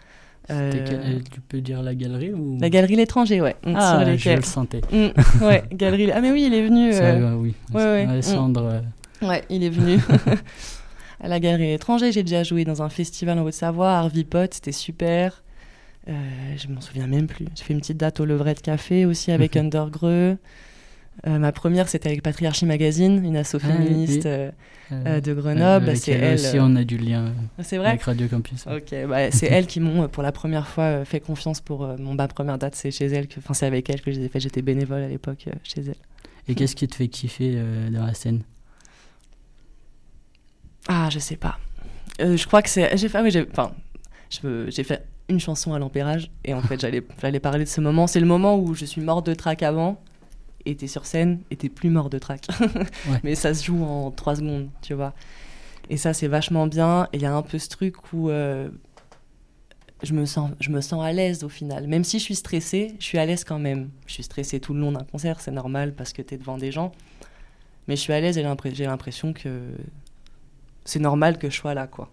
Euh, 0.49 1.19
tu 1.31 1.39
peux 1.39 1.61
dire 1.61 1.81
la 1.81 1.95
galerie 1.95 2.33
ou... 2.33 2.57
La 2.59 2.69
galerie 2.69 2.97
L'étranger, 2.97 3.39
ouais. 3.39 3.55
Ah, 3.65 4.03
je 4.15 4.29
le 4.29 4.41
sentais. 4.41 4.81
Mm, 4.91 5.07
ouais, 5.45 5.63
galerie. 5.71 6.11
Ah, 6.11 6.19
mais 6.19 6.31
oui, 6.31 6.45
il 6.47 6.53
est 6.53 6.65
venu. 6.65 6.91
Ça, 6.91 7.15
oui. 7.37 7.53
Ouais, 7.73 7.83
ouais. 7.83 8.05
Alessandre. 8.09 8.81
Mm. 9.21 9.25
Ouais, 9.25 9.43
il 9.49 9.63
est 9.63 9.69
venu. 9.69 9.99
à 11.21 11.27
la 11.29 11.39
galerie 11.39 11.67
L'étranger, 11.67 12.11
j'ai 12.11 12.23
déjà 12.23 12.43
joué 12.43 12.65
dans 12.65 12.81
un 12.81 12.89
festival 12.89 13.39
en 13.39 13.43
Haute-Savoie, 13.43 13.91
Arvipot, 13.91 14.47
c'était 14.51 14.73
super. 14.73 15.43
Euh, 16.09 16.13
je 16.57 16.67
m'en 16.67 16.81
souviens 16.81 17.07
même 17.07 17.27
plus. 17.27 17.45
J'ai 17.55 17.63
fait 17.63 17.73
une 17.73 17.79
petite 17.79 17.97
date 17.97 18.19
au 18.19 18.25
Levrette 18.25 18.61
Café 18.61 19.05
aussi 19.05 19.31
avec 19.31 19.55
Undergreux. 19.57 20.37
Euh, 21.27 21.39
ma 21.39 21.51
première, 21.51 21.87
c'était 21.87 22.09
avec 22.09 22.21
Patriarchie 22.21 22.65
Magazine, 22.65 23.23
une 23.23 23.37
asso 23.37 23.55
ah, 23.55 23.59
féministe 23.59 24.25
euh, 24.25 24.51
euh, 24.91 25.21
de 25.21 25.33
Grenoble. 25.33 25.95
c'est 25.95 26.11
elle. 26.11 26.35
Aussi, 26.35 26.57
on 26.59 26.75
a 26.75 26.83
du 26.83 26.97
lien 26.97 27.33
c'est 27.61 27.77
vrai 27.77 27.89
avec 27.89 28.03
Radio 28.03 28.27
Campus. 28.27 28.65
Ok, 28.67 28.93
bah, 29.07 29.31
c'est 29.31 29.47
elle 29.51 29.67
qui 29.67 29.79
m'ont 29.79 30.07
pour 30.07 30.23
la 30.23 30.31
première 30.31 30.67
fois 30.67 31.05
fait 31.05 31.19
confiance 31.19 31.61
pour 31.61 31.87
mon 31.99 32.15
ma 32.15 32.27
première 32.27 32.57
date. 32.57 32.75
C'est 32.75 32.91
chez 32.91 33.05
elle, 33.05 33.27
enfin 33.37 33.53
c'est 33.53 33.65
avec 33.65 33.89
elle 33.89 34.01
que 34.01 34.11
j'ai 34.11 34.27
fait. 34.27 34.39
J'étais 34.39 34.61
bénévole 34.61 35.01
à 35.01 35.07
l'époque 35.07 35.45
chez 35.63 35.81
elle. 35.81 35.95
Et 36.47 36.55
qu'est-ce 36.55 36.75
qui 36.75 36.87
te 36.87 36.95
fait 36.95 37.07
kiffer 37.07 37.57
dans 37.91 38.05
la 38.05 38.13
scène? 38.13 38.41
Ah, 40.89 41.09
je 41.09 41.19
sais 41.19 41.37
pas. 41.37 41.57
je 42.19 42.45
crois 42.45 42.61
que 42.61 42.69
c'est. 42.69 42.97
J'ai 42.97 43.07
fait. 43.07 43.19
Ah, 43.19 43.23
oui, 43.23 43.31
j'ai. 43.31 43.47
Enfin, 43.49 43.71
j'ai 44.67 44.83
fait 44.83 45.05
une 45.29 45.39
chanson 45.39 45.73
à 45.73 45.79
l'empérage 45.79 46.31
et 46.43 46.53
en 46.53 46.61
fait 46.61 46.79
j'allais 47.21 47.39
parler 47.39 47.63
de 47.63 47.69
ce 47.69 47.79
moment. 47.79 48.07
C'est 48.07 48.19
le 48.19 48.25
moment 48.25 48.57
où 48.57 48.73
je 48.73 48.83
suis 48.83 49.01
morte 49.01 49.25
de 49.25 49.33
trac 49.33 49.63
avant 49.63 50.01
et 50.65 50.75
t'es 50.75 50.87
sur 50.87 51.05
scène 51.05 51.41
et 51.51 51.55
t'es 51.55 51.69
plus 51.69 51.89
mort 51.89 52.09
de 52.09 52.19
trac. 52.19 52.47
Mais 53.23 53.35
ça 53.35 53.53
se 53.53 53.63
joue 53.63 53.83
en 53.83 54.11
trois 54.11 54.35
secondes, 54.35 54.69
tu 54.81 54.93
vois. 54.93 55.13
Et 55.89 55.97
ça, 55.97 56.13
c'est 56.13 56.27
vachement 56.27 56.67
bien. 56.67 57.07
Et 57.13 57.17
il 57.17 57.21
y 57.21 57.25
a 57.25 57.35
un 57.35 57.41
peu 57.41 57.59
ce 57.59 57.69
truc 57.69 58.13
où 58.13 58.29
euh, 58.29 58.69
je, 60.01 60.13
me 60.13 60.25
sens, 60.25 60.51
je 60.59 60.69
me 60.69 60.81
sens 60.81 61.03
à 61.03 61.11
l'aise 61.11 61.43
au 61.43 61.49
final. 61.49 61.87
Même 61.87 62.03
si 62.03 62.19
je 62.19 62.23
suis 62.23 62.35
stressée, 62.35 62.95
je 62.99 63.05
suis 63.05 63.17
à 63.17 63.25
l'aise 63.25 63.43
quand 63.43 63.59
même. 63.59 63.89
Je 64.05 64.13
suis 64.13 64.23
stressée 64.23 64.59
tout 64.59 64.73
le 64.73 64.79
long 64.79 64.91
d'un 64.91 65.03
concert, 65.03 65.41
c'est 65.41 65.51
normal 65.51 65.93
parce 65.93 66.13
que 66.13 66.21
t'es 66.21 66.37
devant 66.37 66.57
des 66.57 66.71
gens. 66.71 66.91
Mais 67.87 67.95
je 67.95 68.01
suis 68.01 68.13
à 68.13 68.21
l'aise 68.21 68.37
et 68.37 68.45
j'ai 68.73 68.83
l'impression 68.83 69.33
que 69.33 69.59
c'est 70.85 70.99
normal 70.99 71.37
que 71.37 71.49
je 71.49 71.55
sois 71.55 71.73
là, 71.73 71.87
quoi. 71.87 72.09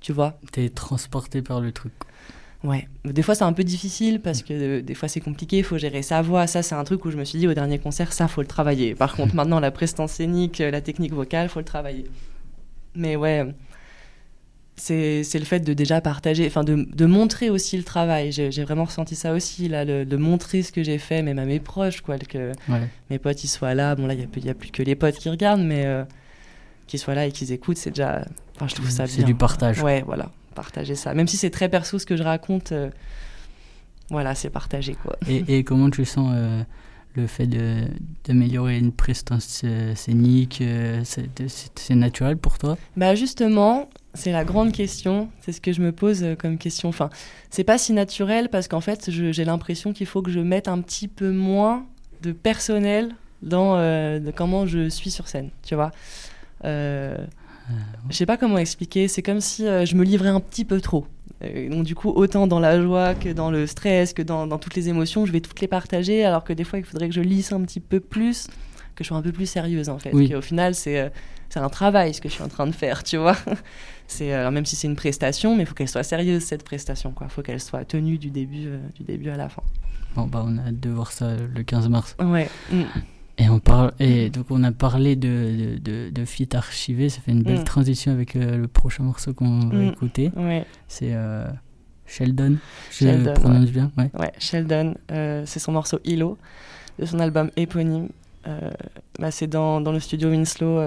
Tu 0.00 0.12
vois? 0.12 0.38
T'es 0.52 0.68
transporté 0.68 1.42
par 1.42 1.60
le 1.60 1.72
truc. 1.72 1.92
Ouais, 2.66 2.88
des 3.04 3.22
fois 3.22 3.36
c'est 3.36 3.44
un 3.44 3.52
peu 3.52 3.62
difficile 3.62 4.20
parce 4.20 4.42
que 4.42 4.52
euh, 4.52 4.82
des 4.82 4.94
fois 4.94 5.08
c'est 5.08 5.20
compliqué, 5.20 5.58
il 5.58 5.64
faut 5.64 5.78
gérer 5.78 6.02
sa 6.02 6.20
voix. 6.20 6.48
Ça, 6.48 6.62
c'est 6.62 6.74
un 6.74 6.82
truc 6.82 7.04
où 7.04 7.12
je 7.12 7.16
me 7.16 7.24
suis 7.24 7.38
dit 7.38 7.46
au 7.46 7.54
dernier 7.54 7.78
concert, 7.78 8.12
ça, 8.12 8.26
faut 8.26 8.40
le 8.40 8.48
travailler. 8.48 8.96
Par 8.96 9.14
contre, 9.14 9.34
maintenant, 9.36 9.60
la 9.60 9.70
prestance 9.70 10.12
scénique, 10.12 10.60
euh, 10.60 10.72
la 10.72 10.80
technique 10.80 11.12
vocale, 11.12 11.48
faut 11.48 11.60
le 11.60 11.64
travailler. 11.64 12.06
Mais 12.96 13.14
ouais, 13.14 13.46
c'est 14.74 15.22
le 15.34 15.44
fait 15.44 15.60
de 15.60 15.74
déjà 15.74 16.00
partager, 16.00 16.44
enfin 16.46 16.64
de, 16.64 16.88
de, 16.92 17.06
montrer 17.06 17.50
aussi 17.50 17.76
le 17.76 17.84
travail. 17.84 18.32
J'ai 18.32 18.64
vraiment 18.64 18.84
ressenti 18.84 19.14
ça 19.14 19.32
aussi, 19.32 19.68
là, 19.68 19.84
de 19.84 20.16
montrer 20.16 20.62
ce 20.62 20.72
que 20.72 20.82
j'ai 20.82 20.98
fait, 20.98 21.22
même 21.22 21.38
à 21.38 21.44
mes 21.44 21.60
proches, 21.60 22.00
quoi, 22.00 22.18
que 22.18 22.52
mes 23.10 23.18
potes 23.18 23.44
ils 23.44 23.48
soient 23.48 23.74
là. 23.74 23.94
Bon, 23.94 24.06
là, 24.06 24.14
il 24.14 24.18
n'y 24.18 24.48
a, 24.48 24.50
a, 24.50 24.54
plus 24.54 24.70
que 24.70 24.82
les 24.82 24.96
potes 24.96 25.16
qui 25.16 25.28
regardent, 25.28 25.62
mais 25.62 25.86
euh, 25.86 26.04
qu'ils 26.86 26.98
soient 26.98 27.14
là 27.14 27.26
et 27.26 27.32
qu'ils 27.32 27.52
écoutent, 27.52 27.78
c'est 27.78 27.90
déjà. 27.90 28.24
Enfin, 28.56 28.66
je 28.66 28.74
trouve 28.74 28.90
ça 28.90 29.04
bien. 29.04 29.14
C'est 29.14 29.24
du 29.24 29.34
partage. 29.34 29.82
Ouais, 29.82 30.02
voilà 30.04 30.30
partager 30.56 30.96
ça. 30.96 31.14
Même 31.14 31.28
si 31.28 31.36
c'est 31.36 31.50
très 31.50 31.68
perso 31.68 32.00
ce 32.00 32.06
que 32.06 32.16
je 32.16 32.24
raconte, 32.24 32.72
euh, 32.72 32.90
voilà, 34.10 34.34
c'est 34.34 34.50
partagé. 34.50 34.94
Quoi. 34.94 35.16
Et, 35.28 35.62
comment 35.64 35.90
tu 35.90 36.04
sens 36.04 36.32
euh, 36.34 36.62
le 37.14 37.28
fait 37.28 37.46
d'améliorer 38.26 38.78
une 38.78 38.90
prestance 38.90 39.62
euh, 39.64 39.94
scénique 39.94 40.62
C'est 41.04 41.94
naturel 41.94 42.36
pour 42.36 42.58
toi? 42.58 42.76
Bah 42.96 43.14
justement, 43.14 43.88
c'est 44.14 44.32
la 44.32 44.44
grande 44.44 44.72
question. 44.72 45.28
C'est 45.42 45.52
ce 45.52 45.60
que 45.60 45.72
je 45.72 45.80
me 45.80 45.92
pose 45.92 46.26
comme 46.38 46.58
question. 46.58 46.88
Enfin, 46.88 47.10
c'est 47.50 47.64
pas 47.64 47.78
si 47.78 47.92
naturel 47.92 48.48
parce 48.48 48.66
qu'en 48.66 48.80
fait, 48.80 49.10
j'ai 49.10 49.44
l'impression 49.44 49.92
qu'il 49.92 50.06
faut 50.06 50.22
que 50.22 50.32
je 50.32 50.40
mette 50.40 50.66
un 50.66 50.80
petit 50.80 51.06
peu 51.06 51.30
moins 51.30 51.86
de 52.22 52.32
personnel 52.32 53.14
dans 53.42 53.76
comment 54.34 54.66
je 54.66 54.88
suis 54.88 55.10
sur 55.12 55.28
scène, 55.28 55.50
tu 55.62 55.76
vois? 55.76 55.92
Euh, 56.64 57.16
je 58.08 58.16
sais 58.16 58.26
pas 58.26 58.36
comment 58.36 58.58
expliquer, 58.58 59.08
c'est 59.08 59.22
comme 59.22 59.40
si 59.40 59.66
euh, 59.66 59.84
je 59.84 59.96
me 59.96 60.04
livrais 60.04 60.28
un 60.28 60.40
petit 60.40 60.64
peu 60.64 60.80
trop. 60.80 61.06
Euh, 61.42 61.68
donc 61.68 61.84
du 61.84 61.94
coup, 61.94 62.10
autant 62.10 62.46
dans 62.46 62.60
la 62.60 62.80
joie 62.80 63.14
que 63.14 63.30
dans 63.30 63.50
le 63.50 63.66
stress, 63.66 64.12
que 64.12 64.22
dans, 64.22 64.46
toutes 64.58 64.74
les 64.74 64.88
émotions, 64.88 65.26
je 65.26 65.32
vais 65.32 65.40
toutes 65.40 65.60
les 65.60 65.68
partager, 65.68 66.24
alors 66.24 66.44
que 66.44 66.52
des 66.52 66.64
fois, 66.64 66.78
il 66.78 66.84
faudrait 66.84 67.08
que 67.08 67.14
je 67.14 67.20
lisse 67.20 67.52
un 67.52 67.62
petit 67.62 67.80
peu 67.80 68.00
plus, 68.00 68.48
que 68.94 69.04
je 69.04 69.08
sois 69.08 69.16
un 69.16 69.22
peu 69.22 69.32
plus 69.32 69.46
sérieuse 69.46 69.88
en 69.88 69.98
fait. 69.98 70.10
Oui. 70.12 70.34
au 70.34 70.42
final, 70.42 70.74
c'est 70.74 71.10
c'est 71.48 71.60
un 71.60 71.68
travail 71.68 72.12
ce 72.12 72.20
que 72.20 72.28
je 72.28 72.34
suis 72.34 72.42
en 72.42 72.48
train 72.48 72.66
de 72.66 72.72
faire, 72.72 73.04
tu 73.04 73.16
vois. 73.16 73.36
C'est 74.08 74.30
même 74.52 74.64
si 74.64 74.76
c'est 74.76 74.86
une 74.86 74.94
prestation, 74.94 75.56
mais 75.56 75.64
il 75.64 75.66
faut 75.66 75.74
qu'elle 75.74 75.88
soit 75.88 76.04
sérieuse 76.04 76.44
cette 76.44 76.62
prestation, 76.62 77.10
quoi. 77.10 77.26
Il 77.28 77.32
faut 77.32 77.42
qu'elle 77.42 77.60
soit 77.60 77.84
tenue 77.84 78.18
du 78.18 78.30
début, 78.30 78.68
du 78.94 79.02
début 79.02 79.30
à 79.30 79.36
la 79.36 79.48
fin. 79.48 79.64
Bon 80.14 80.26
bah 80.26 80.44
on 80.46 80.58
a 80.58 80.68
hâte 80.68 80.78
de 80.78 80.90
voir 80.90 81.10
ça 81.10 81.34
le 81.36 81.62
15 81.64 81.88
mars. 81.88 82.16
Ouais. 82.20 82.48
Mm. 82.70 82.84
Et 83.38 83.50
on, 83.50 83.58
parle, 83.58 83.92
et 84.00 84.30
donc 84.30 84.46
on 84.48 84.62
a 84.64 84.72
parlé 84.72 85.14
de, 85.14 85.78
de, 85.78 86.08
de, 86.08 86.24
feat 86.24 86.54
archivé, 86.54 87.10
ça 87.10 87.20
fait 87.20 87.32
une 87.32 87.42
belle 87.42 87.60
mm. 87.60 87.64
transition 87.64 88.12
avec 88.12 88.34
euh, 88.34 88.56
le 88.56 88.66
prochain 88.66 89.02
morceau 89.02 89.34
qu'on 89.34 89.68
va 89.68 89.76
mm. 89.76 89.88
écouter. 89.88 90.32
C'est 90.88 91.10
euh, 91.12 91.46
Sheldon, 92.06 92.56
je 92.90 93.34
prononce 93.34 93.70
bien. 93.70 93.92
Ouais, 93.98 94.10
ouais 94.18 94.32
Sheldon, 94.38 94.94
euh, 95.12 95.42
c'est 95.44 95.58
son 95.58 95.72
morceau 95.72 95.98
Hilo, 96.04 96.38
de 96.98 97.04
son 97.04 97.18
album 97.18 97.50
éponyme. 97.56 98.08
Bah, 99.18 99.30
c'est 99.30 99.48
dans, 99.48 99.80
dans, 99.80 99.92
le 99.92 99.98
studio 100.00 100.30
Winslow 100.30 100.80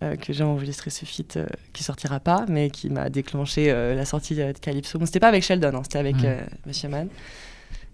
que 0.00 0.32
j'ai 0.32 0.44
enregistré 0.44 0.88
ce 0.88 1.04
feat 1.04 1.38
qui 1.72 1.82
sortira 1.82 2.20
pas, 2.20 2.46
mais 2.48 2.70
qui 2.70 2.88
m'a 2.88 3.10
déclenché 3.10 3.72
la 3.72 4.04
sortie 4.06 4.34
de 4.34 4.52
Calypso. 4.52 4.98
Bon, 4.98 5.04
c'était 5.04 5.20
pas 5.20 5.28
avec 5.28 5.42
Sheldon, 5.42 5.72
hein, 5.74 5.80
c'était 5.82 5.98
avec 5.98 6.16
Monsieur 6.64 6.88
Man. 6.88 7.08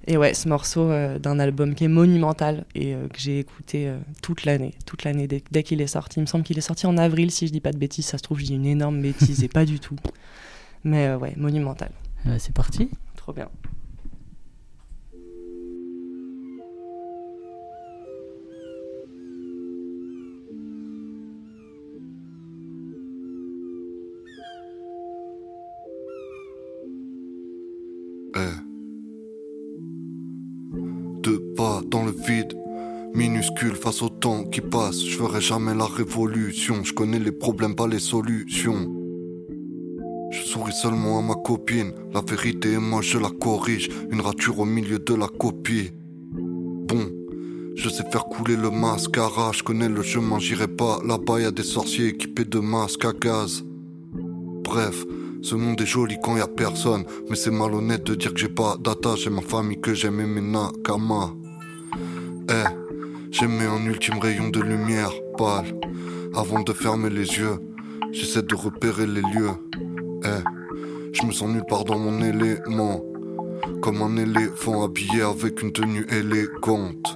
Et 0.09 0.17
ouais, 0.17 0.35
ce 0.35 0.49
morceau 0.49 0.91
euh, 0.91 1.19
d'un 1.19 1.39
album 1.41 1.75
qui 1.75 1.85
est 1.85 1.89
monumental 1.89 2.65
et 2.75 2.95
euh, 2.95 3.09
que 3.09 3.19
j'ai 3.19 3.41
écouté 3.41 3.89
euh, 3.89 3.99
toute 4.23 4.45
l'année, 4.45 4.75
toute 4.87 5.03
l'année 5.03 5.27
dès, 5.27 5.63
qu'il 5.65 5.81
est 5.81 5.89
sorti. 5.89 6.21
Il 6.21 6.23
me 6.23 6.27
semble 6.27 6.45
qu'il 6.45 6.57
est 6.59 6.63
sorti 6.63 6.87
en 6.87 6.97
avril, 6.97 7.31
si 7.33 7.49
je 7.49 7.53
dis 7.53 7.61
pas 7.61 7.73
de 7.73 7.79
bêtises. 7.79 8.07
Ça 8.07 8.19
se 8.19 8.23
trouve, 8.23 8.39
je 8.39 8.45
dis 8.45 8.55
une 8.55 8.67
énorme 8.67 9.01
bêtise 9.03 9.43
et 9.43 9.49
pas 9.49 9.65
du 9.65 9.81
tout. 9.81 9.97
Mais 10.85 11.13
ouais, 11.15 11.35
monumental. 11.37 11.91
c'est 12.39 12.55
parti. 12.55 12.89
Trop 13.17 13.33
bien. 13.33 13.49
Face 33.75 34.03
au 34.03 34.09
temps 34.09 34.45
qui 34.45 34.61
passe, 34.61 35.05
je 35.05 35.17
ferai 35.17 35.41
jamais 35.41 35.75
la 35.75 35.87
révolution. 35.87 36.85
Je 36.85 36.93
connais 36.93 37.19
les 37.19 37.33
problèmes, 37.33 37.75
pas 37.75 37.89
les 37.89 37.99
solutions. 37.99 38.93
Je 40.31 40.43
souris 40.43 40.73
seulement 40.73 41.19
à 41.19 41.23
ma 41.23 41.35
copine. 41.35 41.93
La 42.13 42.21
vérité 42.21 42.79
moi 42.79 43.01
je 43.03 43.19
la 43.19 43.31
corrige. 43.31 43.89
Une 44.11 44.21
rature 44.21 44.61
au 44.61 44.65
milieu 44.65 44.99
de 44.99 45.15
la 45.15 45.29
copie. 45.29 45.91
Bon, 46.33 47.11
je 47.75 47.89
sais 47.89 48.05
faire 48.11 48.25
couler 48.27 48.57
le 48.57 48.71
mascara. 48.71 49.53
Je 49.53 49.63
connais 49.63 49.89
le 49.89 50.03
chemin, 50.03 50.39
j'irai 50.39 50.69
pas. 50.69 51.01
Là-bas 51.05 51.41
y 51.41 51.53
des 51.53 51.63
sorciers 51.63 52.09
équipés 52.09 52.45
de 52.45 52.59
masques 52.59 53.05
à 53.05 53.13
gaz. 53.13 53.65
Bref, 54.65 55.05
ce 55.43 55.55
monde 55.55 55.81
est 55.81 55.87
joli 55.87 56.17
quand 56.23 56.37
y 56.37 56.41
a 56.41 56.49
personne. 56.49 57.05
Mais 57.29 57.37
c'est 57.37 57.51
malhonnête 57.51 58.05
de 58.05 58.15
dire 58.15 58.33
que 58.33 58.41
j'ai 58.41 58.49
pas 58.49 58.77
d'attache. 58.79 59.25
J'ai 59.25 59.31
ma 59.31 59.43
famille 59.43 59.81
que 59.81 59.95
j'aime 59.95 60.21
et 60.21 60.27
mes 60.27 60.41
nakama. 60.41 61.33
J'ai 63.39 63.49
mis 63.49 63.65
un 63.65 63.85
ultime 63.85 64.19
rayon 64.19 64.49
de 64.49 64.63
lumière 64.63 65.13
pâle. 65.37 65.79
Avant 66.35 66.63
de 66.63 66.73
fermer 66.73 67.11
les 67.11 67.37
yeux, 67.37 67.59
j'essaie 68.11 68.41
de 68.41 68.55
repérer 68.55 69.07
les 69.07 69.21
lieux. 69.21 69.51
Eh, 70.25 70.43
je 71.13 71.27
me 71.27 71.33
sens 71.33 71.51
nulle 71.51 71.67
part 71.69 71.85
dans 71.85 71.99
mon 71.99 72.23
élément. 72.23 73.05
Comme 73.83 74.01
un 74.01 74.17
éléphant 74.17 74.85
habillé 74.85 75.21
avec 75.21 75.63
une 75.63 75.71
tenue 75.71 76.07
élégante. 76.09 77.15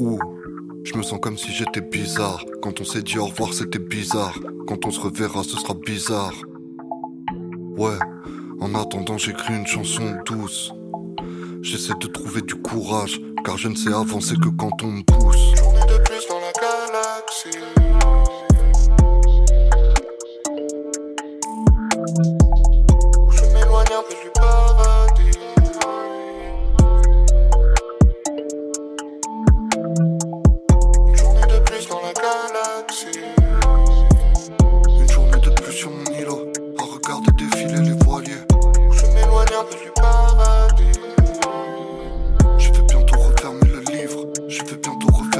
Ou, 0.00 0.18
je 0.82 0.96
me 0.96 1.02
sens 1.04 1.20
comme 1.22 1.38
si 1.38 1.52
j'étais 1.52 1.80
bizarre. 1.80 2.44
Quand 2.60 2.80
on 2.80 2.84
s'est 2.84 3.02
dit 3.02 3.18
au 3.18 3.26
revoir, 3.26 3.54
c'était 3.54 3.78
bizarre. 3.78 4.36
Quand 4.66 4.84
on 4.84 4.90
se 4.90 4.98
reverra, 4.98 5.44
ce 5.44 5.56
sera 5.56 5.74
bizarre. 5.74 6.34
Ouais, 7.76 7.98
en 8.60 8.74
attendant, 8.74 9.16
j'écris 9.16 9.54
une 9.54 9.66
chanson 9.66 10.12
douce. 10.26 10.72
J'essaie 11.62 11.94
de 12.00 12.08
trouver 12.08 12.42
du 12.42 12.56
courage, 12.56 13.20
car 13.44 13.56
je 13.56 13.68
ne 13.68 13.74
sais 13.74 13.92
avancer 13.92 14.36
que 14.36 14.48
quand 14.48 14.82
on 14.82 14.86
me 14.86 15.02
pousse. 15.02 15.54
Journée 15.56 15.80
de 15.80 15.98
plus 16.04 16.26
dans 16.28 16.40
la 16.40 16.52
galaxie. 16.52 17.69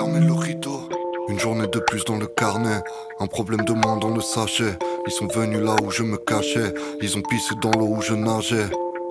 le 0.08 0.32
rideau. 0.32 0.80
Une 1.28 1.38
journée 1.38 1.66
de 1.66 1.78
plus 1.78 2.04
dans 2.04 2.16
le 2.16 2.26
carnet, 2.26 2.80
un 3.18 3.26
problème 3.26 3.64
de 3.64 3.72
moins 3.72 3.98
dans 3.98 4.08
le 4.08 4.20
sachet. 4.20 4.78
Ils 5.06 5.12
sont 5.12 5.26
venus 5.26 5.60
là 5.60 5.76
où 5.84 5.90
je 5.90 6.02
me 6.02 6.16
cachais, 6.16 6.72
ils 7.02 7.16
ont 7.18 7.22
pissé 7.22 7.54
dans 7.62 7.70
l'eau 7.72 7.86
où 7.86 8.00
je 8.00 8.14
nageais. 8.14 8.66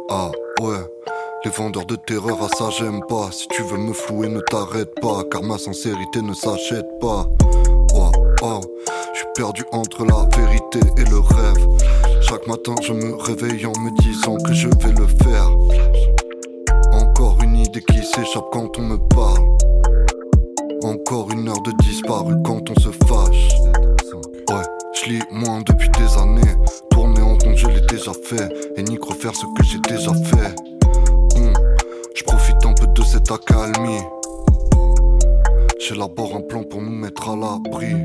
Ah 0.09 0.31
ouais, 0.61 0.79
les 1.45 1.51
vendeurs 1.51 1.85
de 1.85 1.95
terreur 1.95 2.43
à 2.43 2.49
ça 2.57 2.69
j'aime 2.71 3.01
pas. 3.07 3.29
Si 3.31 3.47
tu 3.49 3.61
veux 3.63 3.77
me 3.77 3.93
flouer, 3.93 4.29
ne 4.29 4.39
t'arrête 4.41 4.93
pas, 4.99 5.23
car 5.31 5.43
ma 5.43 5.57
sincérité 5.57 6.21
ne 6.21 6.33
s'achète 6.33 6.87
pas. 6.99 7.27
Oh, 7.93 8.11
oh, 8.41 8.61
je 9.13 9.19
suis 9.19 9.27
perdu 9.35 9.63
entre 9.71 10.05
la 10.05 10.27
vérité 10.35 10.79
et 10.97 11.09
le 11.09 11.19
rêve. 11.19 11.67
Chaque 12.21 12.47
matin, 12.47 12.73
je 12.81 12.93
me 12.93 13.15
réveille 13.15 13.65
en 13.65 13.79
me 13.79 13.95
disant 14.01 14.37
que 14.37 14.53
je 14.53 14.67
vais 14.67 14.93
le 14.93 15.07
faire. 15.23 15.49
Encore 16.93 17.37
une 17.43 17.57
idée 17.57 17.83
qui 17.83 18.03
s'échappe 18.03 18.49
quand 18.51 18.77
on 18.79 18.81
me 18.81 18.97
parle. 18.97 19.78
Encore 20.83 21.31
une 21.31 21.49
heure 21.49 21.61
de 21.61 21.71
disparu 21.83 22.35
quand 22.43 22.69
on 22.69 22.79
se 22.79 22.89
fâche. 23.05 23.49
Ouais, 24.49 24.63
je 24.93 25.09
lis 25.09 25.21
moins 25.31 25.61
depuis 25.61 25.89
des 25.89 26.17
années. 26.17 26.55
Tourner 26.89 27.21
en 27.21 27.37
compte, 27.37 27.55
je 27.57 27.67
l'ai 27.67 27.81
déjà 27.81 28.11
fait. 28.23 28.49
Et 28.77 28.83
ni 28.83 28.97
refaire 28.97 29.35
ce 29.35 29.45
que 29.57 29.63
j'ai 29.63 29.79
déjà 29.79 30.13
fait. 30.13 30.55
Hum, 31.35 31.53
Je 32.15 32.23
profite 32.23 32.65
un 32.65 32.73
peu 32.73 32.87
de 32.87 33.03
cette 33.03 33.29
accalmie. 33.31 34.01
J'élabore 35.79 36.35
un 36.35 36.41
plan 36.41 36.63
pour 36.63 36.81
nous 36.81 36.91
mettre 36.91 37.29
à 37.29 37.35
l'abri. 37.35 37.95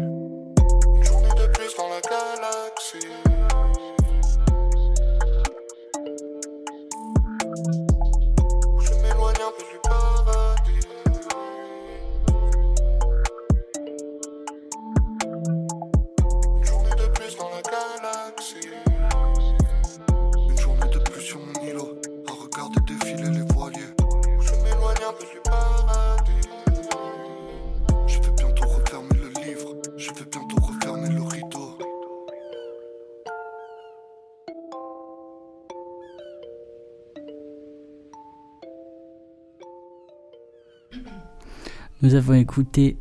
Nous 42.05 42.15
avons 42.17 42.35
écouté 42.35 42.99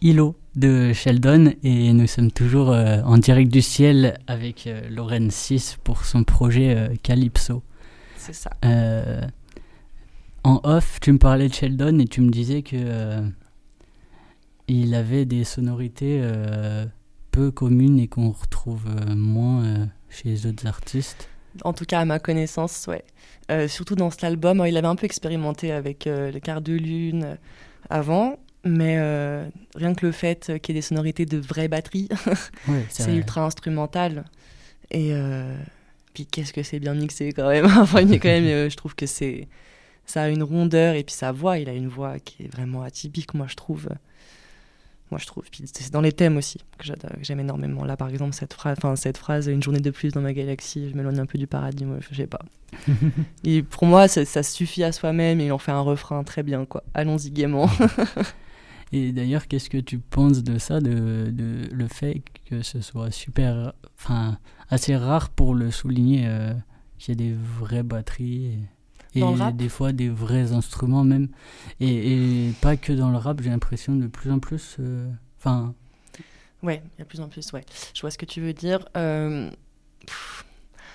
Hilo 0.00 0.34
de 0.56 0.94
Sheldon 0.94 1.52
et 1.62 1.92
nous 1.92 2.06
sommes 2.06 2.32
toujours 2.32 2.70
euh, 2.70 3.02
en 3.02 3.18
direct 3.18 3.52
du 3.52 3.60
ciel 3.60 4.18
avec 4.26 4.66
euh, 4.66 4.88
Lorraine 4.88 5.30
6 5.30 5.76
pour 5.84 6.06
son 6.06 6.24
projet 6.24 6.74
euh, 6.74 6.94
Calypso. 7.02 7.62
C'est 8.16 8.32
ça. 8.32 8.48
Euh, 8.64 9.20
en 10.44 10.62
off, 10.64 10.98
tu 11.02 11.12
me 11.12 11.18
parlais 11.18 11.50
de 11.50 11.52
Sheldon 11.52 11.98
et 11.98 12.06
tu 12.06 12.22
me 12.22 12.30
disais 12.30 12.62
que 12.62 12.76
euh, 12.76 13.20
il 14.66 14.94
avait 14.94 15.26
des 15.26 15.44
sonorités 15.44 16.18
euh, 16.22 16.86
peu 17.30 17.50
communes 17.50 17.98
et 17.98 18.08
qu'on 18.08 18.30
retrouve 18.30 18.86
euh, 18.88 19.14
moins 19.14 19.62
euh, 19.62 19.84
chez 20.08 20.30
les 20.30 20.46
autres 20.46 20.66
artistes. 20.66 21.28
En 21.64 21.74
tout 21.74 21.84
cas, 21.84 22.00
à 22.00 22.06
ma 22.06 22.18
connaissance, 22.18 22.86
ouais. 22.88 23.04
Euh, 23.50 23.68
surtout 23.68 23.94
dans 23.94 24.10
cet 24.10 24.24
album, 24.24 24.64
il 24.66 24.78
avait 24.78 24.86
un 24.86 24.96
peu 24.96 25.04
expérimenté 25.04 25.70
avec 25.70 26.06
euh, 26.06 26.32
le 26.32 26.40
quart 26.40 26.62
de 26.62 26.72
lune 26.72 27.24
euh, 27.24 27.34
avant, 27.90 28.38
mais 28.64 28.96
euh, 28.98 29.48
rien 29.74 29.94
que 29.94 30.06
le 30.06 30.12
fait 30.12 30.52
qu'il 30.60 30.74
y 30.74 30.78
ait 30.78 30.80
des 30.80 30.86
sonorités 30.86 31.26
de 31.26 31.38
vraie 31.38 31.68
batterie, 31.68 32.08
Ouais, 32.68 32.84
c'est 32.88 33.14
ultra 33.14 33.44
instrumental. 33.44 34.24
Et 34.90 35.12
euh, 35.12 35.56
puis 36.14 36.26
qu'est-ce 36.26 36.52
que 36.52 36.62
c'est 36.62 36.80
bien 36.80 36.94
mixé 36.94 37.32
quand 37.32 37.48
même. 37.48 37.66
enfin, 37.78 38.06
quand 38.06 38.24
même, 38.24 38.44
euh, 38.44 38.70
je 38.70 38.76
trouve 38.76 38.94
que 38.94 39.06
c'est 39.06 39.48
ça 40.06 40.22
a 40.22 40.28
une 40.28 40.42
rondeur 40.42 40.94
et 40.94 41.04
puis 41.04 41.14
sa 41.14 41.32
voix, 41.32 41.58
il 41.58 41.68
a 41.68 41.74
une 41.74 41.88
voix 41.88 42.18
qui 42.18 42.44
est 42.44 42.48
vraiment 42.48 42.82
atypique, 42.82 43.34
moi 43.34 43.46
je 43.48 43.56
trouve. 43.56 43.88
Moi 45.10 45.18
je 45.18 45.26
trouve. 45.26 45.44
Puis 45.50 45.64
c'est 45.72 45.92
dans 45.92 46.00
les 46.00 46.12
thèmes 46.12 46.36
aussi 46.36 46.58
que 46.78 46.84
j'aime 47.22 47.40
énormément. 47.40 47.84
Là 47.84 47.96
par 47.96 48.08
exemple 48.08 48.34
cette 48.34 48.52
phrase, 48.52 48.76
enfin 48.78 48.96
cette 48.96 49.18
phrase, 49.18 49.46
une 49.46 49.62
journée 49.62 49.80
de 49.80 49.90
plus 49.90 50.12
dans 50.12 50.20
ma 50.20 50.32
galaxie, 50.32 50.90
je 50.90 50.96
m'éloigne 50.96 51.18
un 51.18 51.26
peu 51.26 51.38
du 51.38 51.46
paradis, 51.46 51.84
moi 51.84 51.98
je 52.00 52.14
sais 52.14 52.26
pas. 52.26 52.40
Et 53.44 53.62
pour 53.62 53.86
moi, 53.86 54.08
ça, 54.08 54.42
suffit 54.42 54.84
à 54.84 54.92
soi-même 54.92 55.40
et 55.40 55.46
il 55.46 55.52
en 55.52 55.58
fait 55.58 55.72
un 55.72 55.80
refrain 55.80 56.22
très 56.24 56.42
bien 56.42 56.66
quoi. 56.66 56.84
Allons-y 56.94 57.30
gaiement. 57.30 57.68
Et 58.92 59.12
d'ailleurs, 59.12 59.48
qu'est-ce 59.48 59.68
que 59.68 59.78
tu 59.78 59.98
penses 59.98 60.42
de 60.42 60.58
ça, 60.58 60.80
de, 60.80 61.30
de 61.30 61.68
le 61.70 61.88
fait 61.88 62.22
que 62.48 62.62
ce 62.62 62.80
soit 62.80 63.10
super, 63.10 63.74
enfin, 63.98 64.38
assez 64.70 64.96
rare 64.96 65.28
pour 65.28 65.54
le 65.54 65.70
souligner, 65.70 66.24
euh, 66.26 66.54
qu'il 66.98 67.12
y 67.12 67.12
ait 67.12 67.30
des 67.30 67.36
vraies 67.36 67.82
batteries 67.82 68.46
et, 68.46 68.58
Dans 69.16 69.30
le 69.32 69.36
et 69.38 69.40
rap 69.42 69.56
des 69.56 69.68
fois 69.68 69.92
des 69.92 70.08
vrais 70.08 70.52
instruments 70.52 71.04
même, 71.04 71.28
et, 71.80 72.46
et 72.48 72.52
pas 72.60 72.76
que 72.76 72.92
dans 72.92 73.10
le 73.10 73.16
rap. 73.18 73.40
J'ai 73.42 73.50
l'impression 73.50 73.94
de 73.96 74.06
plus 74.06 74.30
en 74.30 74.38
plus, 74.38 74.76
euh, 74.80 75.08
enfin, 75.38 75.74
Ouais, 76.62 76.82
il 76.96 76.98
y 76.98 77.02
a 77.02 77.04
de 77.04 77.08
plus 77.08 77.20
en 77.20 77.28
plus, 77.28 77.52
ouais. 77.52 77.64
Je 77.94 78.00
vois 78.00 78.10
ce 78.10 78.18
que 78.18 78.26
tu 78.26 78.40
veux 78.40 78.52
dire. 78.52 78.80
Euh, 78.96 79.48
pff, 80.06 80.44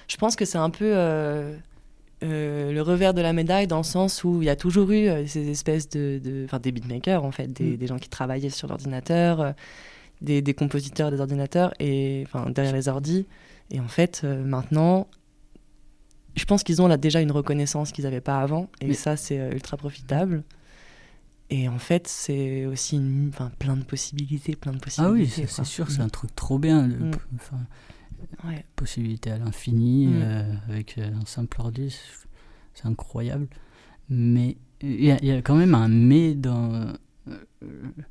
je 0.10 0.18
pense 0.18 0.36
que 0.36 0.44
c'est 0.46 0.58
un 0.58 0.70
peu 0.70 0.92
euh, 0.94 1.56
euh, 2.24 2.72
le 2.74 2.82
revers 2.82 3.14
de 3.14 3.22
la 3.22 3.32
médaille 3.34 3.68
dans 3.68 3.78
le 3.78 3.84
sens 3.84 4.24
où 4.26 4.42
il 4.42 4.46
y 4.46 4.50
a 4.50 4.56
toujours 4.58 4.92
eu 4.92 5.08
euh, 5.08 5.26
ces 5.26 5.50
espèces 5.50 5.88
de... 5.90 6.20
de- 6.24 6.44
Enfin, 6.46 6.60
des 6.60 6.72
beatmakers, 6.74 7.24
en 7.24 7.32
fait, 7.32 7.48
des, 7.48 7.72
Mm. 7.72 7.78
des 7.78 7.88
gens 7.88 7.98
qui 7.98 8.10
travaillaient 8.10 8.50
sur 8.50 8.68
l'ordinateur, 8.68 9.40
euh, 9.42 9.52
des, 10.22 10.42
des 10.42 10.54
compositeurs 10.54 11.12
des 11.12 11.20
ordinateurs, 11.22 11.74
et, 11.80 12.24
enfin, 12.28 12.50
derrière 12.50 12.74
les 12.76 12.88
ordis. 12.90 13.26
Et 13.72 13.80
en 13.80 13.88
fait, 13.88 14.22
euh, 14.26 14.44
maintenant, 14.44 15.08
je 16.36 16.46
pense 16.46 16.64
qu'ils 16.64 16.82
ont 16.82 16.88
là 16.88 16.98
déjà 16.98 17.22
une 17.22 17.32
reconnaissance 17.32 17.92
qu'ils 17.92 18.06
n'avaient 18.06 18.22
pas 18.22 18.40
avant, 18.40 18.70
et 18.82 18.88
Mais- 18.88 18.94
ça, 18.94 19.18
c'est 19.18 19.40
euh, 19.40 19.52
ultra 19.52 19.78
profitable. 19.78 20.44
Et 21.50 21.68
en 21.70 21.78
fait, 21.78 22.08
c'est 22.08 22.66
aussi 22.66 22.96
une- 22.96 23.32
plein 23.60 23.76
de 23.78 23.84
possibilités, 23.84 24.56
plein 24.56 24.72
de 24.72 24.78
ah 24.82 24.84
possibilités. 24.84 25.42
oui, 25.42 25.48
c'est 25.48 25.64
sûr, 25.66 25.92
c'est 25.92 26.00
Mm. 26.00 26.06
un 26.06 26.10
truc 26.10 26.36
trop 26.36 26.58
bien, 26.58 26.88
le- 26.88 26.96
Mm. 26.98 27.12
enfin, 27.36 27.58
Ouais. 28.46 28.66
possibilité 28.76 29.30
à 29.32 29.38
l'infini 29.38 30.08
Mm. 30.08 30.22
euh, 30.24 30.54
avec 30.70 30.98
euh, 30.98 31.12
un 31.22 31.26
simple 31.26 31.60
ordi, 31.62 31.96
c'est 32.74 32.86
incroyable. 32.88 33.48
Mais 34.10 34.58
il 34.82 35.04
y, 35.06 35.12
a- 35.12 35.18
il 35.22 35.28
y 35.28 35.32
a 35.32 35.42
quand 35.42 35.56
même 35.56 35.76
un 35.76 35.88
mais 35.90 36.34
dans. 36.34 36.74
euh, 36.74 36.94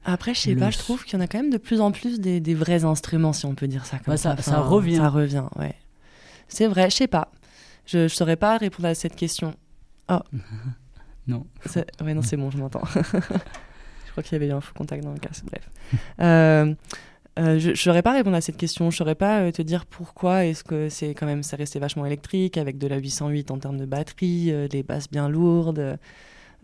Après, 0.04 0.32
je 0.34 0.40
sais 0.40 0.54
Le 0.54 0.60
pas, 0.60 0.70
je 0.70 0.78
trouve 0.78 1.04
qu'il 1.04 1.14
y 1.14 1.16
en 1.20 1.24
a 1.24 1.26
quand 1.26 1.38
même 1.38 1.50
de 1.50 1.58
plus 1.58 1.80
en 1.82 1.92
plus 1.92 2.18
des, 2.20 2.40
des 2.40 2.54
vrais 2.54 2.84
instruments, 2.84 3.32
si 3.34 3.44
on 3.44 3.54
peut 3.54 3.68
dire 3.68 3.84
ça 3.84 3.98
comme 3.98 4.16
ça. 4.16 4.36
ça- 4.36 4.42
ça 4.42 4.60
revient. 4.60 4.96
Ça 4.96 5.08
revient, 5.10 5.44
ouais. 5.56 5.74
C'est 6.48 6.66
vrai, 6.66 6.88
je 6.90 6.96
sais 6.96 7.06
pas. 7.08 7.30
Je, 7.92 8.08
je 8.08 8.14
saurais 8.14 8.36
pas 8.36 8.56
répondre 8.58 8.88
à 8.88 8.94
cette 8.94 9.16
question. 9.16 9.54
non. 11.26 11.46
C'est- 11.66 11.86
Ouais, 12.02 12.14
non, 12.14 12.22
c'est 12.22 12.36
bon, 12.36 12.50
je 12.50 12.58
m'entends. 12.58 12.82
je 12.94 14.10
crois 14.10 14.22
qu'il 14.22 14.32
y 14.32 14.36
avait 14.36 14.48
eu 14.48 14.52
un 14.52 14.60
faux 14.60 14.74
contact 14.74 15.02
dans 15.04 15.12
le 15.12 15.18
casque, 15.18 15.44
bref. 15.46 15.68
Euh, 16.20 16.74
euh, 17.38 17.58
je 17.58 17.70
ne 17.70 17.74
saurais 17.74 18.02
pas 18.02 18.12
répondre 18.12 18.36
à 18.36 18.40
cette 18.42 18.56
question. 18.58 18.90
Je 18.90 18.96
saurais 18.96 19.14
pas 19.14 19.40
euh, 19.40 19.50
te 19.52 19.62
dire 19.62 19.86
pourquoi 19.86 20.44
est-ce 20.44 20.64
que 20.64 20.88
c'est 20.90 21.14
quand 21.14 21.24
même 21.26 21.42
ça 21.42 21.56
restait 21.56 21.78
vachement 21.78 22.04
électrique 22.04 22.58
avec 22.58 22.76
de 22.78 22.86
la 22.86 22.98
808 22.98 23.50
en 23.50 23.58
termes 23.58 23.78
de 23.78 23.86
batterie, 23.86 24.52
euh, 24.52 24.68
des 24.68 24.82
basses 24.82 25.10
bien 25.10 25.28
lourdes. 25.30 25.98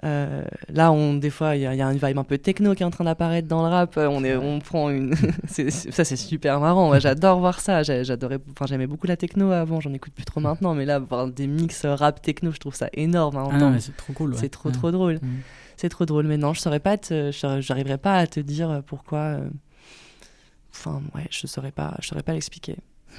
Euh, 0.04 0.44
là, 0.72 0.92
on, 0.92 1.14
des 1.14 1.30
fois, 1.30 1.56
il 1.56 1.62
y, 1.62 1.66
a- 1.66 1.74
il 1.74 1.78
y 1.78 1.82
a 1.82 1.86
une 1.90 1.98
vibe 1.98 2.18
un 2.18 2.24
peu 2.24 2.38
techno 2.38 2.74
qui 2.74 2.82
est 2.84 2.86
en 2.86 2.90
train 2.90 3.02
d'apparaître 3.04 3.48
dans 3.48 3.62
le 3.62 3.68
rap. 3.68 3.96
Euh, 3.96 4.06
On, 4.08 4.22
est, 4.22 4.36
on 4.36 4.60
prend 4.60 4.90
une. 4.90 5.14
ça, 5.46 6.04
c'est 6.04 6.16
super 6.16 6.60
marrant. 6.60 6.96
J'adore 7.00 7.40
voir 7.40 7.58
ça. 7.60 7.82
J'adorais. 7.82 8.38
Enfin, 8.52 8.66
j'aimais 8.66 8.86
beaucoup 8.86 9.06
la 9.08 9.16
techno 9.16 9.50
avant. 9.50 9.80
J'en 9.80 9.92
écoute 9.92 10.12
plus 10.12 10.24
trop 10.24 10.40
maintenant. 10.40 10.74
Mais 10.74 10.84
là, 10.84 11.00
voir 11.00 11.26
des 11.26 11.46
mix 11.48 11.84
euh, 11.84 11.94
rap 11.96 12.22
techno, 12.22 12.52
je 12.52 12.58
trouve 12.58 12.74
ça 12.76 12.88
énorme. 12.92 13.36
à 13.36 13.48
Ah 13.50 13.80
c'est 13.80 13.96
trop 13.96 14.12
cool. 14.12 14.32
ouais. 14.34 14.38
c'est 14.38 14.48
trop, 14.50 14.68
Ouais. 14.68 14.74
trop 14.74 14.90
drôle. 14.92 15.14
Mm. 15.16 15.28
C'est 15.76 15.88
trop 15.88 16.06
drôle. 16.06 16.26
Mais 16.26 16.36
non, 16.36 16.54
je 16.54 16.60
saurais 16.60 16.80
pas. 16.80 16.96
J'arriverais 17.60 17.98
pas 17.98 18.14
à 18.18 18.26
te 18.28 18.38
dire 18.40 18.82
pourquoi. 18.86 19.18
euh, 19.18 19.48
Enfin, 20.72 21.02
ouais, 21.16 21.26
je 21.30 21.46
saurais 21.48 21.72
pas. 21.72 21.96
Je 22.00 22.06
saurais 22.06 22.22
pas 22.22 22.34
l'expliquer. 22.34 22.76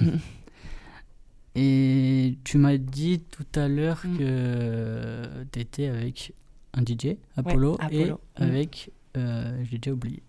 Et 1.56 2.38
tu 2.44 2.58
m'as 2.58 2.76
dit 2.76 3.20
tout 3.30 3.44
à 3.58 3.68
l'heure 3.68 4.00
Mm. 4.04 4.18
que 4.18 5.22
tu 5.52 5.58
étais 5.60 5.88
avec 5.88 6.32
un 6.74 6.82
DJ, 6.82 7.16
Apollo, 7.36 7.76
et 7.90 8.02
Apollo. 8.02 8.20
Mm. 8.38 8.42
avec. 8.42 8.90
euh, 9.16 9.62
J'ai 9.70 9.78
déjà 9.78 9.92
oublié. 9.94 10.22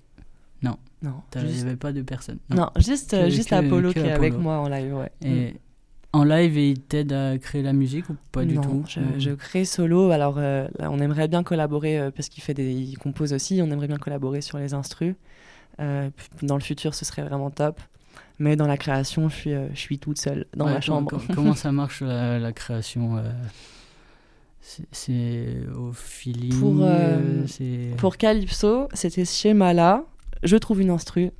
Non. 0.64 0.78
Tu 1.32 1.40
Juste, 1.40 1.64
n'avais 1.64 1.76
pas 1.78 1.92
de 1.92 2.04
personne. 2.04 2.38
non, 2.52 2.70
juste, 2.78 3.10
Que- 3.12 3.30
juste 3.32 3.50
que- 3.50 3.56
Apollo 3.56 3.90
que 3.92 4.00
qui 4.00 4.06
est 4.06 4.12
avec 4.12 4.36
moi 4.38 4.60
en 4.60 4.70
live. 4.70 4.94
Ouais. 4.94 5.12
Et 5.24 5.56
en 6.14 6.24
live, 6.24 6.56
et 6.60 6.70
il 6.70 6.80
t'aide 6.80 7.12
à 7.12 7.36
créer 7.40 7.64
la 7.64 7.74
musique 7.74 8.08
ou 8.12 8.16
pas 8.32 8.46
du 8.46 8.54
non, 8.56 8.62
tout? 8.62 8.84
Je, 8.88 9.00
Mm. 9.00 9.20
je 9.20 9.32
crée 9.32 9.66
solo. 9.66 10.12
Alors, 10.12 10.36
euh, 10.38 10.68
là, 10.78 10.92
on 10.92 11.00
aimerait 11.00 11.28
bien 11.28 11.42
collaborer 11.42 11.98
euh, 12.00 12.12
parce 12.12 12.30
qu'il 12.30 12.44
fait 12.44 12.54
des, 12.54 12.72
il 12.72 12.96
compose 13.00 13.34
aussi. 13.34 13.60
On 13.64 13.72
aimerait 13.72 13.88
bien 13.88 13.98
collaborer 13.98 14.42
sur 14.42 14.60
les 14.60 14.76
instrus. 14.76 15.16
Dans 15.80 16.56
le 16.56 16.62
futur, 16.62 16.94
ce 16.94 17.06
serait 17.06 17.24
vraiment 17.24 17.50
top. 17.50 17.80
Mais 18.38 18.56
dans 18.56 18.68
la 18.68 18.78
création, 18.78 19.30
je 19.30 19.36
suis, 19.36 19.52
je 19.74 19.80
suis 19.80 19.98
toute 19.98 20.20
seule 20.20 20.46
dans 20.56 20.66
Ouais, 20.68 20.74
ma 20.74 20.82
chambre. 20.82 21.10
com- 21.10 21.22
comment 21.34 21.56
ça 21.56 21.72
marche 21.72 22.02
la, 22.02 22.38
la 22.38 22.54
création 22.54 23.18
euh, 23.18 23.32
c'est- 24.62 25.66
au 25.78 25.92
feeling 25.92 26.60
Pour, 26.60 26.76
euh, 26.84 27.46
euh, 27.62 27.96
Pour 27.96 28.18
Calypso, 28.18 28.88
c'était 28.94 29.26
ce 29.26 29.36
schéma-là. 29.42 30.06
Je 30.44 30.56
trouve 30.58 30.82
une 30.82 30.90
instru 30.92 31.32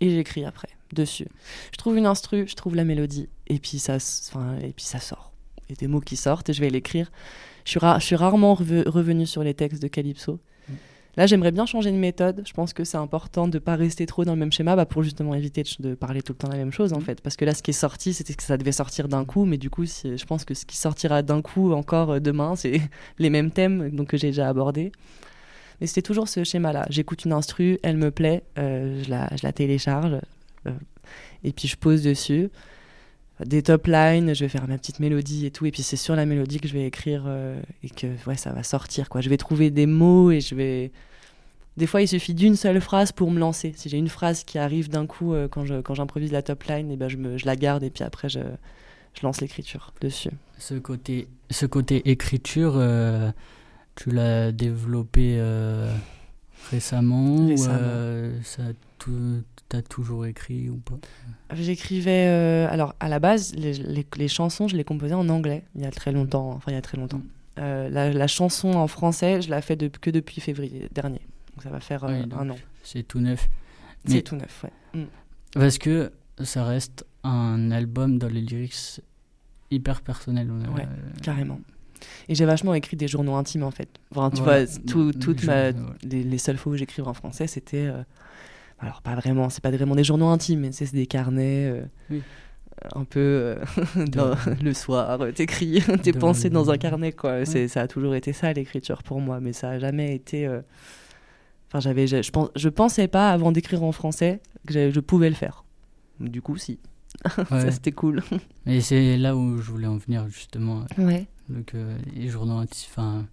et 0.00 0.10
j'écris 0.10 0.44
après. 0.44 0.68
dessus. 0.92 1.28
Je 1.72 1.76
trouve 1.76 1.96
une 1.96 2.06
instru, 2.06 2.48
je 2.48 2.56
trouve 2.56 2.74
la 2.74 2.82
mélodie, 2.82 3.28
et 3.46 3.60
puis 3.60 3.78
ça, 3.78 3.98
enfin, 4.28 4.58
et 4.58 4.72
puis 4.72 4.84
ça 4.84 4.98
sort. 4.98 5.32
Il 5.68 5.70
y 5.70 5.72
a 5.74 5.76
des 5.76 5.86
mots 5.86 6.00
qui 6.00 6.16
sortent 6.16 6.48
et 6.48 6.52
je 6.52 6.60
vais 6.60 6.68
l'écrire. 6.68 7.12
Je 7.64 7.70
suis, 7.70 7.80
je 7.80 8.04
suis 8.04 8.16
rarement 8.16 8.54
revenu 8.54 9.24
sur 9.24 9.44
les 9.44 9.54
textes 9.54 9.80
de 9.80 9.86
Calypso. 9.86 10.40
Là, 11.16 11.26
j'aimerais 11.26 11.50
bien 11.50 11.66
changer 11.66 11.90
de 11.90 11.96
méthode. 11.96 12.42
Je 12.46 12.52
pense 12.52 12.72
que 12.72 12.84
c'est 12.84 12.96
important 12.96 13.48
de 13.48 13.54
ne 13.54 13.58
pas 13.58 13.76
rester 13.76 14.06
trop 14.06 14.24
dans 14.24 14.32
le 14.32 14.38
même 14.38 14.52
schéma 14.52 14.76
bah, 14.76 14.86
pour 14.86 15.02
justement 15.02 15.34
éviter 15.34 15.64
de, 15.80 15.94
parler 15.94 16.22
tout 16.22 16.32
le 16.32 16.38
temps 16.38 16.48
la 16.48 16.56
même 16.56 16.72
chose, 16.72 16.92
en 16.92 16.98
mm. 16.98 17.02
fait. 17.02 17.20
Parce 17.20 17.36
que 17.36 17.44
là, 17.44 17.54
ce 17.54 17.62
qui 17.62 17.70
est 17.70 17.74
sorti, 17.74 18.14
c'était 18.14 18.34
que 18.34 18.42
ça 18.42 18.56
devait 18.56 18.72
sortir 18.72 19.08
d'un 19.08 19.24
coup, 19.24 19.44
mais 19.44 19.58
du 19.58 19.70
coup, 19.70 19.84
je 19.84 20.24
pense 20.24 20.44
que 20.44 20.54
ce 20.54 20.64
qui 20.64 20.76
sortira 20.76 21.22
d'un 21.22 21.42
coup 21.42 21.72
encore 21.72 22.12
euh, 22.12 22.20
demain, 22.20 22.54
c'est 22.56 22.80
les 23.18 23.30
mêmes 23.30 23.50
thèmes 23.50 23.90
donc, 23.90 24.08
que 24.08 24.16
j'ai 24.16 24.28
déjà 24.28 24.48
abordés. 24.48 24.92
Mais 25.80 25.86
c'était 25.86 26.02
toujours 26.02 26.28
ce 26.28 26.44
schéma-là. 26.44 26.86
J'écoute 26.90 27.24
une 27.24 27.32
instru, 27.32 27.78
elle 27.82 27.96
me 27.96 28.10
plaît, 28.10 28.42
euh, 28.58 29.02
je, 29.02 29.10
la, 29.10 29.28
je, 29.34 29.40
la, 29.42 29.52
télécharge, 29.52 30.20
euh, 30.66 30.72
et 31.42 31.52
puis 31.52 31.68
je 31.68 31.76
pose 31.76 32.02
dessus 32.02 32.50
des 33.46 33.62
top 33.62 33.86
lines, 33.86 34.34
je 34.34 34.44
vais 34.44 34.48
faire 34.48 34.66
ma 34.68 34.78
petite 34.78 35.00
mélodie 35.00 35.46
et 35.46 35.50
tout, 35.50 35.66
et 35.66 35.70
puis 35.70 35.82
c'est 35.82 35.96
sur 35.96 36.16
la 36.16 36.26
mélodie 36.26 36.60
que 36.60 36.68
je 36.68 36.72
vais 36.74 36.84
écrire 36.84 37.24
euh, 37.26 37.60
et 37.82 37.88
que 37.90 38.06
ouais, 38.26 38.36
ça 38.36 38.52
va 38.52 38.62
sortir. 38.62 39.08
quoi. 39.08 39.20
Je 39.20 39.28
vais 39.28 39.36
trouver 39.36 39.70
des 39.70 39.86
mots 39.86 40.30
et 40.30 40.40
je 40.40 40.54
vais. 40.54 40.92
Des 41.76 41.86
fois, 41.86 42.02
il 42.02 42.08
suffit 42.08 42.34
d'une 42.34 42.56
seule 42.56 42.80
phrase 42.80 43.12
pour 43.12 43.30
me 43.30 43.38
lancer. 43.38 43.72
Si 43.76 43.88
j'ai 43.88 43.96
une 43.96 44.08
phrase 44.08 44.44
qui 44.44 44.58
arrive 44.58 44.88
d'un 44.88 45.06
coup 45.06 45.32
euh, 45.32 45.48
quand, 45.48 45.64
je, 45.64 45.80
quand 45.80 45.94
j'improvise 45.94 46.32
la 46.32 46.42
top 46.42 46.64
line, 46.64 46.90
et 46.90 46.96
ben 46.96 47.08
je, 47.08 47.16
me, 47.16 47.38
je 47.38 47.46
la 47.46 47.56
garde 47.56 47.82
et 47.82 47.90
puis 47.90 48.04
après 48.04 48.28
je, 48.28 48.40
je 49.14 49.22
lance 49.22 49.40
l'écriture 49.40 49.92
dessus. 50.00 50.30
Ce 50.58 50.74
côté, 50.74 51.28
ce 51.50 51.66
côté 51.66 52.10
écriture, 52.10 52.74
euh, 52.76 53.30
tu 53.94 54.10
l'as 54.10 54.52
développé 54.52 55.40
récemment, 56.70 57.46
récemment. 57.46 58.28
ou 58.38 58.42
ça 58.42 58.62
tout, 58.98 59.42
T'as 59.70 59.82
toujours 59.82 60.26
écrit 60.26 60.68
ou 60.68 60.78
pas 60.78 60.98
J'écrivais. 61.54 62.26
Euh, 62.26 62.66
alors, 62.68 62.96
à 62.98 63.08
la 63.08 63.20
base, 63.20 63.54
les, 63.54 64.04
les, 64.16 64.28
chansons, 64.28 64.66
je 64.66 64.76
les 64.76 64.82
composais 64.82 65.14
en 65.14 65.28
anglais 65.28 65.62
il 65.76 65.82
y 65.82 65.86
a 65.86 65.92
très 65.92 66.10
longtemps. 66.10 66.50
Enfin, 66.50 66.72
il 66.72 66.74
y 66.74 66.76
a 66.76 66.82
très 66.82 66.98
longtemps. 66.98 67.18
Mm. 67.18 67.60
Euh, 67.60 67.88
la, 67.88 68.26
chanson 68.26 68.72
en 68.72 68.88
français, 68.88 69.40
je 69.40 69.48
la 69.48 69.62
fais 69.62 69.76
que 69.76 70.10
depuis 70.10 70.40
février 70.40 70.88
dernier. 70.90 71.20
Donc, 71.54 71.62
ça 71.62 71.70
va 71.70 71.78
faire 71.78 72.02
euh, 72.02 72.24
un 72.36 72.50
an. 72.50 72.56
C'est 72.82 73.04
tout 73.04 73.20
neuf. 73.20 73.48
C'est 74.06 74.22
tout 74.22 74.34
neuf, 74.34 74.64
ouais. 74.64 75.02
Mm. 75.02 75.06
Parce 75.54 75.78
que 75.78 76.10
ça 76.42 76.64
reste 76.64 77.06
un 77.22 77.70
album 77.70 78.18
dans 78.18 78.28
les 78.28 78.40
lyrics 78.40 79.00
hyper 79.70 80.00
personnel. 80.00 80.50
Ouais, 80.50 80.88
carrément. 81.22 81.60
Et 82.28 82.34
j'ai 82.34 82.44
vachement 82.44 82.74
écrit 82.74 82.96
des 82.96 83.06
journaux 83.06 83.36
intimes 83.36 83.62
en 83.62 83.70
fait. 83.70 83.88
Enfin, 84.10 84.30
tu 84.30 84.42
vois, 84.42 84.66
tout, 84.66 85.12
toutes 85.12 85.44
ma, 85.44 85.70
les, 86.02 86.24
les, 86.24 86.38
seules 86.38 86.56
fois 86.56 86.72
où 86.72 86.76
j'écrivais 86.76 87.06
en 87.06 87.14
français, 87.14 87.46
c'était 87.46 87.88
alors 88.80 89.02
pas 89.02 89.14
vraiment, 89.14 89.50
c'est 89.50 89.62
pas 89.62 89.70
vraiment 89.70 89.94
des 89.94 90.04
journaux 90.04 90.28
intimes, 90.28 90.60
mais 90.60 90.72
c'est 90.72 90.92
des 90.92 91.06
carnets. 91.06 91.66
Euh, 92.10 92.20
un 92.94 93.04
peu 93.04 93.20
euh, 93.20 93.64
le 94.62 94.72
soir, 94.72 95.20
t'écris 95.34 95.82
tes 96.02 96.12
pensées 96.12 96.50
dans 96.50 96.70
un 96.70 96.78
carnet, 96.78 97.12
quoi. 97.12 97.44
c'est 97.44 97.68
Ça 97.68 97.82
a 97.82 97.88
toujours 97.88 98.14
été 98.14 98.32
ça, 98.32 98.52
l'écriture, 98.52 99.02
pour 99.02 99.20
moi, 99.20 99.40
mais 99.40 99.52
ça 99.52 99.70
a 99.70 99.78
jamais 99.78 100.14
été... 100.14 100.46
Euh, 100.46 100.62
enfin, 101.68 101.80
j'avais, 101.80 102.06
je, 102.06 102.30
pense, 102.30 102.48
je 102.56 102.68
pensais 102.70 103.06
pas, 103.06 103.30
avant 103.30 103.52
d'écrire 103.52 103.82
en 103.82 103.92
français, 103.92 104.40
que 104.66 104.90
je 104.90 105.00
pouvais 105.00 105.28
le 105.28 105.36
faire. 105.36 105.64
Du 106.20 106.40
coup, 106.40 106.56
si. 106.56 106.78
ça, 107.48 107.70
c'était 107.70 107.92
cool. 107.92 108.22
Et 108.66 108.80
c'est 108.80 109.18
là 109.18 109.36
où 109.36 109.58
je 109.58 109.70
voulais 109.70 109.86
en 109.86 109.98
venir, 109.98 110.26
justement. 110.28 110.84
Ouais. 110.96 111.26
Donc, 111.50 111.74
les 112.14 112.28
journaux 112.28 112.56
intimes, 112.58 112.88
enfin... 112.90 113.26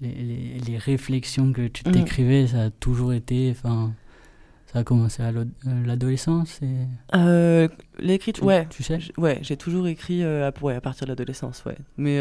Les, 0.00 0.14
les, 0.14 0.58
les, 0.66 0.78
réflexions 0.78 1.52
que 1.52 1.68
tu 1.68 1.88
mm. 1.88 1.92
t'écrivais, 1.92 2.48
ça 2.48 2.64
a 2.64 2.70
toujours 2.70 3.12
été... 3.12 3.52
Enfin, 3.52 3.94
ça 4.72 4.78
a 4.78 4.84
commencé 4.84 5.22
à 5.22 5.28
euh, 5.28 5.44
l'adolescence 5.84 6.60
et... 6.62 6.86
Euh, 7.14 7.68
l'écriture, 7.98 8.44
ouais. 8.44 8.66
Tu 8.70 8.82
sais 8.82 8.98
Ouais, 9.18 9.38
j'ai 9.42 9.56
toujours 9.58 9.86
écrit 9.86 10.24
euh, 10.24 10.48
à, 10.48 10.64
ouais, 10.64 10.74
à 10.74 10.80
partir 10.80 11.06
de 11.06 11.10
l'adolescence, 11.10 11.62
ouais. 11.66 11.76
Mais, 11.98 12.18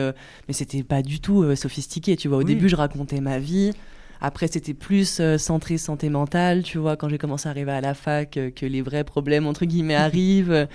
mais 0.47 0.53
c'était 0.53 0.83
pas 0.83 1.01
du 1.01 1.21
tout 1.21 1.55
sophistiqué, 1.55 2.17
tu 2.17 2.27
vois. 2.27 2.39
Au 2.39 2.43
début, 2.43 2.67
je 2.67 2.75
racontais 2.75 3.21
ma 3.21 3.39
vie. 3.39 3.71
Après, 4.19 4.47
c'était 4.47 4.73
plus 4.73 5.21
centré 5.37 5.77
santé 5.77 6.09
mentale, 6.09 6.63
tu 6.63 6.77
vois, 6.77 6.97
quand 6.97 7.09
j'ai 7.09 7.17
commencé 7.17 7.47
à 7.47 7.51
arriver 7.51 7.71
à 7.71 7.81
la 7.81 7.93
fac, 7.93 8.31
que 8.31 8.65
les 8.65 8.81
vrais 8.81 9.03
problèmes, 9.03 9.47
entre 9.47 9.65
guillemets, 9.65 9.95
arrivent 10.09 10.67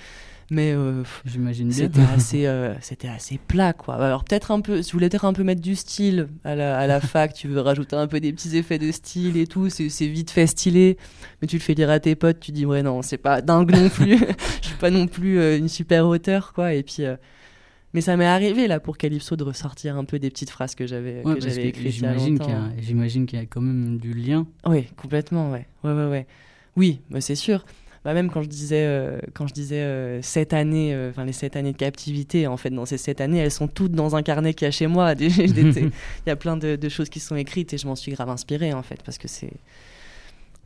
mais 0.51 0.73
euh, 0.73 1.03
j'imagine 1.25 1.73
c'était 1.73 2.01
assez 2.01 2.47
euh, 2.47 2.75
c'était 2.81 3.09
assez 3.09 3.39
plat 3.39 3.73
quoi. 3.73 3.97
Alors 3.97 4.23
peut-être 4.23 4.53
un 4.53 4.61
peu 4.61 4.77
vous 4.77 4.89
voulez 4.93 5.09
peut-être 5.09 5.25
un 5.25 5.33
peu 5.33 5.43
mettre 5.43 5.61
du 5.61 5.75
style 5.75 6.29
à 6.45 6.55
la, 6.55 6.79
à 6.79 6.87
la 6.87 7.01
fac. 7.01 7.35
Tu 7.35 7.49
veux 7.49 7.61
rajouter 7.61 7.97
un 7.97 8.07
peu 8.07 8.21
des 8.21 8.33
petits 8.33 8.57
effets 8.57 8.79
de 8.79 8.93
style 8.93 9.37
et 9.37 9.47
tout. 9.47 9.69
C'est 9.71 10.07
vite 10.07 10.31
fait 10.31 10.47
stylé. 10.47 10.99
Mais 11.43 11.49
tu 11.49 11.57
le 11.57 11.63
fais 11.63 11.75
lire 11.75 11.91
à 11.91 11.99
tes 11.99 12.15
potes. 12.15 12.39
Tu 12.39 12.53
dis 12.53 12.65
ouais 12.65 12.83
non 12.83 13.03
c'est 13.03 13.19
pas 13.19 13.43
dingue 13.43 13.75
non 13.75 13.89
plus. 13.89 14.19
Je 14.63 14.69
suis 14.69 14.77
pas 14.77 14.91
non 14.91 15.09
plus 15.09 15.39
euh, 15.39 15.59
une 15.59 15.69
super 15.69 16.07
auteur 16.07 16.53
quoi. 16.53 16.75
Et 16.75 16.85
puis 16.85 17.03
mais 17.93 18.01
ça 18.01 18.17
m'est 18.17 18.27
arrivé 18.27 18.69
là 18.69 18.79
pour 18.79 18.99
Calypso 18.99 19.37
de 19.37 19.43
ressortir 19.43 19.97
un 19.97 20.05
peu 20.05 20.19
des 20.19 20.31
petites 20.31 20.51
phrases 20.51 20.75
que 20.75 20.87
j'avais 20.87 21.23
ouais, 21.25 21.39
écrites 21.39 21.93
j'imagine 21.93 22.39
qu'il 22.39 22.55
j'imagine 22.79 23.27
qu'il 23.27 23.39
y 23.39 23.43
a 23.43 23.47
quand 23.47 23.63
même 23.63 23.99
du 23.99 24.13
lien. 24.13 24.47
Oui 24.65 24.85
complètement 24.97 25.51
ouais. 25.51 25.67
Ouais 25.83 25.93
ouais 25.93 26.07
ouais. 26.07 26.27
Oui 26.77 27.01
bah, 27.11 27.21
c'est 27.21 27.35
sûr 27.35 27.65
bah, 28.07 28.15
même 28.15 28.31
quand 28.31 28.41
je 28.41 28.49
disais, 28.49 28.87
euh, 28.87 29.19
quand 29.35 29.49
je 29.49 29.53
disais 29.53 29.83
euh, 29.83 30.23
sept 30.23 30.53
années, 30.53 30.95
euh, 30.95 31.11
enfin 31.11 31.25
les 31.25 31.33
sept 31.33 31.57
années 31.57 31.73
de 31.73 31.77
captivité, 31.77 32.47
en 32.47 32.57
fait, 32.57 32.71
dans 32.71 32.87
ces 32.87 32.99
sept 32.99 33.21
années, 33.21 33.39
elles 33.39 33.51
sont 33.51 33.67
toutes 33.67 33.91
dans 33.91 34.15
un 34.15 34.23
carnet 34.23 34.55
qu'il 34.55 34.65
y 34.65 34.69
a 34.69 34.71
chez 34.71 34.87
moi. 34.87 35.15
Il 35.19 35.91
y 36.25 36.31
a 36.31 36.37
plein 36.37 36.57
de, 36.57 36.89
choses 36.89 37.09
qui 37.09 37.19
sont 37.19 37.35
écrites 37.35 37.75
et 37.75 37.79
je 37.79 37.87
m'en 37.89 37.97
suis 37.97 38.13
grave 38.13 38.29
inspirée, 38.29 38.73
en 38.73 38.85
fait, 38.85 39.03
parce 39.03 39.19
que 39.19 39.27
c'est. 39.27 39.51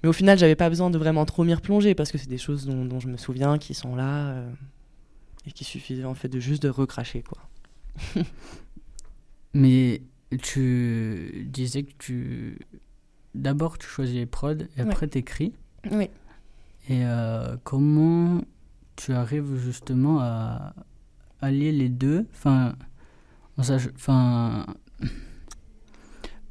Mais 0.03 0.11
au 0.11 0.13
final, 0.13 0.37
j'avais 0.37 0.55
pas 0.55 0.69
besoin 0.69 0.91
de 0.91 0.99
vraiment 0.99 1.25
trop 1.25 1.43
m'y 1.43 1.55
replonger 1.55 1.95
parce 1.95 2.13
que 2.13 2.19
c'est 2.19 2.29
des 2.29 2.37
choses 2.37 2.67
dont, 2.67 3.01
je 3.01 3.09
me 3.09 3.17
souviens 3.17 3.57
qui 3.57 3.73
sont 3.73 3.97
là 3.97 4.45
et 5.47 5.53
qui 5.53 5.65
suffisait 5.65 6.05
en 6.05 6.15
fait 6.15 6.29
de 6.29 6.41
juste 6.41 6.63
de 6.63 6.69
recracher, 6.69 7.23
quoi. 7.23 8.23
Mais 9.55 10.03
tu 10.43 11.47
disais 11.49 11.85
que 11.85 11.93
tu. 11.97 12.59
D'abord, 13.35 13.79
tu 13.79 13.87
choisis 13.87 14.15
les 14.15 14.27
prods 14.27 14.65
et 14.77 14.83
après, 14.83 15.09
tu 15.09 15.17
écris. 15.17 15.55
Oui. 15.91 16.11
Et 16.89 17.05
euh, 17.05 17.57
comment 17.65 18.41
tu 18.97 19.13
arrives 19.13 19.57
justement 19.57 20.21
à 20.21 20.75
allier 21.41 21.73
les 21.73 21.89
deux? 21.89 22.27
Enfin, 22.33 22.75
enfin, 23.59 24.67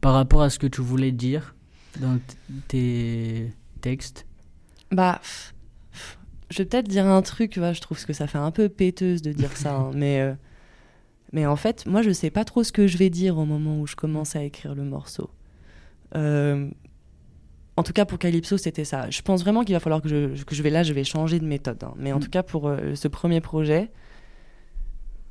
par 0.01 0.13
rapport 0.13 0.41
à 0.41 0.49
ce 0.49 0.59
que 0.59 0.67
tu 0.67 0.81
voulais 0.81 1.11
dire 1.11 1.55
dans 1.99 2.19
tes 2.67 3.53
textes? 3.81 4.25
Bah, 4.91 5.21
je 6.49 6.57
vais 6.59 6.65
peut-être 6.65 6.87
dire 6.87 7.05
un 7.05 7.21
truc, 7.21 7.53
je 7.55 7.81
trouve 7.81 8.03
que 8.03 8.13
ça 8.13 8.27
fait 8.27 8.37
un 8.37 8.51
peu 8.51 8.69
péteuse 8.69 9.21
de 9.21 9.31
dire 9.31 9.55
ça, 9.55 9.75
hein, 9.75 9.91
mais, 9.95 10.21
euh, 10.21 10.33
mais 11.31 11.45
en 11.45 11.55
fait, 11.55 11.85
moi 11.85 12.01
je 12.01 12.11
sais 12.11 12.31
pas 12.31 12.45
trop 12.45 12.63
ce 12.63 12.71
que 12.71 12.87
je 12.87 12.97
vais 12.97 13.09
dire 13.09 13.37
au 13.37 13.45
moment 13.45 13.79
où 13.79 13.87
je 13.87 13.95
commence 13.95 14.35
à 14.35 14.43
écrire 14.43 14.75
le 14.75 14.83
morceau. 14.83 15.29
Euh, 16.15 16.69
en 17.79 17.83
tout 17.83 17.93
cas, 17.93 18.03
pour 18.03 18.19
Calypso, 18.19 18.57
c'était 18.57 18.83
ça. 18.83 19.09
Je 19.09 19.21
pense 19.21 19.41
vraiment 19.41 19.63
qu'il 19.63 19.73
va 19.73 19.79
falloir 19.79 20.01
que 20.01 20.09
je, 20.09 20.43
que 20.43 20.53
je 20.53 20.61
vais 20.61 20.69
là, 20.69 20.83
je 20.83 20.91
vais 20.91 21.05
changer 21.05 21.39
de 21.39 21.45
méthode. 21.45 21.81
Hein. 21.81 21.93
Mais 21.95 22.11
en 22.11 22.17
mm. 22.17 22.23
tout 22.23 22.29
cas, 22.29 22.43
pour 22.43 22.67
euh, 22.67 22.93
ce 22.95 23.07
premier 23.07 23.39
projet, 23.39 23.89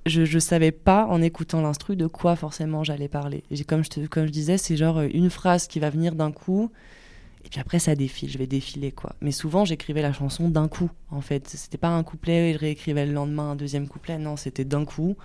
je 0.07 0.23
ne 0.23 0.41
savais 0.41 0.73
pas, 0.73 1.05
en 1.07 1.21
écoutant 1.21 1.61
l'instru, 1.61 1.95
de 1.95 2.07
quoi 2.07 2.37
forcément 2.37 2.85
j'allais 2.85 3.09
parler. 3.09 3.45
Et 3.51 3.63
comme 3.65 3.85
je, 3.85 3.91
te, 3.91 4.07
comme 4.07 4.25
je 4.25 4.33
disais, 4.33 4.57
c'est 4.57 4.79
genre 4.79 4.97
euh, 4.97 5.09
une 5.13 5.29
phrase 5.29 5.67
qui 5.67 5.79
va 5.79 5.91
venir 5.91 6.15
d'un 6.15 6.33
coup, 6.33 6.71
et 7.45 7.51
puis 7.51 7.61
après, 7.61 7.79
ça 7.79 7.95
défile, 7.95 8.31
je 8.31 8.39
vais 8.39 8.47
défiler, 8.47 8.93
quoi. 8.93 9.15
Mais 9.21 9.31
souvent, 9.31 9.67
j'écrivais 9.67 10.01
la 10.01 10.15
chanson 10.15 10.49
d'un 10.49 10.69
coup, 10.69 10.91
en 11.11 11.21
fait. 11.21 11.49
C'était 11.49 11.77
pas 11.77 11.89
un 11.89 12.03
couplet 12.03 12.51
et 12.51 12.55
je 12.55 12.59
réécrivais 12.59 13.05
le 13.05 13.13
lendemain 13.13 13.51
un 13.51 13.57
deuxième 13.57 13.89
couplet. 13.89 14.17
Non, 14.17 14.37
c'était 14.37 14.65
d'un 14.65 14.87
coup. 14.87 15.19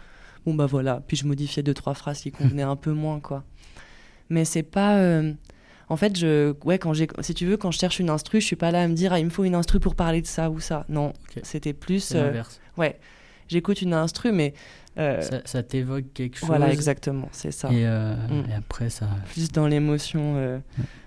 Bon, 0.45 0.53
bah 0.53 0.65
voilà. 0.65 1.01
Puis 1.07 1.15
je 1.15 1.25
modifiais 1.25 1.63
deux, 1.63 1.73
trois 1.73 1.93
phrases 1.93 2.19
qui 2.19 2.31
convenaient 2.31 2.63
un 2.63 2.75
peu 2.75 2.91
moins, 2.91 3.21
quoi. 3.21 3.45
Mais 4.29 4.43
c'est 4.43 4.63
pas... 4.63 4.97
Euh, 4.97 5.33
en 5.89 5.97
fait, 5.97 6.17
je, 6.17 6.53
ouais, 6.63 6.77
quand 6.77 6.93
j'ai, 6.93 7.07
si 7.21 7.33
tu 7.33 7.45
veux, 7.45 7.57
quand 7.57 7.71
je 7.71 7.79
cherche 7.79 7.99
une 7.99 8.09
instru, 8.09 8.39
je 8.39 8.45
suis 8.45 8.55
pas 8.55 8.71
là 8.71 8.83
à 8.83 8.87
me 8.87 8.93
dire, 8.93 9.13
ah, 9.13 9.19
il 9.19 9.25
me 9.25 9.29
faut 9.29 9.43
une 9.43 9.55
instru 9.55 9.79
pour 9.79 9.95
parler 9.95 10.21
de 10.21 10.27
ça 10.27 10.49
ou 10.49 10.59
ça. 10.59 10.85
Non, 10.89 11.13
c'était 11.43 11.73
plus. 11.73 12.13
Euh, 12.15 12.41
ouais, 12.77 12.99
j'écoute 13.47 13.81
une 13.81 13.93
instru, 13.93 14.31
mais. 14.31 14.53
Euh, 14.99 15.21
ça, 15.45 15.63
t'évoque 15.63 16.05
quelque 16.13 16.37
chose. 16.37 16.47
Voilà, 16.47 16.71
exactement, 16.71 17.27
c'est 17.31 17.51
ça. 17.51 17.71
Et, 17.71 17.85
euh, 17.87 18.13
mm. 18.13 18.43
après, 18.57 18.89
ça. 18.89 19.09
Plus 19.31 19.51
dans 19.51 19.67
l'émotion. 19.67 20.61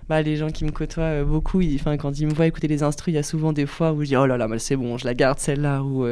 Bah, 0.09 0.21
les 0.21 0.37
gens 0.37 0.49
qui 0.49 0.63
me 0.63 0.71
côtoient 0.71 1.23
beaucoup, 1.25 1.61
enfin, 1.75 1.97
quand 1.97 2.17
ils 2.17 2.27
me 2.27 2.33
voient 2.33 2.47
écouter 2.47 2.69
les 2.69 2.81
instrus, 2.81 3.11
il 3.11 3.15
y 3.15 3.19
a 3.19 3.23
souvent 3.23 3.51
des 3.51 3.65
fois 3.65 3.91
où 3.91 4.03
je 4.03 4.09
dis, 4.09 4.15
oh 4.15 4.25
là 4.25 4.37
là, 4.37 4.47
c'est 4.57 4.77
bon, 4.77 4.97
je 4.97 5.05
la 5.05 5.13
garde 5.13 5.37
celle-là, 5.39 5.83
ou 5.83 6.05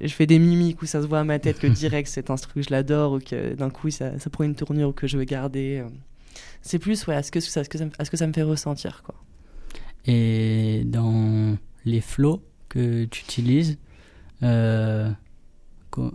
je 0.00 0.08
fais 0.14 0.24
des 0.24 0.38
mimiques 0.38 0.80
où 0.80 0.86
ça 0.86 1.02
se 1.02 1.06
voit 1.06 1.20
à 1.20 1.24
ma 1.24 1.38
tête 1.38 1.58
que 1.58 1.66
direct 1.82 2.08
cet 2.08 2.30
instru, 2.30 2.62
je 2.62 2.70
l'adore, 2.70 3.12
ou 3.12 3.18
que 3.18 3.54
d'un 3.54 3.68
coup, 3.68 3.90
ça, 3.90 4.18
ça 4.18 4.30
prend 4.30 4.44
une 4.44 4.54
tournure 4.54 4.94
que 4.94 5.06
je 5.06 5.18
veux 5.18 5.24
garder. 5.24 5.84
C'est 6.62 6.78
plus 6.78 7.06
ouais, 7.06 7.14
à, 7.16 7.22
ce 7.22 7.30
que, 7.30 7.40
ça, 7.40 7.64
que 7.64 7.76
ça, 7.78 7.84
ce 8.02 8.10
que 8.10 8.16
ça 8.16 8.26
me 8.26 8.32
fait 8.32 8.42
ressentir. 8.42 9.02
Quoi. 9.04 9.14
Et 10.06 10.82
dans 10.86 11.56
les 11.84 12.00
flots 12.00 12.42
que 12.68 13.04
tu 13.04 13.22
utilises, 13.22 13.78
euh, 14.42 15.10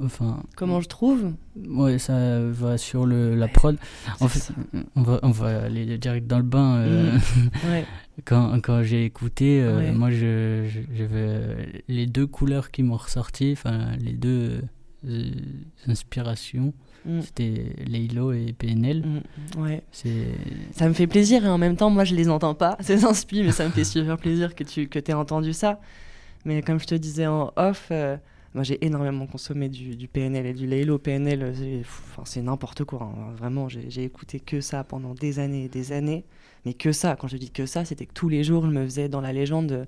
enfin, 0.01 0.43
Comment 0.55 0.81
je 0.81 0.87
trouve? 0.87 1.33
Ouais, 1.55 1.99
ça 1.99 2.39
va 2.41 2.77
sur 2.77 3.05
le, 3.05 3.35
la 3.35 3.47
prod. 3.47 3.77
En 4.19 4.27
fait, 4.27 4.51
on 4.95 5.01
va, 5.03 5.19
on 5.23 5.31
va 5.31 5.63
aller 5.63 5.97
direct 5.97 6.27
dans 6.27 6.37
le 6.37 6.43
bain. 6.43 6.77
Euh, 6.77 7.11
Mm. 7.13 7.19
Ouais. 7.69 7.85
quand 8.25 8.59
quand 8.61 8.83
j'ai 8.83 9.05
écouté, 9.05 9.61
euh, 9.61 9.77
Ouais. 9.77 9.91
moi, 9.91 10.11
je, 10.11 10.65
je- 10.67 10.95
j'avais 10.95 11.83
les 11.87 12.07
deux 12.07 12.25
couleurs 12.27 12.71
qui 12.71 12.83
m'ont 12.83 12.97
ressorti, 12.97 13.51
enfin, 13.53 13.91
les 13.99 14.13
deux 14.13 14.61
inspirations, 15.87 16.73
Mm. 17.08 17.22
c'était 17.22 17.66
Laylo 17.88 18.32
et 18.34 18.53
PNL. 18.53 19.03
Mm, 19.55 19.62
Ouais. 19.62 19.82
C'est 19.91 20.28
Ça 20.74 20.88
me 20.88 20.93
fait 20.93 21.08
plaisir 21.08 21.45
et 21.45 21.49
en 21.49 21.58
même 21.58 21.76
temps, 21.78 21.89
moi, 21.89 22.03
je 22.03 22.14
les 22.16 22.30
entends 22.30 22.53
pas, 22.55 22.78
ces 22.82 23.05
inspi, 23.05 23.43
mais 23.43 23.51
ça 23.51 23.66
me 23.66 23.72
fait 23.72 23.84
super 23.84 24.18
plaisir 24.18 24.53
que 24.55 24.64
tu 24.64 24.88
que 24.88 24.99
aies 24.99 25.14
entendu 25.14 25.53
ça. 25.53 25.80
Mais 26.45 26.62
comme 26.62 26.80
je 26.80 26.86
te 26.86 26.95
disais 26.95 27.28
en 27.28 27.51
off, 27.55 27.88
euh, 27.91 28.18
moi, 28.53 28.64
j'ai 28.64 28.84
énormément 28.86 29.26
consommé 29.28 29.70
du, 29.70 29.95
du 29.95 30.08
PNL 30.08 30.45
et 30.45 30.53
du 30.53 30.66
Laylo. 30.68 30.97
PNL, 30.97 31.53
c'est 32.26 32.41
n'importe 32.41 32.84
quoi. 32.86 33.03
hein. 33.03 33.34
Vraiment, 33.38 33.68
j'ai 33.70 34.03
écouté 34.03 34.39
que 34.39 34.62
ça 34.62 34.84
pendant 34.84 35.14
des 35.14 35.39
années 35.39 35.66
et 35.66 35.70
des 35.70 35.91
années. 35.91 36.24
Mais 36.66 36.74
que 36.74 36.91
ça, 36.91 37.16
quand 37.16 37.28
je 37.28 37.38
dis 37.38 37.51
que 37.51 37.66
ça, 37.66 37.86
c'était 37.86 38.05
que 38.05 38.14
tous 38.14 38.30
les 38.30 38.43
jours, 38.43 38.66
je 38.66 38.72
me 38.72 38.84
faisais 38.84 39.10
dans 39.10 39.22
la 39.22 39.32
légende. 39.32 39.72
euh, 39.72 39.86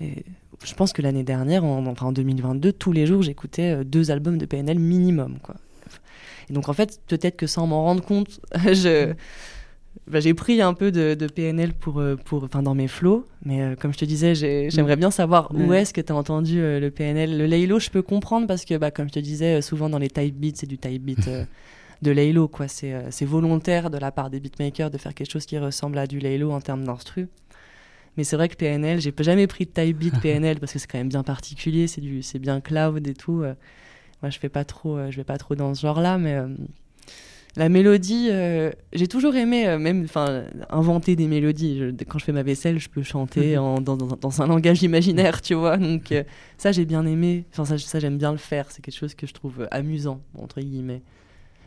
Mais 0.00 0.24
je 0.64 0.74
pense 0.74 0.92
que 0.92 1.00
l'année 1.02 1.22
dernière, 1.22 1.64
en, 1.64 1.86
enfin 1.86 2.06
en 2.06 2.12
2022, 2.12 2.72
tous 2.72 2.92
les 2.92 3.06
jours, 3.06 3.22
j'écoutais 3.22 3.76
euh, 3.76 3.84
deux 3.84 4.10
albums 4.10 4.36
de 4.38 4.46
PNL 4.46 4.78
minimum. 4.78 5.38
Quoi. 5.42 5.56
Et 6.50 6.52
donc, 6.52 6.68
en 6.68 6.72
fait, 6.72 7.00
peut-être 7.08 7.36
que 7.36 7.46
sans 7.46 7.66
m'en 7.66 7.82
rendre 7.82 8.04
compte, 8.04 8.40
je, 8.72 9.12
bah, 10.08 10.20
j'ai 10.20 10.34
pris 10.34 10.60
un 10.60 10.74
peu 10.74 10.92
de, 10.92 11.14
de 11.14 11.26
PNL 11.26 11.72
pour, 11.74 11.98
euh, 12.00 12.16
pour, 12.16 12.44
enfin, 12.44 12.62
dans 12.62 12.74
mes 12.74 12.86
flows. 12.88 13.26
Mais 13.44 13.62
euh, 13.62 13.74
comme 13.76 13.92
je 13.92 13.98
te 13.98 14.04
disais, 14.04 14.34
j'ai- 14.34 14.70
j'aimerais 14.70 14.96
bien 14.96 15.10
savoir 15.10 15.50
où 15.54 15.72
est-ce 15.72 15.92
que 15.92 16.00
tu 16.00 16.12
as 16.12 16.16
entendu 16.16 16.60
euh, 16.60 16.78
le 16.80 16.90
PNL. 16.90 17.36
Le 17.36 17.46
Laylo, 17.46 17.78
je 17.80 17.90
peux 17.90 18.02
comprendre 18.02 18.46
parce 18.46 18.64
que, 18.64 18.76
bah, 18.76 18.90
comme 18.90 19.08
je 19.08 19.14
te 19.14 19.18
disais, 19.18 19.60
souvent 19.62 19.88
dans 19.88 19.98
les 19.98 20.10
type 20.10 20.36
beats, 20.38 20.52
c'est 20.54 20.66
du 20.66 20.78
type 20.78 21.02
beat. 21.02 21.26
euh, 21.28 21.44
de 22.02 22.10
Laylo, 22.10 22.46
quoi. 22.46 22.68
C'est 22.68 23.24
volontaire 23.24 23.88
de 23.90 23.96
la 23.98 24.12
part 24.12 24.28
des 24.28 24.38
beatmakers 24.38 24.90
de 24.90 24.98
faire 24.98 25.14
quelque 25.14 25.30
chose 25.32 25.46
qui 25.46 25.58
ressemble 25.58 25.96
à 25.98 26.06
du 26.06 26.18
Laylo 26.18 26.50
en 26.52 26.60
termes 26.60 26.84
d'instru. 26.84 27.26
Mais 28.18 28.24
c'est 28.24 28.36
vrai 28.36 28.48
que 28.50 28.54
PNL, 28.54 29.00
j'ai 29.00 29.12
jamais 29.20 29.46
pris 29.46 29.64
de 29.66 29.70
type 29.70 29.96
beat 29.98 30.14
PNL 30.20 30.60
parce 30.60 30.72
que 30.74 30.78
c'est 30.78 30.86
quand 30.86 30.98
même 30.98 31.08
bien 31.08 31.22
particulier, 31.22 31.86
c'est 31.86 32.38
bien 32.38 32.60
cloud 32.60 33.06
et 33.08 33.14
tout. 33.14 33.44
Moi, 34.26 34.30
je 34.32 34.40
fais 34.40 34.48
pas 34.48 34.64
trop, 34.64 34.96
euh, 34.96 35.10
je 35.12 35.16
vais 35.18 35.24
pas 35.24 35.38
trop 35.38 35.54
dans 35.54 35.72
ce 35.72 35.82
genre-là, 35.82 36.18
mais 36.18 36.34
euh, 36.34 36.48
la 37.54 37.68
mélodie, 37.68 38.26
euh, 38.32 38.72
j'ai 38.92 39.06
toujours 39.06 39.36
aimé, 39.36 39.68
euh, 39.68 39.78
même, 39.78 40.02
enfin, 40.02 40.42
inventer 40.68 41.14
des 41.14 41.28
mélodies. 41.28 41.78
Je- 41.78 42.04
quand 42.04 42.18
je 42.18 42.24
fais 42.24 42.32
ma 42.32 42.42
vaisselle, 42.42 42.80
je 42.80 42.88
peux 42.88 43.04
chanter 43.04 43.56
en- 43.56 43.80
dans, 43.80 43.96
dans- 43.96 44.16
dans 44.16 44.42
un 44.42 44.46
langage 44.48 44.82
imaginaire, 44.82 45.40
tu 45.42 45.54
vois. 45.54 45.76
Donc 45.76 46.10
euh, 46.10 46.24
ça, 46.58 46.72
j'ai 46.72 46.84
bien 46.84 47.06
aimé. 47.06 47.44
Enfin, 47.52 47.64
ça, 47.64 47.78
ça, 47.78 48.00
j'aime 48.00 48.18
bien 48.18 48.32
le 48.32 48.38
faire. 48.38 48.66
C'est 48.72 48.82
quelque 48.84 48.98
chose 48.98 49.14
que 49.14 49.28
je 49.28 49.32
trouve 49.32 49.68
amusant 49.70 50.20
entre 50.36 50.60
guillemets. 50.60 51.02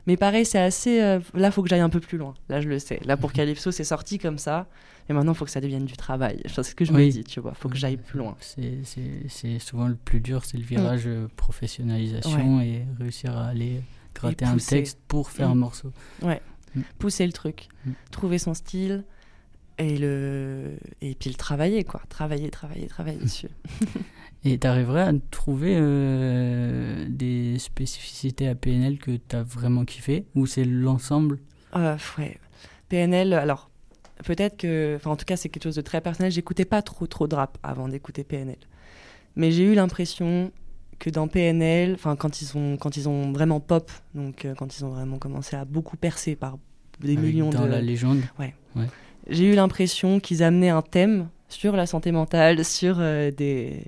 Mais 0.10 0.18
pareil, 0.18 0.43
c'est 0.43 0.57
assez. 0.57 0.99
euh, 1.03 1.20
là, 1.36 1.51
faut 1.51 1.62
que 1.62 1.70
j'aille 1.70 1.82
un 1.82 1.89
peu 1.89 1.99
plus 1.99 2.18
loin. 2.18 2.34
Là, 2.49 2.62
je 2.62 2.68
le 2.68 2.80
sais. 2.80 2.99
Là, 3.05 3.16
pour 3.16 3.32
Calypso, 3.32 3.72
c'est 3.72 3.84
sorti 3.84 4.18
comme 4.18 4.39
ça. 4.39 4.66
Et 5.07 5.14
maintenant, 5.14 5.34
il 5.34 5.38
faut 5.38 5.45
que 5.45 5.51
ça 5.51 5.62
devienne 5.62 5.86
du 5.86 5.95
travail. 5.95 6.41
Enfin, 6.47 6.64
c'est 6.64 6.72
ce 6.72 6.76
que 6.76 6.84
je 6.84 6.91
me 6.91 6.97
Oui. 6.97 7.10
dis, 7.12 7.24
tu 7.24 7.39
vois. 7.39 7.53
faut 7.53 7.70
que 7.70 7.78
j'aille 7.78 7.97
plus 7.97 8.18
loin. 8.18 8.36
c'est- 8.39 9.60
souvent 9.60 9.88
le 9.88 9.93
plus 9.93 10.20
dur, 10.20 10.45
c'est 10.45 10.57
le 10.57 10.64
virage 10.64 11.03
euh, 11.05 11.28
professionnalisation 11.36 12.60
et 12.60 12.86
réussir 12.99 13.38
à 13.38 13.49
aller 13.49 13.84
gratter 14.16 14.45
un 14.45 14.57
texte 14.57 14.97
pour 15.07 15.30
faire 15.30 15.49
Mm. 15.49 15.51
un 15.51 15.55
morceau. 15.55 15.91
Pousser 16.97 17.26
le 17.28 17.34
truc. 17.34 17.68
Mm. 17.86 17.91
Trouver 18.12 18.38
son 18.39 18.53
style. 18.55 19.03
Et, 19.80 19.98
le... 19.98 20.78
et 21.02 21.16
puis 21.16 21.30
le 21.30 21.36
travailler, 21.36 21.84
quoi. 21.84 22.02
Travailler, 22.10 22.50
travailler, 22.50 22.88
travailler 22.88 23.18
dessus. 23.18 23.48
Et 24.46 24.58
tu 24.58 24.68
arriverais 24.68 25.02
à 25.02 25.14
trouver 25.32 25.76
euh, 25.78 27.06
des 27.10 27.60
spécificités 27.60 28.48
à 28.48 28.56
PNL 28.56 28.98
que 28.98 29.12
tu 29.12 29.36
as 29.36 29.44
vraiment 29.44 29.86
kiffé? 29.86 30.26
Ou 30.36 30.46
c'est 30.46 30.64
l'ensemble? 30.64 31.40
Euh, 31.76 31.98
ouais. 32.18 32.38
PNL, 32.88 33.34
alors, 33.34 33.70
peut-être 34.24 34.58
que. 34.58 34.96
Enfin, 34.96 35.12
en 35.12 35.16
tout 35.16 35.26
cas, 35.26 35.36
c'est 35.36 35.50
quelque 35.50 35.64
chose 35.64 35.76
de 35.76 35.82
très 35.82 36.02
personnel. 36.02 36.32
J'écoutais 36.32 36.66
pas 36.66 36.82
trop, 36.82 37.06
trop 37.08 37.28
de 37.28 37.36
rap 37.36 37.58
avant 37.64 37.90
d'écouter 37.90 38.24
PNL. 38.24 38.58
Mais 39.36 39.52
j'ai 39.52 39.64
eu 39.64 39.76
l'impression 39.76 40.52
que 41.00 41.10
dans 41.10 41.28
PNL, 41.28 41.94
enfin, 41.94 42.16
quand 42.16 42.42
ils, 42.42 42.58
ont, 42.58 42.78
quand 42.78 42.98
ils 42.98 43.08
ont 43.08 43.32
vraiment 43.32 43.60
pop, 43.60 43.92
donc 44.16 44.46
euh, 44.46 44.54
quand 44.56 44.78
ils 44.78 44.86
ont 44.86 44.90
vraiment 44.90 45.18
commencé 45.18 45.56
à 45.56 45.66
beaucoup 45.66 45.98
percer 45.98 46.36
par 46.36 46.58
des 47.00 47.14
avec 47.14 47.24
millions 47.24 47.50
dans 47.50 47.64
de. 47.64 47.70
la 47.70 47.82
légende 47.82 48.22
J'ai 49.30 49.46
eu 49.46 49.56
l'impression 49.56 50.20
qu'ils 50.20 50.44
amenaient 50.44 50.70
un 50.70 50.82
thème 50.82 51.30
sur 51.50 51.76
la 51.76 51.86
santé 51.86 52.12
mentale, 52.12 52.66
sur 52.66 52.98
euh, 53.00 53.32
des. 53.32 53.86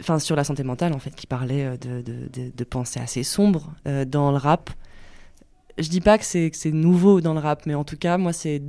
Enfin, 0.00 0.18
sur 0.18 0.36
la 0.36 0.44
santé 0.44 0.62
mentale, 0.62 0.92
en 0.92 0.98
fait, 0.98 1.14
qui 1.14 1.26
parlait 1.26 1.64
euh, 1.64 1.76
de, 1.76 2.02
de, 2.02 2.50
de, 2.54 2.64
pensées 2.64 3.00
assez 3.00 3.22
sombres 3.22 3.72
euh, 3.86 4.04
dans 4.04 4.30
le 4.30 4.36
rap. 4.36 4.70
Je 5.78 5.88
dis 5.88 6.00
pas 6.00 6.16
que 6.16 6.24
c'est 6.24 6.50
nouveau 6.72 7.20
dans 7.20 7.34
le 7.34 7.40
rap, 7.40 7.66
mais 7.66 7.74
en 7.74 7.84
tout 7.84 7.98
cas, 7.98 8.16
moi, 8.16 8.32
c'est. 8.32 8.62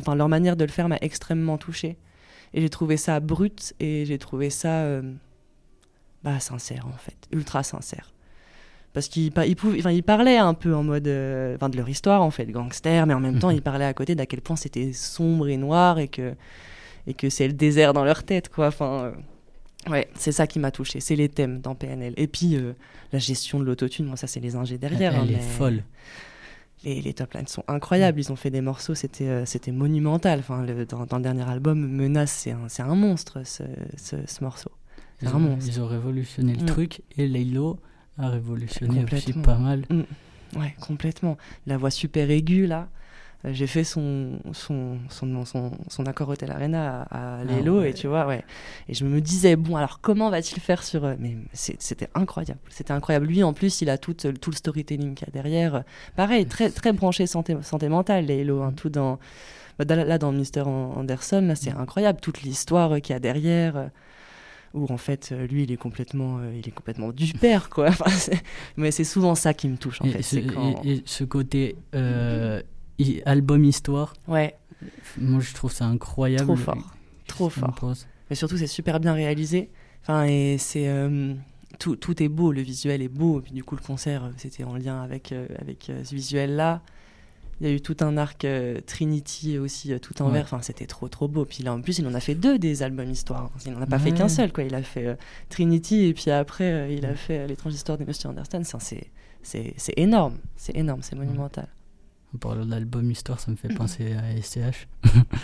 Enfin, 0.00 0.14
leur 0.14 0.28
manière 0.28 0.56
de 0.56 0.64
le 0.64 0.70
faire 0.70 0.88
m'a 0.88 0.98
extrêmement 1.00 1.58
touchée. 1.58 1.98
Et 2.52 2.60
j'ai 2.60 2.70
trouvé 2.70 2.96
ça 2.96 3.18
brut 3.18 3.74
et 3.80 4.04
j'ai 4.06 4.18
trouvé 4.18 4.50
ça. 4.50 5.00
bah, 6.22 6.38
sincère, 6.38 6.86
en 6.86 6.96
fait. 6.96 7.16
Ultra 7.32 7.64
sincère. 7.64 8.13
Parce 8.94 9.08
qu'ils 9.08 9.30
pouvaient- 9.32 9.80
enfin, 9.80 9.90
ils 9.90 10.02
parlaient 10.02 10.38
un 10.38 10.54
peu 10.54 10.74
en 10.74 10.82
mode. 10.82 11.06
euh, 11.08 11.56
Enfin, 11.56 11.68
de 11.68 11.76
leur 11.76 11.88
histoire, 11.88 12.22
en 12.22 12.30
fait, 12.30 12.46
gangster, 12.46 13.04
mais 13.06 13.12
en 13.14 13.20
même 13.20 13.38
temps, 13.40 13.50
Mhm. 13.50 13.56
ils 13.56 13.62
parlaient 13.62 13.84
à 13.84 13.92
côté 13.92 14.14
d'à 14.14 14.24
quel 14.24 14.40
point 14.40 14.56
c'était 14.56 14.92
sombre 14.94 15.48
et 15.48 15.56
noir 15.58 15.98
et 15.98 16.08
que, 16.08 16.34
et 17.06 17.12
que 17.14 17.28
c'est 17.28 17.46
le 17.48 17.52
désert 17.52 17.92
dans 17.92 18.04
leur 18.04 18.22
tête, 18.24 18.48
quoi. 18.48 18.68
Enfin. 18.68 19.04
euh, 19.04 19.12
Ouais, 19.90 20.08
c'est 20.14 20.32
ça 20.32 20.46
qui 20.46 20.58
m'a 20.58 20.70
touché, 20.70 21.00
c'est 21.00 21.14
les 21.14 21.28
thèmes 21.28 21.60
dans 21.60 21.74
PNL. 21.74 22.14
Et 22.16 22.26
puis 22.26 22.56
euh, 22.56 22.72
la 23.12 23.18
gestion 23.18 23.58
de 23.60 23.64
l'autotune, 23.64 24.06
moi 24.06 24.16
ça 24.16 24.26
c'est 24.26 24.40
les 24.40 24.56
ingés 24.56 24.78
derrière. 24.78 25.12
Elle 25.14 25.20
hein, 25.20 25.26
mais 25.28 25.38
folle. 25.40 25.82
Les, 26.84 27.02
les 27.02 27.12
top 27.12 27.34
lines 27.34 27.46
sont 27.46 27.64
incroyables, 27.68 28.18
ils 28.18 28.32
ont 28.32 28.36
fait 28.36 28.48
des 28.50 28.62
morceaux, 28.62 28.94
c'était 28.94 29.44
c'était 29.44 29.72
monumental. 29.72 30.38
Enfin, 30.38 30.62
le- 30.64 30.86
dans, 30.86 31.04
dans 31.04 31.16
le 31.18 31.22
dernier 31.22 31.46
album, 31.48 31.86
Menace, 31.86 32.30
c'est 32.32 32.52
un, 32.52 32.68
c'est 32.68 32.82
un 32.82 32.94
monstre 32.94 33.42
ce, 33.44 33.62
ce, 33.98 34.16
ce 34.26 34.42
morceau. 34.44 34.70
C'est 35.18 35.26
Ils 35.26 35.32
un 35.32 35.34
ont, 35.36 35.38
monstre. 35.40 35.66
ils 35.68 35.80
ont 35.82 35.86
révolutionné 35.86 36.54
le 36.54 36.62
Mm. 36.62 36.66
truc 36.66 37.02
et 37.18 37.28
Laylo 37.28 37.78
a 38.18 38.28
révolutionné 38.28 39.04
aussi 39.12 39.32
pas 39.32 39.56
mal. 39.56 39.84
Ouais, 40.56 40.74
complètement. 40.80 41.36
La 41.66 41.76
voix 41.76 41.90
super 41.90 42.30
aiguë 42.30 42.66
là. 42.66 42.88
Euh, 43.44 43.50
J'ai 43.52 43.66
fait 43.66 43.84
son, 43.84 44.38
son, 44.52 44.98
son, 45.10 45.44
son, 45.44 45.72
son 45.88 46.06
accord 46.06 46.28
Hotel 46.30 46.50
Arena 46.50 47.02
à, 47.10 47.36
à 47.36 47.40
Ah 47.40 47.70
ouais. 47.70 47.90
et 47.90 47.94
tu 47.94 48.06
vois, 48.06 48.26
ouais. 48.26 48.42
Et 48.88 48.94
je 48.94 49.04
me 49.04 49.20
disais, 49.20 49.54
bon, 49.56 49.76
alors 49.76 50.00
comment 50.00 50.30
va-t-il 50.30 50.60
faire 50.62 50.82
sur. 50.82 51.04
euh, 51.04 51.14
Mais 51.18 51.36
c'était 51.52 52.08
incroyable. 52.14 52.60
C'était 52.70 52.92
incroyable. 52.92 53.26
Lui, 53.26 53.42
en 53.42 53.52
plus, 53.52 53.82
il 53.82 53.90
a 53.90 53.98
tout, 53.98 54.16
euh, 54.26 54.32
tout 54.32 54.50
le 54.50 54.56
storytelling 54.56 55.14
qu'il 55.14 55.26
y 55.26 55.30
a 55.30 55.32
derrière. 55.32 55.74
Euh, 55.74 55.80
Pareil, 56.16 56.46
très, 56.46 56.70
très 56.70 56.92
branché 56.92 57.26
santé, 57.26 57.56
santé 57.62 57.88
mentale, 57.88 58.26
Lelo. 58.26 58.62
hein, 58.62 58.72
tout 58.74 58.88
dans. 58.88 59.18
bah, 59.78 59.84
dans- 59.84 60.06
Là, 60.06 60.16
dans 60.18 60.32
Mr. 60.32 60.62
Anderson, 60.66 61.42
là, 61.42 61.54
c'est 61.56 61.72
incroyable. 61.72 62.20
Toute 62.22 62.42
l'histoire 62.42 62.92
euh, 62.92 62.98
qu'il 63.00 63.12
y 63.12 63.16
a 63.16 63.20
derrière. 63.20 63.90
Où 64.74 64.86
en 64.92 64.96
fait, 64.98 65.30
euh, 65.32 65.46
lui, 65.46 65.62
il 65.62 65.72
est 65.72 65.76
complètement, 65.76 66.38
euh, 66.38 66.52
il 66.54 66.68
est 66.68 66.72
complètement 66.72 67.10
du 67.12 67.32
père, 67.32 67.70
quoi. 67.70 67.88
Enfin, 67.88 68.10
mais 68.76 68.90
c'est 68.90 69.04
souvent 69.04 69.34
ça 69.34 69.54
qui 69.54 69.68
me 69.68 69.76
touche, 69.76 70.02
en 70.02 70.04
Et, 70.06 70.10
fait. 70.10 70.22
ce, 70.22 70.36
c'est 70.40 70.46
quand... 70.46 70.82
et- 70.84 70.92
et 70.96 71.02
ce 71.06 71.24
côté 71.24 71.76
euh, 71.94 72.60
album 73.24 73.64
histoire, 73.64 74.14
Ouais, 74.28 74.54
moi 75.18 75.40
je 75.40 75.54
trouve 75.54 75.72
ça 75.72 75.86
incroyable. 75.86 76.44
trop 76.46 76.56
fort. 76.56 76.94
Trop 77.26 77.48
fort. 77.48 77.94
Mais 78.30 78.36
surtout, 78.36 78.56
c'est 78.58 78.66
super 78.66 79.00
bien 79.00 79.12
réalisé. 79.14 79.70
Enfin, 80.02 80.24
et 80.24 80.56
c'est. 80.58 80.88
euh, 80.88 81.34
tout, 81.78 81.96
tout 81.96 82.22
est 82.22 82.28
beau, 82.28 82.52
le 82.52 82.60
visuel 82.60 83.00
est 83.02 83.08
beau. 83.08 83.40
Et 83.40 83.42
puis, 83.42 83.52
du 83.52 83.64
coup, 83.64 83.74
le 83.76 83.80
concert, 83.82 84.30
c'était 84.36 84.64
en 84.64 84.76
lien 84.76 85.02
avec, 85.02 85.32
avec 85.60 85.90
ce 86.04 86.14
visuel-là. 86.14 86.82
Il 87.60 87.66
y 87.68 87.70
a 87.70 87.72
eu 87.72 87.80
tout 87.80 87.96
un 88.00 88.16
arc 88.16 88.44
euh, 88.44 88.80
Trinity 88.86 89.58
aussi, 89.58 89.92
euh, 89.92 89.98
tout 89.98 90.20
en 90.22 90.26
Ouais. 90.26 90.32
vert. 90.34 90.44
Enfin, 90.44 90.60
c'était 90.62 90.86
trop, 90.86 91.08
trop 91.08 91.28
beau. 91.28 91.44
Puis 91.44 91.62
là, 91.62 91.72
en 91.72 91.80
plus, 91.80 91.98
il 91.98 92.06
en 92.06 92.14
a 92.14 92.20
fait 92.20 92.34
deux 92.34 92.58
des 92.58 92.82
albums 92.82 93.10
histoire. 93.10 93.50
Il 93.64 93.72
n'en 93.72 93.80
a 93.82 93.86
pas 93.86 93.98
fait 93.98 94.12
qu'un 94.12 94.28
seul, 94.28 94.52
quoi. 94.52 94.64
Il 94.64 94.74
a 94.74 94.82
fait 94.82 95.06
euh, 95.06 95.14
Trinity 95.48 96.06
et 96.06 96.14
puis 96.14 96.30
après, 96.30 96.94
il 96.94 97.06
a 97.06 97.14
fait 97.14 97.46
L'étrange 97.46 97.74
histoire 97.74 97.98
de 97.98 98.04
Monsieur 98.04 98.28
Anderson. 98.28 98.62
C'est, 98.80 99.06
c'est, 99.42 99.74
c'est 99.76 99.94
énorme. 99.96 100.38
C'est 100.56 100.76
énorme, 100.76 101.02
c'est 101.02 101.16
monumental. 101.16 101.68
En 102.34 102.38
parlant 102.38 102.66
d'album 102.66 103.08
histoire, 103.12 103.38
ça 103.38 103.52
me 103.52 103.56
fait 103.56 103.72
penser 103.72 104.12
à 104.14 104.42
SCH. 104.42 104.88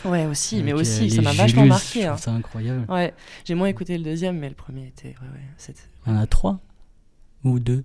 Ouais, 0.04 0.26
aussi, 0.26 0.56
mais 0.56 0.72
Avec, 0.72 0.80
aussi, 0.80 1.08
ça 1.08 1.22
m'a 1.22 1.32
vachement 1.32 1.64
marqué. 1.64 2.04
Hein. 2.06 2.16
ça 2.16 2.32
incroyable. 2.32 2.84
Ouais, 2.88 3.14
j'ai 3.44 3.54
moins 3.54 3.68
écouté 3.68 3.96
le 3.96 4.02
deuxième, 4.02 4.38
mais 4.38 4.48
le 4.48 4.56
premier 4.56 4.88
était. 4.88 5.14
Ouais, 5.22 5.70
y 6.08 6.11
en 6.11 6.16
a 6.16 6.26
trois 6.26 6.58
ou 7.44 7.61
deux. 7.61 7.84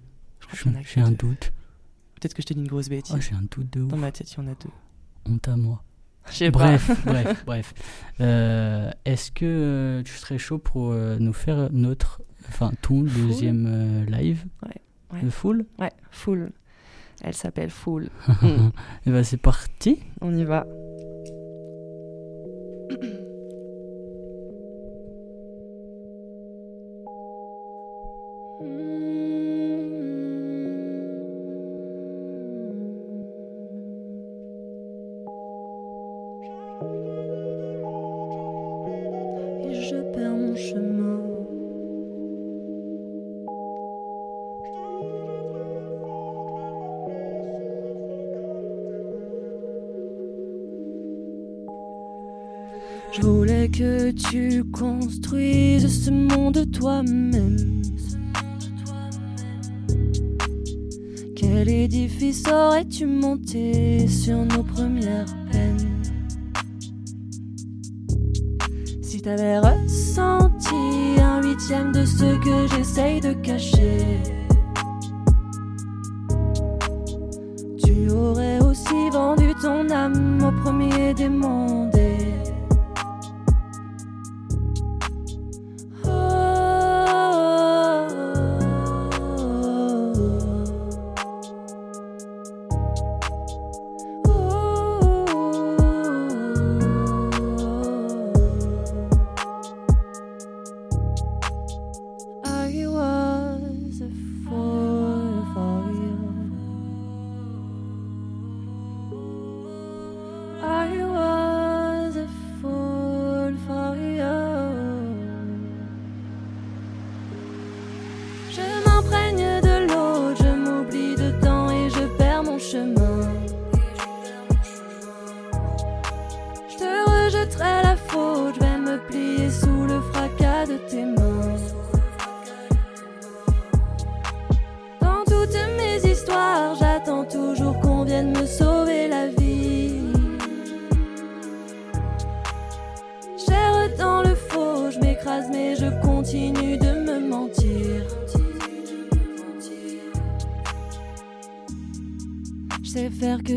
J'ai 0.94 1.02
un 1.02 1.12
doute. 1.12 1.52
Peut-être 2.16 2.34
que 2.34 2.42
je 2.42 2.48
te 2.48 2.54
dis 2.54 2.60
une 2.62 2.68
grosse 2.68 2.90
bêtise. 2.90 3.14
Oh, 3.18 3.22
j'ai 3.22 3.36
un 3.36 3.42
doute 3.50 3.72
de 3.74 3.82
ouf. 3.82 3.90
Dans 3.90 3.98
ma 3.98 4.12
tête, 4.12 4.32
il 4.32 4.38
y 4.38 4.40
en 4.42 4.48
a 4.48 4.56
deux. 4.56 4.70
Honte 5.26 5.48
à 5.48 5.58
moi. 5.58 5.84
Bref, 6.52 6.88
pas. 6.88 6.96
bref, 7.12 7.44
bref. 7.46 7.74
Euh, 8.20 8.90
Est-ce 9.06 9.32
que 9.32 9.46
euh, 9.46 10.04
tu 10.04 10.14
serais 10.14 10.38
chaud 10.40 10.58
pour 10.58 10.92
euh, 10.92 11.18
nous 11.20 11.34
faire 11.34 11.70
notre, 11.72 12.22
enfin 12.48 12.72
ton 12.82 13.06
Full 13.06 13.28
deuxième 13.28 13.66
euh, 13.68 14.06
live 14.06 14.44
Ouais, 14.64 14.82
ouais. 15.14 15.22
de 15.22 15.30
full 15.30 15.66
Ouais, 15.78 15.92
Full. 16.10 16.52
Elle 17.22 17.36
s'appelle 17.36 17.70
Full. 17.70 18.10
Et 19.06 19.12
ben 19.12 19.24
c'est 19.24 19.38
parti. 19.38 20.00
On 20.22 20.36
y 20.36 20.44
va. 20.44 20.66
Et 22.92 22.98
tu 54.36 54.66
construises 54.66 56.04
ce 56.04 56.12
monde 56.12 56.70
toi-même. 56.70 57.82
Quel 61.38 61.70
édifice 61.70 62.44
aurais-tu 62.50 63.06
monté 63.06 64.08
sur 64.10 64.40
nos 64.40 64.64
premières 64.64 65.34
peines? 65.52 66.02
Si 69.02 69.22
t'avais 69.22 69.60
ressenti 69.60 70.76
un 71.22 71.42
huitième 71.42 71.94
de 71.94 72.04
ce 72.04 72.36
que 72.44 72.76
j'essaye 72.76 73.22
de 73.22 73.32
cacher, 73.32 74.20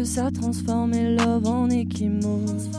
ça 0.09 0.31
transformer 0.31 1.17
love 1.17 1.47
en 1.47 1.69
échymose. 1.69 2.71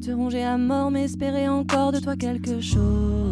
Te 0.00 0.12
ronger 0.12 0.44
à 0.44 0.56
mort, 0.56 0.92
mais 0.92 1.04
espérer 1.04 1.48
encore 1.48 1.90
de 1.90 1.98
toi 1.98 2.14
quelque 2.14 2.60
chose. 2.60 3.27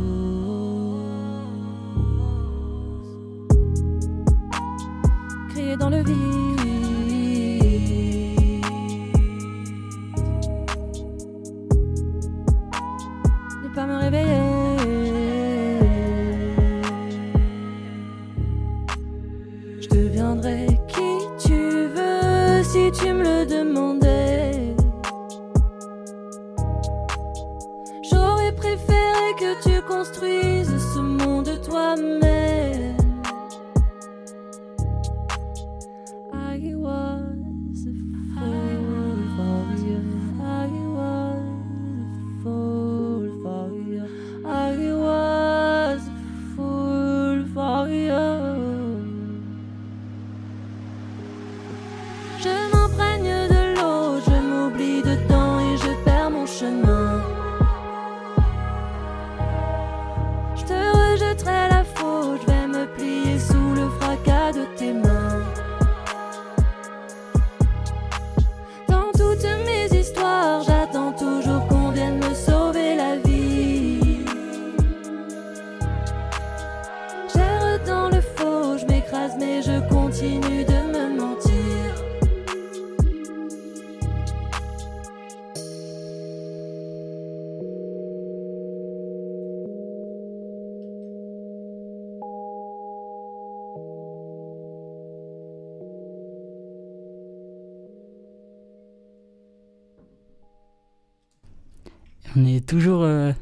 On 102.36 102.44
est 102.44 102.66
toujours 102.66 103.02
euh, 103.02 103.32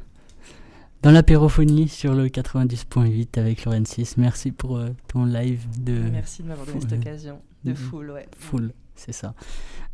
dans 1.03 1.11
l'apérophonie 1.11 1.89
sur 1.89 2.15
le 2.15 2.29
90.8 2.29 3.39
avec 3.39 3.65
Laurent 3.65 3.85
6. 3.85 4.17
Merci 4.19 4.53
pour 4.53 4.77
euh, 4.77 4.91
ton 5.09 5.25
live 5.25 5.65
de. 5.81 5.93
Merci 6.13 6.43
de 6.43 6.49
m'avoir 6.49 6.67
donné 6.67 6.81
cette 6.81 6.91
Full. 6.91 6.99
occasion 7.01 7.41
de 7.65 7.75
full, 7.75 8.11
ouais. 8.11 8.29
Full, 8.39 8.73
c'est 8.95 9.13
ça. 9.13 9.35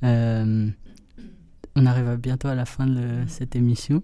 Euh, 0.04 0.68
on 1.76 1.86
arrive 1.86 2.08
à 2.08 2.16
bientôt 2.16 2.48
à 2.48 2.54
la 2.54 2.64
fin 2.66 2.86
de 2.86 2.94
le- 3.00 3.26
cette 3.28 3.54
émission. 3.56 4.02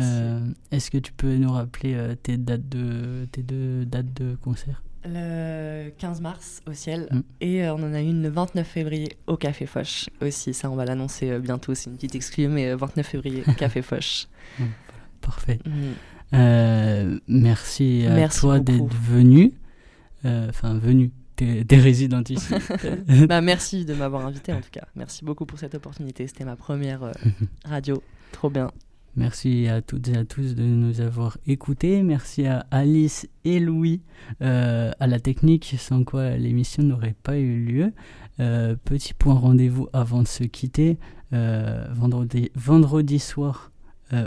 Euh, 0.00 0.40
Est-ce 0.70 0.90
que 0.90 0.98
tu 0.98 1.12
peux 1.12 1.34
nous 1.36 1.50
rappeler 1.50 1.94
euh, 1.94 2.14
tes 2.14 2.36
dates 2.36 2.68
de 2.68 3.26
tes 3.32 3.42
deux 3.42 3.86
dates 3.86 4.12
de 4.12 4.34
concert? 4.34 4.82
Le 5.04 5.90
15 5.98 6.20
mars 6.20 6.60
au 6.66 6.72
ciel 6.72 7.08
Mm. 7.12 7.20
et 7.40 7.64
euh, 7.64 7.74
on 7.74 7.82
en 7.82 7.94
a 7.94 8.00
une 8.00 8.22
le 8.22 8.28
29 8.28 8.66
février 8.66 9.08
au 9.26 9.36
Café 9.36 9.64
Foch 9.66 10.08
aussi. 10.20 10.52
Ça, 10.54 10.70
on 10.70 10.76
va 10.76 10.84
l'annoncer 10.84 11.30
euh, 11.30 11.38
bientôt. 11.38 11.74
C'est 11.74 11.88
une 11.90 11.96
petite 11.96 12.14
exclue, 12.16 12.48
mais 12.48 12.68
euh, 12.70 12.76
29 12.76 13.06
février, 13.06 13.42
Café 13.56 13.80
Foch. 13.88 14.26
Parfait. 15.20 15.60
Mm. 15.64 15.70
Euh, 16.34 17.18
merci 17.28 18.04
à 18.06 18.14
Merci 18.14 18.40
toi 18.40 18.58
d'être 18.60 18.92
venu. 18.92 19.52
Euh, 20.24 20.48
Enfin, 20.48 20.76
venu. 20.78 21.10
T'es 21.36 21.64
résidente 21.70 22.30
ici. 22.30 22.52
Bah, 23.28 23.40
merci 23.40 23.84
de 23.84 23.94
m'avoir 23.94 24.26
invité 24.26 24.52
en 24.52 24.60
tout 24.60 24.70
cas. 24.72 24.86
Merci 24.96 25.24
beaucoup 25.24 25.46
pour 25.46 25.58
cette 25.60 25.76
opportunité. 25.76 26.26
C'était 26.26 26.44
ma 26.44 26.56
première 26.56 27.04
euh, 27.04 27.12
radio. 27.64 28.02
Trop 28.32 28.50
bien. 28.50 28.70
Merci 29.18 29.66
à 29.66 29.82
toutes 29.82 30.06
et 30.06 30.16
à 30.16 30.24
tous 30.24 30.54
de 30.54 30.62
nous 30.62 31.00
avoir 31.00 31.38
écoutés. 31.44 32.04
Merci 32.04 32.46
à 32.46 32.66
Alice 32.70 33.28
et 33.44 33.58
Louis 33.58 34.00
euh, 34.42 34.92
à 35.00 35.08
la 35.08 35.18
technique, 35.18 35.74
sans 35.76 36.04
quoi 36.04 36.36
l'émission 36.36 36.84
n'aurait 36.84 37.16
pas 37.24 37.36
eu 37.36 37.64
lieu. 37.64 37.92
Euh, 38.38 38.76
petit 38.84 39.14
point 39.14 39.34
rendez-vous 39.34 39.88
avant 39.92 40.22
de 40.22 40.28
se 40.28 40.44
quitter. 40.44 40.98
Euh, 41.32 41.84
vendredi, 41.90 42.52
vendredi 42.54 43.18
soir, 43.18 43.72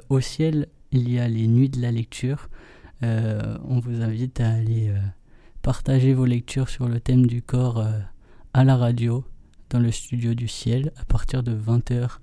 au 0.09 0.19
ciel, 0.19 0.67
il 0.91 1.09
y 1.09 1.19
a 1.19 1.27
les 1.29 1.47
nuits 1.47 1.69
de 1.69 1.81
la 1.81 1.91
lecture. 1.91 2.49
On 3.01 3.79
vous 3.79 4.01
invite 4.01 4.41
à 4.41 4.49
aller 4.49 4.93
partager 5.61 6.13
vos 6.13 6.25
lectures 6.25 6.67
sur 6.67 6.89
le 6.89 6.99
thème 6.99 7.27
du 7.27 7.41
corps 7.41 7.81
à 8.53 8.63
la 8.65 8.75
radio. 8.75 9.23
dans 9.69 9.79
le 9.79 9.89
studio 9.89 10.33
du 10.33 10.49
ciel 10.49 10.91
à 10.97 11.05
partir 11.05 11.43
de 11.43 11.55
20h 11.55 12.19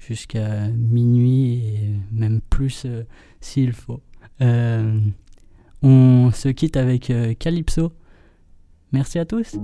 jusqu'à 0.00 0.68
minuit 0.68 1.64
et 1.66 1.96
même 2.12 2.40
plus 2.40 2.84
euh, 2.86 3.04
s'il 3.40 3.72
faut. 3.72 4.00
Euh, 4.40 4.98
on 5.82 6.30
se 6.32 6.48
quitte 6.48 6.76
avec 6.76 7.10
euh, 7.10 7.34
Calypso. 7.34 7.92
Merci 8.92 9.18
à 9.18 9.24
tous. 9.24 9.56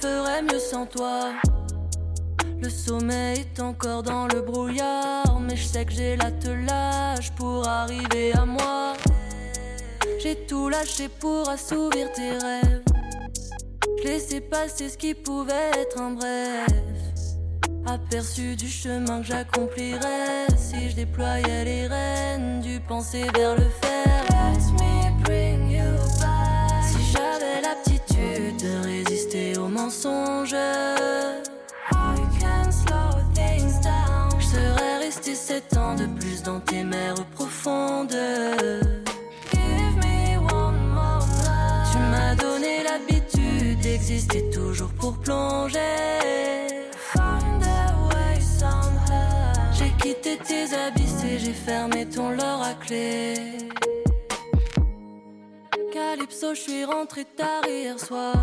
Ferais 0.00 0.42
mieux 0.42 0.58
sans 0.58 0.86
toi. 0.86 1.32
Le 2.60 2.68
sommeil 2.68 3.40
est 3.40 3.60
encore 3.60 4.02
dans 4.02 4.26
le 4.26 4.40
brouillard, 4.40 5.40
mais 5.40 5.56
je 5.56 5.64
sais 5.64 5.84
que 5.84 5.92
j'ai 5.92 6.16
l'attelage 6.16 7.32
pour 7.32 7.66
arriver 7.66 8.32
à 8.34 8.44
moi. 8.44 8.94
J'ai 10.22 10.36
tout 10.46 10.68
lâché 10.68 11.08
pour 11.08 11.48
assouvir 11.48 12.10
tes 12.12 12.30
rêves. 12.30 12.82
Je 13.98 14.08
laissais 14.08 14.40
passer 14.40 14.88
ce 14.88 14.96
qui 14.96 15.14
pouvait 15.14 15.70
être 15.78 16.00
un 16.00 16.12
bref. 16.12 16.66
Aperçu 17.86 18.56
du 18.56 18.68
chemin 18.68 19.20
que 19.20 19.26
j'accomplirais 19.26 20.46
si 20.56 20.90
je 20.90 20.96
déployais 20.96 21.64
les 21.64 21.86
rênes 21.86 22.60
du 22.60 22.80
penser 22.80 23.26
vers 23.34 23.54
le 23.54 23.68
faire. 23.82 24.14
Si 26.82 26.98
j'avais 27.12 27.60
l'aptitude 27.62 28.56
de 28.62 29.03
Je 29.86 29.90
serais 34.40 34.98
resté 34.98 35.34
sept 35.34 35.76
ans 35.76 35.94
de 35.94 36.06
plus 36.18 36.42
dans 36.42 36.58
tes 36.60 36.82
mers 36.82 37.22
profondes. 37.34 38.16
Tu 41.90 41.98
m'as 41.98 42.34
donné 42.36 42.82
l'habitude 42.82 43.78
d'exister 43.80 44.48
toujours 44.48 44.88
pour 44.94 45.18
plonger. 45.18 45.78
J'ai 49.74 49.90
quitté 50.00 50.38
tes 50.38 50.74
abysses 50.74 51.24
et 51.24 51.38
j'ai 51.38 51.52
fermé 51.52 52.06
ton 52.06 52.30
leurre 52.30 52.62
à 52.62 52.72
clé. 52.74 53.34
Calypso, 55.92 56.54
je 56.54 56.60
suis 56.60 56.86
rentré 56.86 57.26
tard 57.26 57.66
hier 57.68 58.00
soir. 58.00 58.34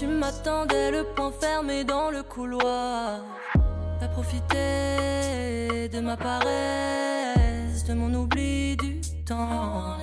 Tu 0.00 0.06
m'attendais 0.06 0.90
le 0.90 1.04
poing 1.14 1.30
fermé 1.30 1.84
dans 1.84 2.10
le 2.10 2.22
couloir. 2.22 3.20
T'as 4.00 4.08
profité 4.08 5.90
de 5.92 6.00
ma 6.00 6.16
paresse, 6.16 7.84
de 7.86 7.92
mon 7.92 8.14
oubli 8.14 8.78
du 8.78 8.98
temps. 9.26 9.98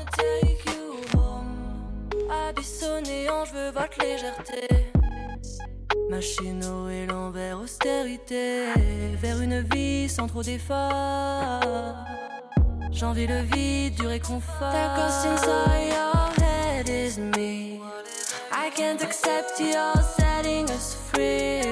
Abysse 2.48 2.84
au 2.84 3.02
néant, 3.02 3.44
je 3.46 3.54
veux 3.54 3.72
votre 3.72 4.00
légèreté. 4.00 4.68
Machino 6.12 6.90
et 6.90 7.08
l'envers 7.08 7.60
austérité. 7.60 8.66
Vers 9.20 9.42
une 9.42 9.62
vie 9.62 10.08
sans 10.08 10.28
trop 10.28 10.44
d'efforts. 10.44 11.96
J'envie 12.92 13.26
le 13.26 13.42
vide 13.42 13.96
du 13.96 14.06
réconfort. 14.06 14.76
Inside 14.76 15.90
your 15.90 16.30
head. 16.38 17.57
Can't 18.78 19.02
accept 19.02 19.60
your 19.60 19.96
setting 20.04 20.70
us 20.70 20.94
free. 21.10 21.64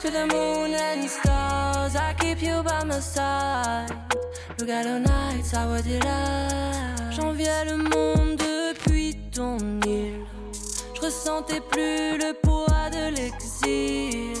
To 0.00 0.10
the 0.10 0.26
moon 0.26 0.74
and 0.74 1.08
stars, 1.08 1.94
I 1.94 2.12
keep 2.18 2.42
you 2.42 2.60
by 2.64 2.82
my 2.82 2.98
side. 2.98 3.86
Look 4.58 4.68
at 4.68 4.82
the 4.82 4.98
nights, 4.98 5.54
our 5.54 5.80
delight. 5.80 7.12
J'enviais 7.12 7.66
le 7.66 7.76
monde 7.76 8.36
depuis 8.36 9.16
ton 9.30 9.58
île. 9.86 10.26
Je 10.96 11.02
ressentais 11.02 11.60
plus 11.60 12.18
le 12.18 12.32
poids 12.42 12.90
de 12.90 13.14
l'exil. 13.14 14.34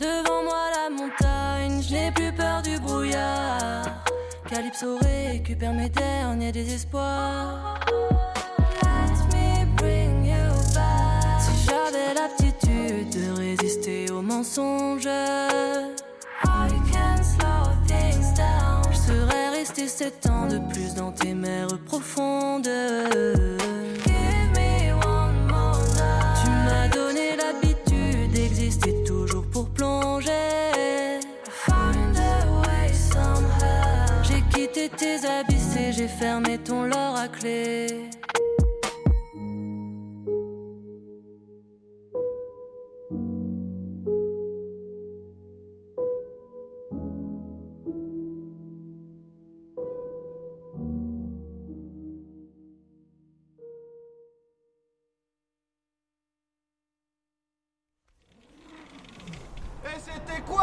Devant 0.00 0.42
moi 0.42 0.64
la 0.74 0.90
montagne, 0.90 1.80
je 1.82 1.94
n'ai 1.94 2.10
plus 2.10 2.32
peur 2.32 2.62
du 2.62 2.80
brouillard. 2.80 4.02
Calypso 4.50 4.98
récupère 4.98 5.72
mes 5.72 5.88
derniers 5.88 6.50
désespoirs. 6.50 7.78
De 13.10 13.30
résister 13.36 14.10
aux 14.10 14.22
mensonges, 14.22 15.06
I 15.06 16.68
can 16.92 17.22
slow 17.22 17.70
things 17.86 18.32
down. 18.34 18.82
Je 18.92 18.96
serais 18.96 19.50
resté 19.50 19.88
sept 19.88 20.26
ans 20.26 20.46
de 20.46 20.58
plus 20.72 20.94
dans 20.94 21.12
tes 21.12 21.34
mers 21.34 21.78
profondes. 21.86 22.68
Give 24.04 24.50
me 24.54 24.92
one 24.92 25.46
more 25.48 25.78
love. 25.96 26.42
Tu 26.42 26.50
m'as 26.50 26.88
donné 26.88 27.36
l'habitude 27.36 28.32
d'exister 28.32 29.04
toujours 29.04 29.44
pour 29.46 29.68
plonger. 29.70 30.30
Find 31.50 32.16
a 32.16 32.46
way 32.62 32.92
somehow. 32.92 34.22
J'ai 34.22 34.42
quitté 34.52 34.88
tes 34.88 35.26
abysses 35.26 35.76
et 35.76 35.92
j'ai 35.92 36.08
fermé 36.08 36.58
ton 36.58 36.84
leurre 36.84 37.16
à 37.16 37.28
clé. 37.28 38.08